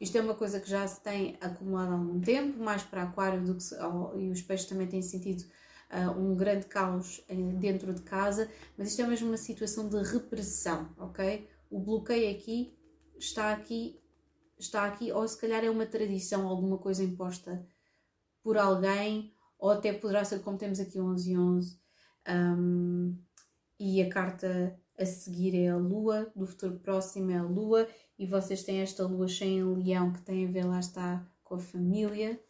isto 0.00 0.16
é 0.16 0.20
uma 0.20 0.34
coisa 0.34 0.60
que 0.60 0.70
já 0.70 0.86
se 0.86 1.00
tem 1.00 1.36
acumulado 1.40 1.90
há 1.90 1.94
algum 1.94 2.20
tempo, 2.20 2.62
mais 2.62 2.84
para 2.84 3.02
aquário 3.02 3.42
do 3.42 3.56
que 3.56 3.62
se, 3.64 3.74
e 4.16 4.30
os 4.30 4.40
peixes 4.42 4.68
também 4.68 4.86
têm 4.86 5.02
sentido 5.02 5.44
um 6.18 6.36
grande 6.36 6.66
caos 6.66 7.24
dentro 7.58 7.94
de 7.94 8.02
casa, 8.02 8.50
mas 8.76 8.88
isto 8.88 9.02
é 9.02 9.06
mesmo 9.06 9.28
uma 9.28 9.36
situação 9.36 9.88
de 9.88 9.96
repressão, 10.02 10.94
ok? 10.98 11.48
O 11.70 11.80
bloqueio 11.80 12.30
aqui 12.30 12.76
está 13.18 13.52
aqui, 13.52 14.00
está 14.58 14.84
aqui, 14.84 15.10
ou 15.12 15.26
se 15.26 15.38
calhar 15.40 15.64
é 15.64 15.70
uma 15.70 15.86
tradição, 15.86 16.46
alguma 16.46 16.78
coisa 16.78 17.02
imposta 17.02 17.66
por 18.42 18.56
alguém, 18.56 19.32
ou 19.58 19.70
até 19.70 19.92
poderá 19.92 20.24
ser 20.24 20.40
como 20.40 20.58
temos 20.58 20.78
aqui 20.78 21.00
11 21.00 21.32
e 21.32 21.38
11, 21.38 21.80
um, 22.28 23.18
e 23.78 24.02
a 24.02 24.08
carta 24.08 24.78
a 24.98 25.06
seguir 25.06 25.54
é 25.54 25.68
a 25.68 25.76
Lua, 25.76 26.30
do 26.34 26.46
futuro 26.46 26.78
próximo 26.80 27.30
é 27.30 27.38
a 27.38 27.42
Lua, 27.42 27.88
e 28.18 28.26
vocês 28.26 28.62
têm 28.62 28.80
esta 28.80 29.06
Lua 29.06 29.28
cheia 29.28 29.60
em 29.60 29.74
Leão 29.76 30.12
que 30.12 30.22
tem 30.22 30.46
a 30.46 30.50
ver, 30.50 30.64
lá 30.64 30.80
está, 30.80 31.24
com 31.44 31.54
a 31.54 31.60
família. 31.60 32.40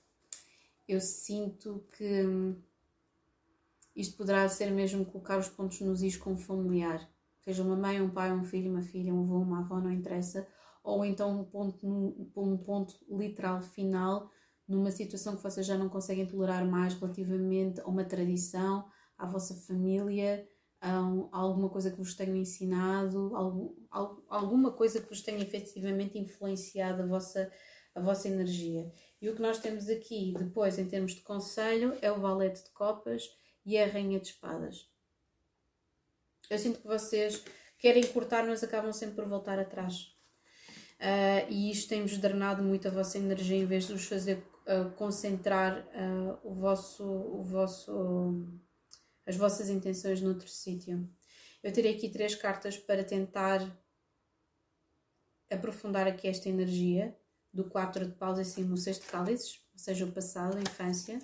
Eu 0.87 1.01
sinto 1.01 1.87
que 1.93 2.27
hum, 2.27 2.57
isto 3.99 4.17
poderá 4.17 4.49
ser 4.49 4.71
mesmo 4.71 5.05
colocar 5.05 5.39
os 5.39 5.49
pontos 5.49 5.81
nos 5.81 6.03
is 6.03 6.17
com 6.17 6.37
familiar. 6.37 7.07
Seja 7.41 7.65
uma 7.65 7.77
mãe, 7.77 8.01
um 8.01 8.09
pai, 8.09 8.33
um 8.33 8.45
filho, 8.45 8.71
uma 8.71 8.83
filha, 8.83 9.13
um 9.13 9.23
avô, 9.23 9.39
uma 9.39 9.59
avó, 9.59 9.81
não 9.81 9.91
interessa. 9.91 10.47
Ou 10.85 11.05
então 11.05 11.41
um 11.41 11.45
ponto, 11.45 11.85
um 12.37 12.57
ponto 12.59 12.95
literal 13.11 13.61
final 13.61 14.31
numa 14.69 14.93
situação 14.93 15.35
que 15.35 15.43
vocês 15.43 15.67
já 15.67 15.77
não 15.77 15.89
conseguem 15.89 16.27
tolerar 16.27 16.65
mais 16.65 16.95
relativamente 16.95 17.81
a 17.81 17.87
uma 17.87 18.05
tradição, 18.05 18.89
à 19.17 19.27
vossa 19.27 19.55
família, 19.67 20.47
a 20.81 20.99
alguma 21.33 21.69
coisa 21.69 21.91
que 21.91 21.97
vos 21.97 22.15
tenham 22.15 22.37
ensinado, 22.37 23.35
algum, 23.35 23.75
alguma 24.29 24.71
coisa 24.71 25.01
que 25.01 25.09
vos 25.09 25.23
tenha 25.23 25.43
efetivamente 25.43 26.19
influenciado 26.19 27.03
a 27.03 27.07
vossa, 27.07 27.51
a 27.97 28.01
vossa 28.01 28.29
energia. 28.29 28.93
E 29.21 29.29
o 29.29 29.35
que 29.35 29.43
nós 29.43 29.59
temos 29.59 29.89
aqui 29.89 30.35
depois, 30.39 30.79
em 30.79 30.87
termos 30.87 31.17
de 31.17 31.23
conselho, 31.23 31.97
é 32.01 32.13
o 32.13 32.21
valete 32.21 32.63
de 32.63 32.71
copas 32.71 33.25
e 33.65 33.79
a 33.79 33.87
rainha 33.87 34.21
de 34.21 34.29
espadas. 34.29 34.89
Eu 36.51 36.59
sinto 36.59 36.81
que 36.81 36.87
vocês 36.87 37.43
querem 37.79 38.03
cortar, 38.07 38.47
mas 38.47 38.65
acabam 38.65 38.93
sempre 38.93 39.17
por 39.17 39.27
voltar 39.27 39.59
atrás. 39.59 40.15
Uh, 40.99 41.47
e 41.49 41.71
isto 41.71 41.89
tem-vos 41.89 42.19
drenado 42.19 42.63
muito 42.63 42.89
a 42.89 42.91
vossa 42.91 43.19
energia 43.19 43.57
em 43.57 43.67
vez 43.67 43.87
de 43.87 43.93
vos 43.93 44.07
fazer 44.07 44.39
uh, 44.67 44.91
concentrar 44.97 45.87
uh, 45.89 46.39
o 46.43 46.55
vosso, 46.55 47.05
o 47.05 47.43
vosso, 47.43 48.47
as 49.25 49.37
vossas 49.37 49.69
intenções 49.69 50.21
noutro 50.21 50.49
sítio. 50.49 51.09
Eu 51.63 51.73
terei 51.73 51.95
aqui 51.95 52.09
três 52.09 52.35
cartas 52.35 52.77
para 52.77 53.05
tentar 53.05 53.61
aprofundar 55.51 56.07
aqui 56.07 56.27
esta 56.27 56.49
energia 56.49 57.17
do 57.53 57.65
4 57.65 58.07
de 58.07 58.13
paus 58.13 58.39
acima 58.39 58.75
o 58.75 58.77
6 58.77 59.01
de 59.01 59.07
cálices, 59.07 59.61
ou 59.73 59.79
seja, 59.79 60.05
o 60.05 60.13
passado, 60.13 60.57
a 60.57 60.61
infância, 60.61 61.19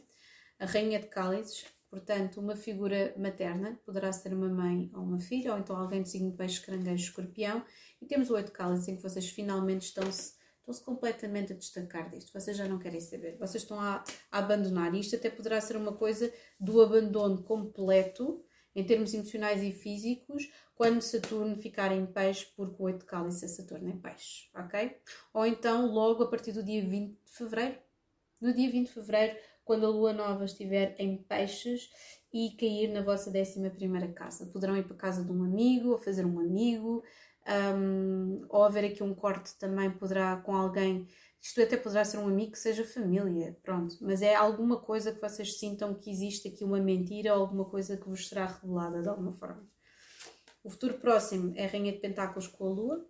a 0.59 0.67
rainha 0.67 1.01
de 1.01 1.07
cálices, 1.07 1.65
Portanto, 1.95 2.41
uma 2.41 2.57
figura 2.57 3.15
materna 3.17 3.79
poderá 3.87 4.13
ser 4.13 4.35
uma 4.35 4.49
mãe 4.49 4.91
ou 4.93 5.01
uma 5.01 5.21
filha, 5.21 5.53
ou 5.53 5.59
então 5.61 5.77
alguém 5.77 6.03
de 6.03 6.09
signo 6.09 6.33
de 6.33 6.37
peixe, 6.37 6.61
caranguejo, 6.61 7.05
escorpião. 7.05 7.65
E 8.03 8.05
temos 8.05 8.31
o 8.31 8.35
oito 8.35 8.51
cálices 8.51 8.89
em 8.89 8.97
que 8.97 9.03
vocês 9.03 9.29
finalmente 9.29 9.83
estão-se 9.83 10.35
estão-se 10.59 10.83
completamente 10.83 11.53
a 11.53 11.57
destacar 11.57 12.11
disto. 12.11 12.33
Vocês 12.33 12.57
já 12.57 12.67
não 12.67 12.81
querem 12.81 13.01
saber. 13.01 13.37
Vocês 13.39 13.63
estão 13.63 13.79
a, 13.79 14.03
a 14.33 14.39
abandonar. 14.39 14.93
Isto 14.93 15.15
até 15.15 15.31
poderá 15.31 15.61
ser 15.61 15.77
uma 15.77 15.93
coisa 15.93 16.33
do 16.59 16.83
abandono 16.83 17.45
completo, 17.45 18.43
em 18.75 18.83
termos 18.83 19.15
emocionais 19.15 19.63
e 19.63 19.71
físicos, 19.71 20.51
quando 20.75 21.01
Saturno 21.01 21.57
ficar 21.57 21.93
em 21.93 22.05
peixe, 22.07 22.49
porque 22.57 22.83
o 22.83 22.87
oito 22.87 23.07
cálice 23.07 23.45
é 23.45 23.49
Saturno 23.49 23.89
em 23.89 24.01
peixe, 24.01 24.49
ok? 24.53 24.97
Ou 25.33 25.47
então 25.47 25.87
logo 25.87 26.25
a 26.25 26.29
partir 26.29 26.51
do 26.51 26.65
dia 26.65 26.83
20 26.83 27.11
de 27.11 27.31
fevereiro. 27.31 27.79
No 28.41 28.53
dia 28.53 28.69
20 28.69 28.89
de 28.89 28.93
fevereiro 28.93 29.39
quando 29.65 29.87
a 29.87 29.89
lua 29.89 30.13
nova 30.13 30.45
estiver 30.45 30.95
em 30.99 31.17
peixes 31.17 31.89
e 32.33 32.51
cair 32.59 32.89
na 32.89 33.03
vossa 33.03 33.31
11 33.31 33.71
primeira 33.71 34.13
casa. 34.13 34.47
Poderão 34.47 34.77
ir 34.77 34.85
para 34.85 34.95
a 34.95 34.99
casa 34.99 35.25
de 35.25 35.33
um 35.33 35.45
amigo 35.45 35.91
ou 35.91 35.99
fazer 35.99 36.25
um 36.27 36.41
amigo, 36.41 37.03
um, 37.77 38.45
ou 38.49 38.65
haver 38.65 38.85
aqui 38.85 39.03
um 39.03 39.15
corte 39.15 39.57
também 39.59 39.91
poderá 39.91 40.37
com 40.39 40.55
alguém, 40.55 41.07
isto 41.41 41.61
até 41.61 41.77
poderá 41.77 42.05
ser 42.05 42.19
um 42.19 42.27
amigo 42.27 42.53
que 42.53 42.59
seja 42.59 42.85
família, 42.85 43.59
pronto, 43.63 43.97
mas 44.01 44.23
é 44.23 44.35
alguma 44.35 44.81
coisa 44.81 45.13
que 45.13 45.21
vocês 45.21 45.59
sintam 45.59 45.95
que 45.95 46.11
existe 46.11 46.49
aqui 46.49 46.65
uma 46.65 46.81
mentira 46.81 47.35
ou 47.35 47.43
alguma 47.43 47.67
coisa 47.67 47.97
que 47.97 48.09
vos 48.09 48.29
será 48.29 48.47
revelada 48.47 49.03
de 49.03 49.09
alguma 49.09 49.33
forma. 49.35 49.69
O 50.63 50.71
futuro 50.71 50.95
próximo 50.95 51.53
é 51.57 51.67
a 51.67 51.69
Rainha 51.69 51.93
de 51.93 51.99
Pentáculos 51.99 52.49
com 52.49 52.67
a 52.67 52.71
Lua. 52.71 53.07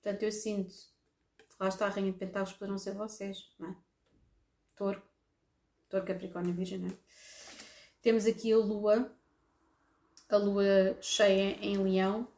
Portanto, 0.00 0.22
eu 0.22 0.30
sinto 0.30 0.72
Lá 1.60 1.68
está 1.68 1.86
a 1.86 1.88
Rainha 1.88 2.12
de 2.12 2.18
Pentáculos, 2.18 2.52
poderão 2.52 2.78
ser 2.78 2.94
vocês, 2.94 3.52
não 3.58 3.70
é? 3.70 3.76
Touro, 4.78 5.02
Touro, 5.90 6.06
Capricórnio 6.06 6.54
Virgem, 6.54 6.78
não 6.78 6.88
é? 6.88 6.92
Temos 8.00 8.26
aqui 8.26 8.52
a 8.52 8.56
Lua, 8.56 9.12
a 10.28 10.36
Lua 10.36 10.96
cheia 11.00 11.58
em 11.60 11.76
Leão, 11.76 12.28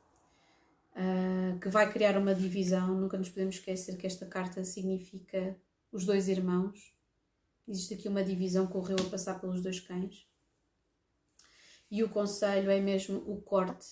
uh, 0.97 1.59
que 1.61 1.69
vai 1.69 1.93
criar 1.93 2.17
uma 2.17 2.35
divisão. 2.35 2.99
Nunca 2.99 3.19
nos 3.19 3.29
podemos 3.29 3.57
esquecer 3.57 3.99
que 3.99 4.07
esta 4.07 4.25
carta 4.25 4.65
significa 4.65 5.55
os 5.93 6.07
dois 6.07 6.29
irmãos. 6.29 6.95
Existe 7.69 7.95
aqui 7.95 8.09
uma 8.09 8.25
divisão 8.25 8.67
que 8.67 8.73
correu 8.73 8.97
a 8.99 9.11
passar 9.11 9.39
pelos 9.39 9.63
dois 9.63 9.79
cães. 9.79 10.27
E 11.91 12.03
o 12.03 12.09
conselho 12.09 12.71
é 12.71 12.81
mesmo 12.81 13.19
o 13.31 13.41
corte 13.43 13.87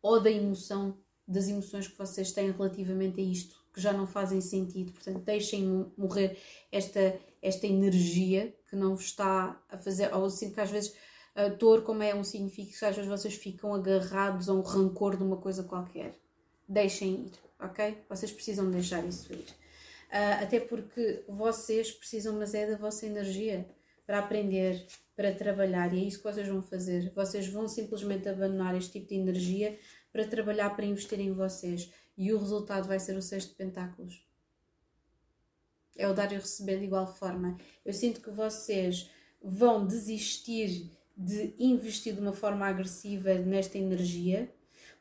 ou 0.00 0.22
da 0.22 0.30
emoção, 0.30 0.96
das 1.26 1.48
emoções 1.48 1.88
que 1.88 1.98
vocês 1.98 2.30
têm 2.30 2.52
relativamente 2.52 3.20
a 3.20 3.24
isto, 3.24 3.60
que 3.78 3.82
já 3.84 3.92
não 3.92 4.08
fazem 4.08 4.40
sentido. 4.40 4.90
Portanto, 4.90 5.20
deixem 5.20 5.86
morrer 5.96 6.36
esta, 6.72 7.16
esta 7.40 7.64
energia 7.64 8.52
que 8.68 8.74
não 8.74 8.96
vos 8.96 9.04
está 9.04 9.56
a 9.68 9.78
fazer. 9.78 10.12
Ou 10.12 10.28
sinto 10.28 10.54
que 10.54 10.60
às 10.60 10.70
vezes 10.70 10.94
a 11.36 11.46
dor, 11.46 11.82
como 11.82 12.02
é 12.02 12.12
um 12.12 12.24
significado, 12.24 12.90
às 12.90 12.96
vezes 12.96 13.08
vocês 13.08 13.34
ficam 13.34 13.72
agarrados 13.72 14.48
a 14.48 14.52
um 14.52 14.60
rancor 14.60 15.16
de 15.16 15.22
uma 15.22 15.36
coisa 15.36 15.62
qualquer. 15.62 16.12
Deixem 16.68 17.26
ir, 17.26 17.32
ok? 17.60 17.96
Vocês 18.08 18.32
precisam 18.32 18.68
deixar 18.68 19.06
isso 19.06 19.32
ir. 19.32 19.46
Uh, 20.10 20.42
até 20.42 20.58
porque 20.58 21.22
vocês 21.28 21.92
precisam, 21.92 22.34
mas 22.36 22.54
é 22.54 22.68
da 22.68 22.76
vossa 22.76 23.06
energia 23.06 23.68
para 24.04 24.18
aprender, 24.18 24.84
para 25.14 25.32
trabalhar, 25.32 25.94
e 25.94 26.00
é 26.00 26.04
isso 26.08 26.18
que 26.18 26.24
vocês 26.24 26.48
vão 26.48 26.60
fazer. 26.60 27.12
Vocês 27.14 27.46
vão 27.46 27.68
simplesmente 27.68 28.28
abandonar 28.28 28.76
este 28.76 28.94
tipo 28.94 29.06
de 29.06 29.14
energia 29.14 29.78
para 30.12 30.26
trabalhar, 30.26 30.70
para 30.74 30.86
investir 30.86 31.20
em 31.20 31.32
vocês, 31.32 31.88
e 32.18 32.32
o 32.32 32.38
resultado 32.38 32.88
vai 32.88 32.98
ser 32.98 33.16
o 33.16 33.22
Sexto 33.22 33.50
de 33.50 33.54
Pentáculos. 33.54 34.26
É 35.96 36.08
o 36.08 36.12
dar 36.12 36.32
e 36.32 36.34
receber 36.34 36.78
de 36.78 36.84
igual 36.84 37.06
forma. 37.06 37.56
Eu 37.84 37.92
sinto 37.92 38.20
que 38.20 38.30
vocês 38.30 39.08
vão 39.40 39.86
desistir 39.86 40.90
de 41.16 41.54
investir 41.58 42.14
de 42.14 42.20
uma 42.20 42.32
forma 42.32 42.66
agressiva 42.66 43.34
nesta 43.34 43.78
energia, 43.78 44.52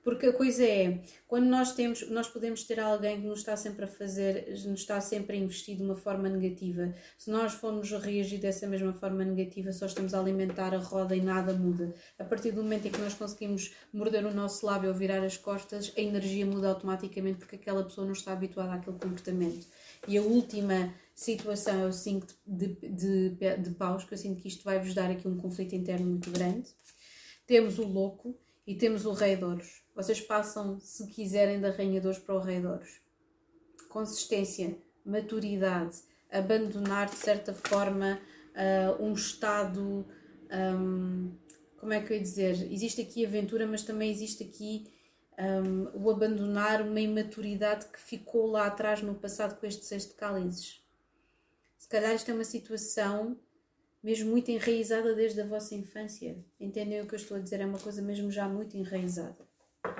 porque 0.08 0.28
a 0.28 0.32
coisa 0.32 0.64
é, 0.64 1.01
quando 1.28 1.47
nós 1.47 1.74
temos, 1.74 2.10
nós 2.10 2.30
podemos 2.30 2.64
ter 2.64 2.80
alguém 2.80 3.20
que 3.20 3.28
nos 3.28 3.39
está 3.39 3.58
sempre 3.58 3.84
a 3.84 3.88
fazer, 3.89 4.47
nos 4.66 4.80
está 4.80 5.01
sempre 5.01 5.36
a 5.36 5.38
investir 5.38 5.76
de 5.76 5.84
uma 5.84 5.95
forma 5.95 6.30
negativa. 6.30 6.93
Se 7.18 7.30
nós 7.30 7.55
formos 7.55 7.91
reagir 7.91 8.39
dessa 8.39 8.66
mesma 8.66 8.93
forma 8.93 9.26
negativa, 9.26 9.70
só 9.74 9.86
estamos 9.86 10.14
a 10.14 10.20
alimentar 10.22 10.74
a 10.74 10.78
roda 10.78 11.14
e 11.14 11.20
nada 11.20 11.51
muda. 11.51 11.93
A 12.18 12.24
partir 12.24 12.53
do 12.53 12.64
momento 12.64 12.88
em 12.88 12.91
que 12.91 13.01
nós 13.01 13.16
conseguimos 13.16 13.74
morder 13.91 14.26
o 14.26 14.34
nosso 14.34 14.66
lábio 14.66 14.91
ou 14.91 14.95
virar 14.95 15.22
as 15.26 15.36
costas, 15.36 15.91
a 15.97 15.99
energia 15.99 16.45
muda 16.45 16.70
automaticamente 16.70 17.39
porque 17.39 17.58
aquela 17.58 17.84
pessoa 17.84 18.05
não 18.05 18.14
está 18.14 18.32
habituada 18.32 18.76
àquele 18.76 18.97
comportamento. 18.97 19.68
E 20.08 20.18
a 20.18 20.22
última 20.22 20.93
situação 21.14 21.82
é 21.82 21.86
o 21.86 21.91
5 21.91 22.28
de, 22.47 22.68
de, 22.76 23.30
de, 23.32 23.58
de 23.58 23.72
paus, 23.72 24.05
que 24.05 24.14
eu 24.14 24.18
sinto 24.18 24.41
que 24.41 24.47
isto 24.47 24.64
vai 24.64 24.80
vos 24.80 24.93
dar 24.93 25.12
aqui 25.12 25.28
um 25.28 25.36
conflito 25.36 25.76
interno 25.76 26.08
muito 26.08 26.32
grande. 26.32 26.70
Temos 27.45 27.78
o 27.78 27.86
louco 27.86 28.39
e 28.66 28.74
temos 28.74 29.05
o 29.05 29.12
rei 29.12 29.36
de 29.36 29.43
ouros. 29.43 29.87
Vocês 29.98 30.22
passam, 30.22 30.80
se 30.80 31.08
quiserem, 31.08 31.60
da 31.60 31.72
rainha 31.72 32.00
de 32.00 32.20
para 32.20 32.36
o 32.36 32.39
rei 32.39 32.60
de 32.60 32.68
ouros. 32.68 33.02
Consistência, 33.89 34.78
maturidade, 35.04 35.98
abandonar 36.32 37.10
de 37.10 37.16
certa 37.16 37.52
forma 37.52 38.20
uh, 38.54 39.04
um 39.04 39.14
estado. 39.14 40.06
Um, 40.52 41.32
como 41.80 41.93
é 41.93 42.00
que 42.00 42.14
eu 42.14 42.18
ia 42.18 42.22
dizer? 42.22 42.72
Existe 42.72 43.02
aqui 43.02 43.26
aventura, 43.26 43.66
mas 43.66 43.82
também 43.82 44.12
existe 44.12 44.43
aqui 44.43 44.86
um, 45.36 46.04
o 46.04 46.12
abandonar 46.12 46.84
uma 46.84 47.02
imaturidade 47.02 47.88
que 47.88 48.00
ficou 48.00 48.45
lá 48.45 48.68
atrás 48.68 49.02
no 49.02 49.16
passado 49.16 49.60
com 49.60 49.66
este 49.66 49.84
sexto 49.84 50.10
de 50.10 50.16
cálices. 50.16 50.80
Se 51.76 51.88
calhar 51.88 52.14
isto 52.14 52.30
é 52.30 52.36
uma 52.36 52.43
situação 52.43 53.36
mesmo 54.04 54.30
muito 54.30 54.52
enraizada 54.52 55.16
desde 55.16 55.41
a 55.41 55.45
vossa 55.48 55.74
infância. 55.74 56.38
Entendem 56.60 57.02
o 57.02 57.08
que 57.08 57.16
eu 57.16 57.20
estou 57.20 57.36
a 57.36 57.39
dizer? 57.39 57.62
É 57.62 57.66
uma 57.66 57.80
coisa 57.80 58.00
mesmo 58.00 58.30
já 58.30 58.48
muito 58.48 58.78
enraizada. 58.78 59.47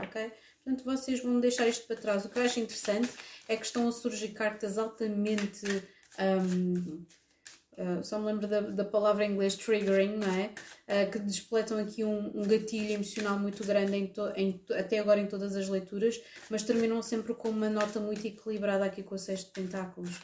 Ok? 0.04 0.32
Portanto, 0.64 0.84
vocês 0.84 1.22
vão 1.22 1.40
deixar 1.40 1.68
isto 1.68 1.88
para 1.88 1.96
trás. 1.96 2.26
O 2.26 2.30
que 2.30 2.38
eu 2.38 2.44
acho 2.44 2.60
interessante 2.60 3.10
é 3.48 3.56
que 3.56 3.66
estão 3.66 3.88
a 3.88 3.92
surgir 3.92 4.30
cartas 4.30 4.78
altamente. 4.78 5.66
Um, 6.20 7.06
uh, 7.78 8.04
só 8.04 8.20
me 8.20 8.26
lembro 8.26 8.48
da, 8.48 8.60
da, 8.62 8.84
palavra 8.84 9.24
em 9.26 9.32
inglês 9.32 9.56
triggering, 9.56 10.18
não 10.18 10.28
é? 10.28 10.52
Uh, 10.88 11.12
que 11.12 11.20
despletam 11.20 11.78
aqui 11.78 12.04
um, 12.04 12.38
um, 12.38 12.44
gatilho 12.44 12.92
emocional 12.92 13.40
muito 13.40 13.64
grande 13.66 13.96
em 13.96 14.14
em 14.36 14.66
até 14.78 15.00
agora 15.00 15.20
em 15.20 15.28
todas 15.28 15.56
as 15.56 15.70
leituras, 15.70 16.20
mas 16.50 16.64
terminam 16.64 17.02
sempre 17.02 17.34
com 17.34 17.50
uma 17.50 17.70
nota 17.70 18.00
muito 18.00 18.26
equilibrada 18.26 18.84
aqui 18.86 19.04
com 19.04 19.16
o 19.16 19.20
Sexto 19.20 19.48
de 19.48 19.62
Pentáculos. 19.62 20.20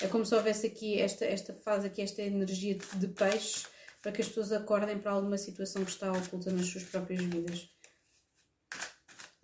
É 0.00 0.08
como 0.08 0.24
se 0.24 0.34
houvesse 0.34 0.66
aqui 0.66 0.98
esta, 1.00 1.24
esta 1.24 1.54
fase, 1.54 1.86
aqui 1.86 2.02
esta 2.02 2.22
energia 2.22 2.74
de, 2.74 2.98
de 2.98 3.08
peixe 3.08 3.66
para 4.02 4.10
que 4.10 4.20
as 4.20 4.28
pessoas 4.28 4.50
acordem 4.50 4.98
para 4.98 5.12
alguma 5.12 5.38
situação 5.38 5.84
que 5.84 5.90
está 5.92 6.10
oculta 6.10 6.50
nas 6.50 6.66
suas 6.66 6.82
próprias 6.82 7.22
vidas. 7.22 7.68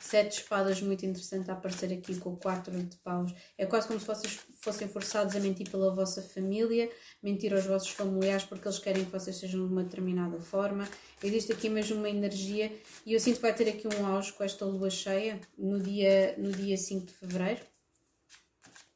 Sete 0.08 0.40
espadas, 0.40 0.80
muito 0.80 1.04
interessante 1.04 1.50
a 1.50 1.52
aparecer 1.52 1.92
aqui 1.92 2.18
com 2.18 2.34
quatro 2.34 2.82
de 2.82 2.96
paus. 2.96 3.30
É 3.58 3.66
quase 3.66 3.88
como 3.88 4.00
se 4.00 4.06
vocês 4.06 4.40
fossem 4.58 4.88
forçados 4.88 5.36
a 5.36 5.38
mentir 5.38 5.70
pela 5.70 5.94
vossa 5.94 6.22
família, 6.22 6.90
mentir 7.22 7.52
aos 7.52 7.66
vossos 7.66 7.90
familiares 7.90 8.42
porque 8.42 8.66
eles 8.66 8.78
querem 8.78 9.04
que 9.04 9.10
vocês 9.10 9.36
sejam 9.36 9.66
de 9.66 9.70
uma 9.70 9.84
determinada 9.84 10.40
forma. 10.40 10.88
Existe 11.22 11.52
aqui 11.52 11.68
mesmo 11.68 11.98
uma 11.98 12.08
energia 12.08 12.72
e 13.04 13.12
eu 13.12 13.20
sinto 13.20 13.36
que 13.36 13.42
vai 13.42 13.54
ter 13.54 13.68
aqui 13.68 13.86
um 13.86 14.06
auge 14.06 14.32
com 14.32 14.42
esta 14.42 14.64
lua 14.64 14.88
cheia 14.88 15.42
no 15.58 15.78
dia, 15.78 16.34
no 16.38 16.52
dia 16.52 16.78
5 16.78 17.04
de 17.04 17.12
fevereiro. 17.12 17.60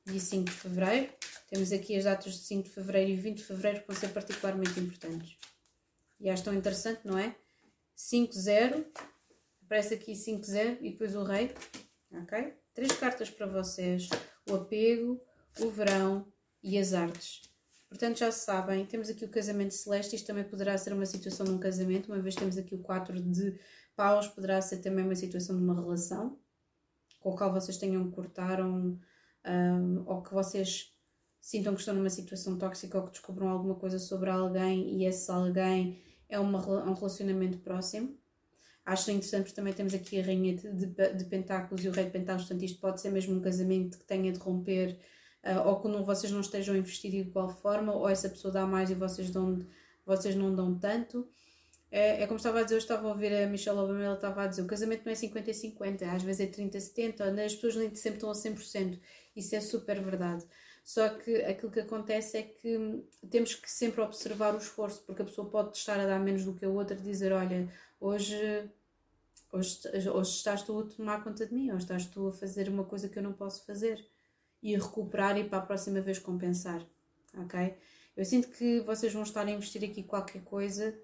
Dia 0.07 0.21
5 0.21 0.45
de 0.45 0.51
fevereiro. 0.51 1.13
Temos 1.51 1.73
aqui 1.73 1.95
as 1.95 2.05
datas 2.05 2.33
de 2.33 2.39
5 2.39 2.63
de 2.63 2.71
fevereiro 2.71 3.11
e 3.11 3.17
20 3.17 3.37
de 3.37 3.45
fevereiro 3.45 3.81
que 3.83 3.87
vão 3.87 3.97
ser 3.97 4.09
particularmente 4.09 4.81
importantes. 4.81 5.37
E 6.19 6.31
acho 6.31 6.43
tão 6.43 6.55
interessante, 6.55 7.03
não 7.05 7.19
é? 7.19 7.37
5-0, 7.99 8.87
aparece 9.73 9.95
aqui 9.95 10.13
5-0 10.13 10.79
e 10.83 10.91
depois 10.91 11.17
o 11.17 11.23
rei. 11.23 11.55
Ok? 12.13 12.55
Três 12.75 12.93
cartas 12.93 13.31
para 13.31 13.47
vocês: 13.47 14.11
o 14.51 14.55
apego, 14.57 15.19
o 15.61 15.71
verão 15.71 16.31
e 16.63 16.79
as 16.79 16.93
artes. 16.93 17.51
Portanto, 17.89 18.19
já 18.19 18.31
sabem, 18.31 18.85
temos 18.85 19.09
aqui 19.09 19.25
o 19.25 19.31
casamento 19.31 19.73
celeste. 19.73 20.17
Isto 20.17 20.27
também 20.27 20.45
poderá 20.45 20.77
ser 20.77 20.93
uma 20.93 21.07
situação 21.07 21.47
de 21.47 21.53
um 21.53 21.59
casamento, 21.59 22.13
uma 22.13 22.21
vez 22.21 22.35
temos 22.35 22.59
aqui 22.59 22.75
o 22.75 22.83
4 22.83 23.19
de 23.21 23.59
paus, 23.97 24.29
poderá 24.29 24.61
ser 24.61 24.79
também 24.79 25.05
uma 25.05 25.15
situação 25.15 25.57
de 25.57 25.63
uma 25.63 25.75
relação 25.75 26.39
com 27.21 27.33
a 27.33 27.37
qual 27.37 27.53
vocês 27.53 27.79
tenham 27.79 28.09
que 28.09 28.15
cortar 28.15 28.61
um, 28.61 28.99
um, 29.47 30.05
ou 30.07 30.23
que 30.23 30.35
vocês 30.35 30.93
sintam 31.41 31.73
que 31.75 31.81
estão 31.81 31.95
numa 31.95 32.11
situação 32.11 32.59
tóxica 32.59 32.99
ou 32.99 33.05
que 33.05 33.13
descobram 33.13 33.49
alguma 33.49 33.77
coisa 33.77 33.99
sobre 33.99 34.29
alguém 34.29 34.97
e 34.97 35.07
esse 35.07 35.31
alguém 35.31 36.03
é 36.29 36.39
uma, 36.39 36.59
um 36.85 36.95
relacionamento 36.95 37.59
próximo. 37.59 38.19
Acho 38.85 39.11
interessante 39.13 39.45
porque 39.45 39.55
também 39.55 39.73
temos 39.73 39.95
aqui 39.95 40.21
a 40.21 40.25
Rainha 40.25 40.57
de, 40.57 40.87
de, 40.87 41.15
de, 41.15 41.25
Pentáculos 41.27 41.85
e 41.85 41.89
o 41.89 41.93
Rei 41.93 42.07
de 42.07 42.11
Pentáculos, 42.11 42.49
portanto, 42.49 42.65
isto 42.65 42.81
pode 42.81 43.01
ser 43.01 43.11
mesmo 43.11 43.37
um 43.37 43.41
casamento 43.41 43.97
que 43.97 44.05
tenha 44.05 44.33
de 44.33 44.39
romper 44.41 44.99
uh, 45.45 45.69
ou 45.69 45.81
que 45.81 45.89
não, 45.89 46.05
vocês 46.05 46.33
não 46.33 46.41
estejam 46.41 46.75
a 46.75 46.79
investir 46.79 47.11
de 47.11 47.19
igual 47.19 47.49
forma, 47.49 47.95
ou 47.95 48.09
essa 48.09 48.29
pessoa 48.29 48.53
dá 48.53 48.67
mais 48.67 48.91
e 48.91 48.95
vocês, 48.95 49.31
dão, 49.31 49.59
vocês 50.05 50.35
não 50.35 50.55
dão 50.55 50.77
tanto. 50.77 51.29
É, 51.93 52.23
é 52.23 52.27
como 52.27 52.39
estava 52.39 52.61
a 52.61 52.63
dizer, 52.63 52.75
eu 52.75 52.79
estava 52.79 53.07
a 53.07 53.11
ouvir 53.11 53.33
a 53.35 53.47
Michelle 53.47 53.79
Obama, 53.79 54.03
ela 54.03 54.15
estava 54.15 54.43
a 54.43 54.47
dizer: 54.47 54.63
o 54.63 54.67
casamento 54.67 55.05
não 55.05 55.13
é 55.13 55.15
50-50, 55.15 56.03
às 56.03 56.23
vezes 56.23 56.41
é 56.41 56.47
30-70, 56.47 57.45
as 57.45 57.55
pessoas 57.55 57.77
nem 57.77 57.95
sempre 57.95 58.17
estão 58.17 58.31
a 58.31 58.35
100%. 58.35 58.99
Isso 59.37 59.55
é 59.55 59.61
super 59.61 60.03
verdade. 60.03 60.45
Só 60.85 61.09
que 61.11 61.37
aquilo 61.43 61.71
que 61.71 61.81
acontece 61.81 62.37
é 62.37 62.43
que 62.43 63.05
temos 63.31 63.55
que 63.55 63.71
sempre 63.71 64.01
observar 64.01 64.55
o 64.55 64.59
esforço, 64.59 65.03
porque 65.07 65.23
a 65.23 65.25
pessoa 65.25 65.49
pode 65.49 65.77
estar 65.77 65.99
a 65.99 66.07
dar 66.07 66.19
menos 66.19 66.45
do 66.45 66.55
que 66.55 66.65
a 66.65 66.69
outra 66.69 66.97
e 66.97 67.01
dizer: 67.01 67.33
Olha, 67.33 67.69
hoje, 68.01 68.69
hoje, 69.53 69.81
hoje 70.13 70.31
estás 70.31 70.63
tu 70.63 70.79
a 70.79 70.85
tomar 70.85 71.23
conta 71.23 71.47
de 71.47 71.55
mim, 71.55 71.71
ou 71.71 71.79
estás 71.79 72.07
tu 72.07 72.27
a 72.27 72.33
fazer 72.33 72.69
uma 72.69 72.85
coisa 72.85 73.09
que 73.09 73.19
eu 73.19 73.23
não 73.23 73.33
posso 73.33 73.65
fazer. 73.65 74.05
E 74.63 74.77
recuperar 74.77 75.37
e 75.39 75.45
para 75.45 75.59
a 75.59 75.67
próxima 75.67 76.01
vez 76.01 76.21
compensar. 76.21 76.87
Ok? 77.37 77.75
Eu 78.17 78.25
sinto 78.25 78.49
que 78.49 78.81
vocês 78.81 79.13
vão 79.13 79.23
estar 79.23 79.47
a 79.47 79.51
investir 79.51 79.83
aqui 79.83 80.03
qualquer 80.03 80.43
coisa 80.43 80.95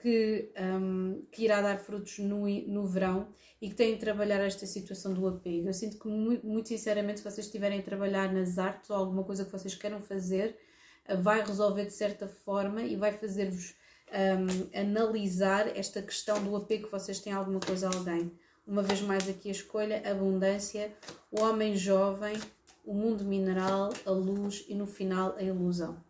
que, 0.00 0.52
um, 0.58 1.22
que 1.30 1.44
irá 1.44 1.60
dar 1.60 1.78
frutos 1.78 2.18
no, 2.18 2.48
no 2.66 2.86
verão 2.86 3.28
e 3.60 3.68
que 3.68 3.74
têm 3.74 3.94
de 3.94 4.00
trabalhar 4.00 4.40
esta 4.40 4.66
situação 4.66 5.12
do 5.12 5.26
apego. 5.26 5.68
Eu 5.68 5.72
sinto 5.72 5.98
que, 5.98 6.08
muito, 6.08 6.68
sinceramente, 6.68 7.20
se 7.20 7.24
vocês 7.24 7.46
estiverem 7.46 7.80
a 7.80 7.82
trabalhar 7.82 8.32
nas 8.32 8.58
artes 8.58 8.88
ou 8.90 8.96
alguma 8.96 9.22
coisa 9.22 9.44
que 9.44 9.52
vocês 9.52 9.74
queiram 9.74 10.00
fazer, 10.00 10.58
eh, 11.06 11.16
vai 11.16 11.44
resolver 11.44 11.84
de 11.84 11.92
certa 11.92 12.26
forma 12.26 12.82
e 12.82 12.96
vai 12.96 13.12
fazer-vos 13.12 13.74
um, 14.10 14.78
analisar 14.78 15.76
esta 15.76 16.02
questão 16.02 16.42
do 16.42 16.56
apego 16.56 16.86
que 16.86 16.92
vocês 16.92 17.20
têm 17.20 17.32
a 17.32 17.36
alguma 17.36 17.60
coisa 17.60 17.88
a 17.88 17.94
alguém. 17.94 18.32
Uma 18.66 18.82
vez 18.82 19.00
mais 19.02 19.28
aqui 19.28 19.48
a 19.48 19.52
escolha, 19.52 20.02
abundância, 20.10 20.92
o 21.30 21.40
homem 21.42 21.76
jovem, 21.76 22.36
o 22.84 22.94
mundo 22.94 23.24
mineral, 23.24 23.90
a 24.06 24.10
luz 24.10 24.64
e 24.68 24.74
no 24.74 24.86
final 24.86 25.34
a 25.36 25.42
ilusão. 25.42 26.02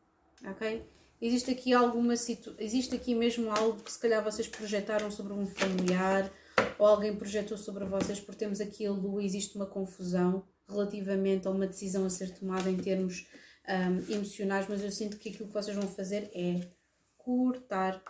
Ok? 0.47 0.84
Existe 1.21 1.51
aqui 1.51 1.75
alguma 1.75 2.16
situ... 2.16 2.55
existe 2.59 2.95
aqui 2.95 3.14
mesmo 3.14 3.51
algo 3.51 3.83
que 3.83 3.93
se 3.93 3.99
calhar 3.99 4.25
vocês 4.25 4.49
projetaram 4.49 5.11
sobre 5.11 5.35
um 5.35 5.47
familiar 5.47 6.33
ou 6.79 6.87
alguém 6.87 7.14
projetou 7.14 7.59
sobre 7.59 7.85
vocês, 7.85 8.18
porque 8.18 8.39
temos 8.39 8.61
aqui 8.61 8.87
a 8.87 8.91
lua, 8.91 9.23
existe 9.23 9.57
uma 9.57 9.66
confusão 9.66 10.45
relativamente 10.68 11.47
a 11.47 11.51
uma 11.51 11.66
decisão 11.66 12.07
a 12.07 12.11
ser 12.11 12.33
tomada 12.33 12.71
em 12.71 12.77
termos 12.77 13.27
um, 13.68 14.12
emocionais, 14.12 14.66
mas 14.68 14.83
eu 14.83 14.91
sinto 14.91 15.18
que 15.18 15.29
aquilo 15.29 15.49
que 15.49 15.55
vocês 15.55 15.77
vão 15.77 15.89
fazer 15.89 16.31
é 16.33 16.61
cortar 17.18 18.03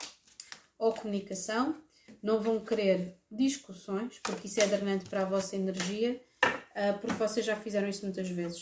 ou 0.79 0.93
comunicação, 0.95 1.77
não 2.23 2.41
vão 2.41 2.65
querer 2.65 3.17
discussões, 3.31 4.21
porque 4.23 4.47
isso 4.47 4.61
é 4.61 4.67
drenante 4.67 5.09
para 5.09 5.23
a 5.23 5.25
vossa 5.25 5.57
energia, 5.57 6.21
uh, 6.45 6.99
porque 7.01 7.17
vocês 7.17 7.45
já 7.45 7.57
fizeram 7.57 7.89
isso 7.89 8.05
muitas 8.05 8.29
vezes. 8.29 8.61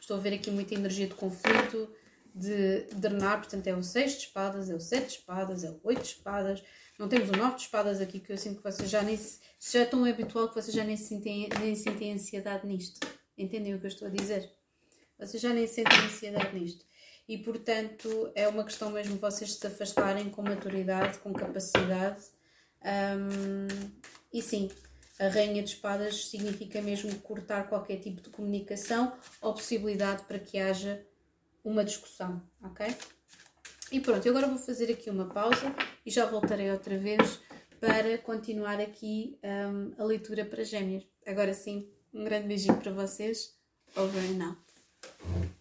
Estou 0.00 0.16
a 0.16 0.20
ver 0.20 0.34
aqui 0.34 0.50
muita 0.50 0.74
energia 0.74 1.06
de 1.06 1.14
conflito, 1.14 1.88
de 2.34 2.86
drenar, 2.94 3.38
portanto 3.38 3.66
é 3.66 3.74
o 3.74 3.82
6 3.82 4.12
de 4.12 4.18
espadas, 4.26 4.70
é 4.70 4.74
o 4.74 4.80
7 4.80 5.06
de 5.06 5.12
espadas, 5.12 5.64
é 5.64 5.70
o 5.70 5.80
8 5.82 6.02
de 6.02 6.08
espadas. 6.08 6.62
Não 6.98 7.08
temos 7.08 7.28
o 7.30 7.32
9 7.32 7.56
de 7.56 7.62
espadas 7.62 8.00
aqui, 8.00 8.20
que 8.20 8.32
eu 8.32 8.38
sinto 8.38 8.58
que 8.58 8.64
vocês 8.64 8.88
já 8.88 9.02
nem 9.02 9.16
se, 9.16 9.40
já 9.60 9.80
é 9.80 9.84
tão 9.84 10.04
habitual 10.04 10.48
que 10.48 10.54
vocês 10.54 10.74
já 10.74 10.84
nem 10.84 10.96
sentem, 10.96 11.48
nem 11.58 11.74
sentem 11.74 12.12
ansiedade 12.12 12.66
nisto. 12.66 13.06
Entendem 13.36 13.74
o 13.74 13.78
que 13.80 13.86
eu 13.86 13.88
estou 13.88 14.08
a 14.08 14.10
dizer? 14.10 14.50
Vocês 15.18 15.42
já 15.42 15.50
nem 15.50 15.66
sentem 15.66 15.98
ansiedade 15.98 16.58
nisto. 16.58 16.84
E 17.28 17.38
portanto 17.38 18.30
é 18.34 18.48
uma 18.48 18.64
questão 18.64 18.90
mesmo 18.90 19.16
vocês 19.16 19.54
se 19.54 19.66
afastarem 19.66 20.28
com 20.30 20.42
maturidade, 20.42 21.18
com 21.18 21.32
capacidade. 21.32 22.22
Um, 22.84 23.68
e 24.32 24.42
sim, 24.42 24.70
a 25.18 25.28
Rainha 25.28 25.62
de 25.62 25.70
Espadas 25.70 26.26
significa 26.26 26.82
mesmo 26.82 27.14
cortar 27.20 27.68
qualquer 27.68 28.00
tipo 28.00 28.20
de 28.20 28.30
comunicação 28.30 29.12
ou 29.40 29.54
possibilidade 29.54 30.24
para 30.24 30.38
que 30.38 30.58
haja 30.58 31.06
uma 31.64 31.84
discussão, 31.84 32.42
ok? 32.62 32.86
E 33.90 34.00
pronto, 34.00 34.26
agora 34.28 34.48
vou 34.48 34.58
fazer 34.58 34.90
aqui 34.90 35.10
uma 35.10 35.26
pausa 35.26 35.74
e 36.04 36.10
já 36.10 36.24
voltarei 36.24 36.70
outra 36.70 36.98
vez 36.98 37.40
para 37.78 38.16
continuar 38.18 38.80
aqui 38.80 39.38
um, 39.42 39.92
a 40.00 40.04
leitura 40.04 40.44
para 40.44 40.64
gêmeos. 40.64 41.06
Agora 41.26 41.52
sim, 41.52 41.90
um 42.12 42.24
grande 42.24 42.48
beijinho 42.48 42.78
para 42.78 42.92
vocês. 42.92 43.54
Over 43.94 44.22
and 44.22 44.46
out. 44.46 45.51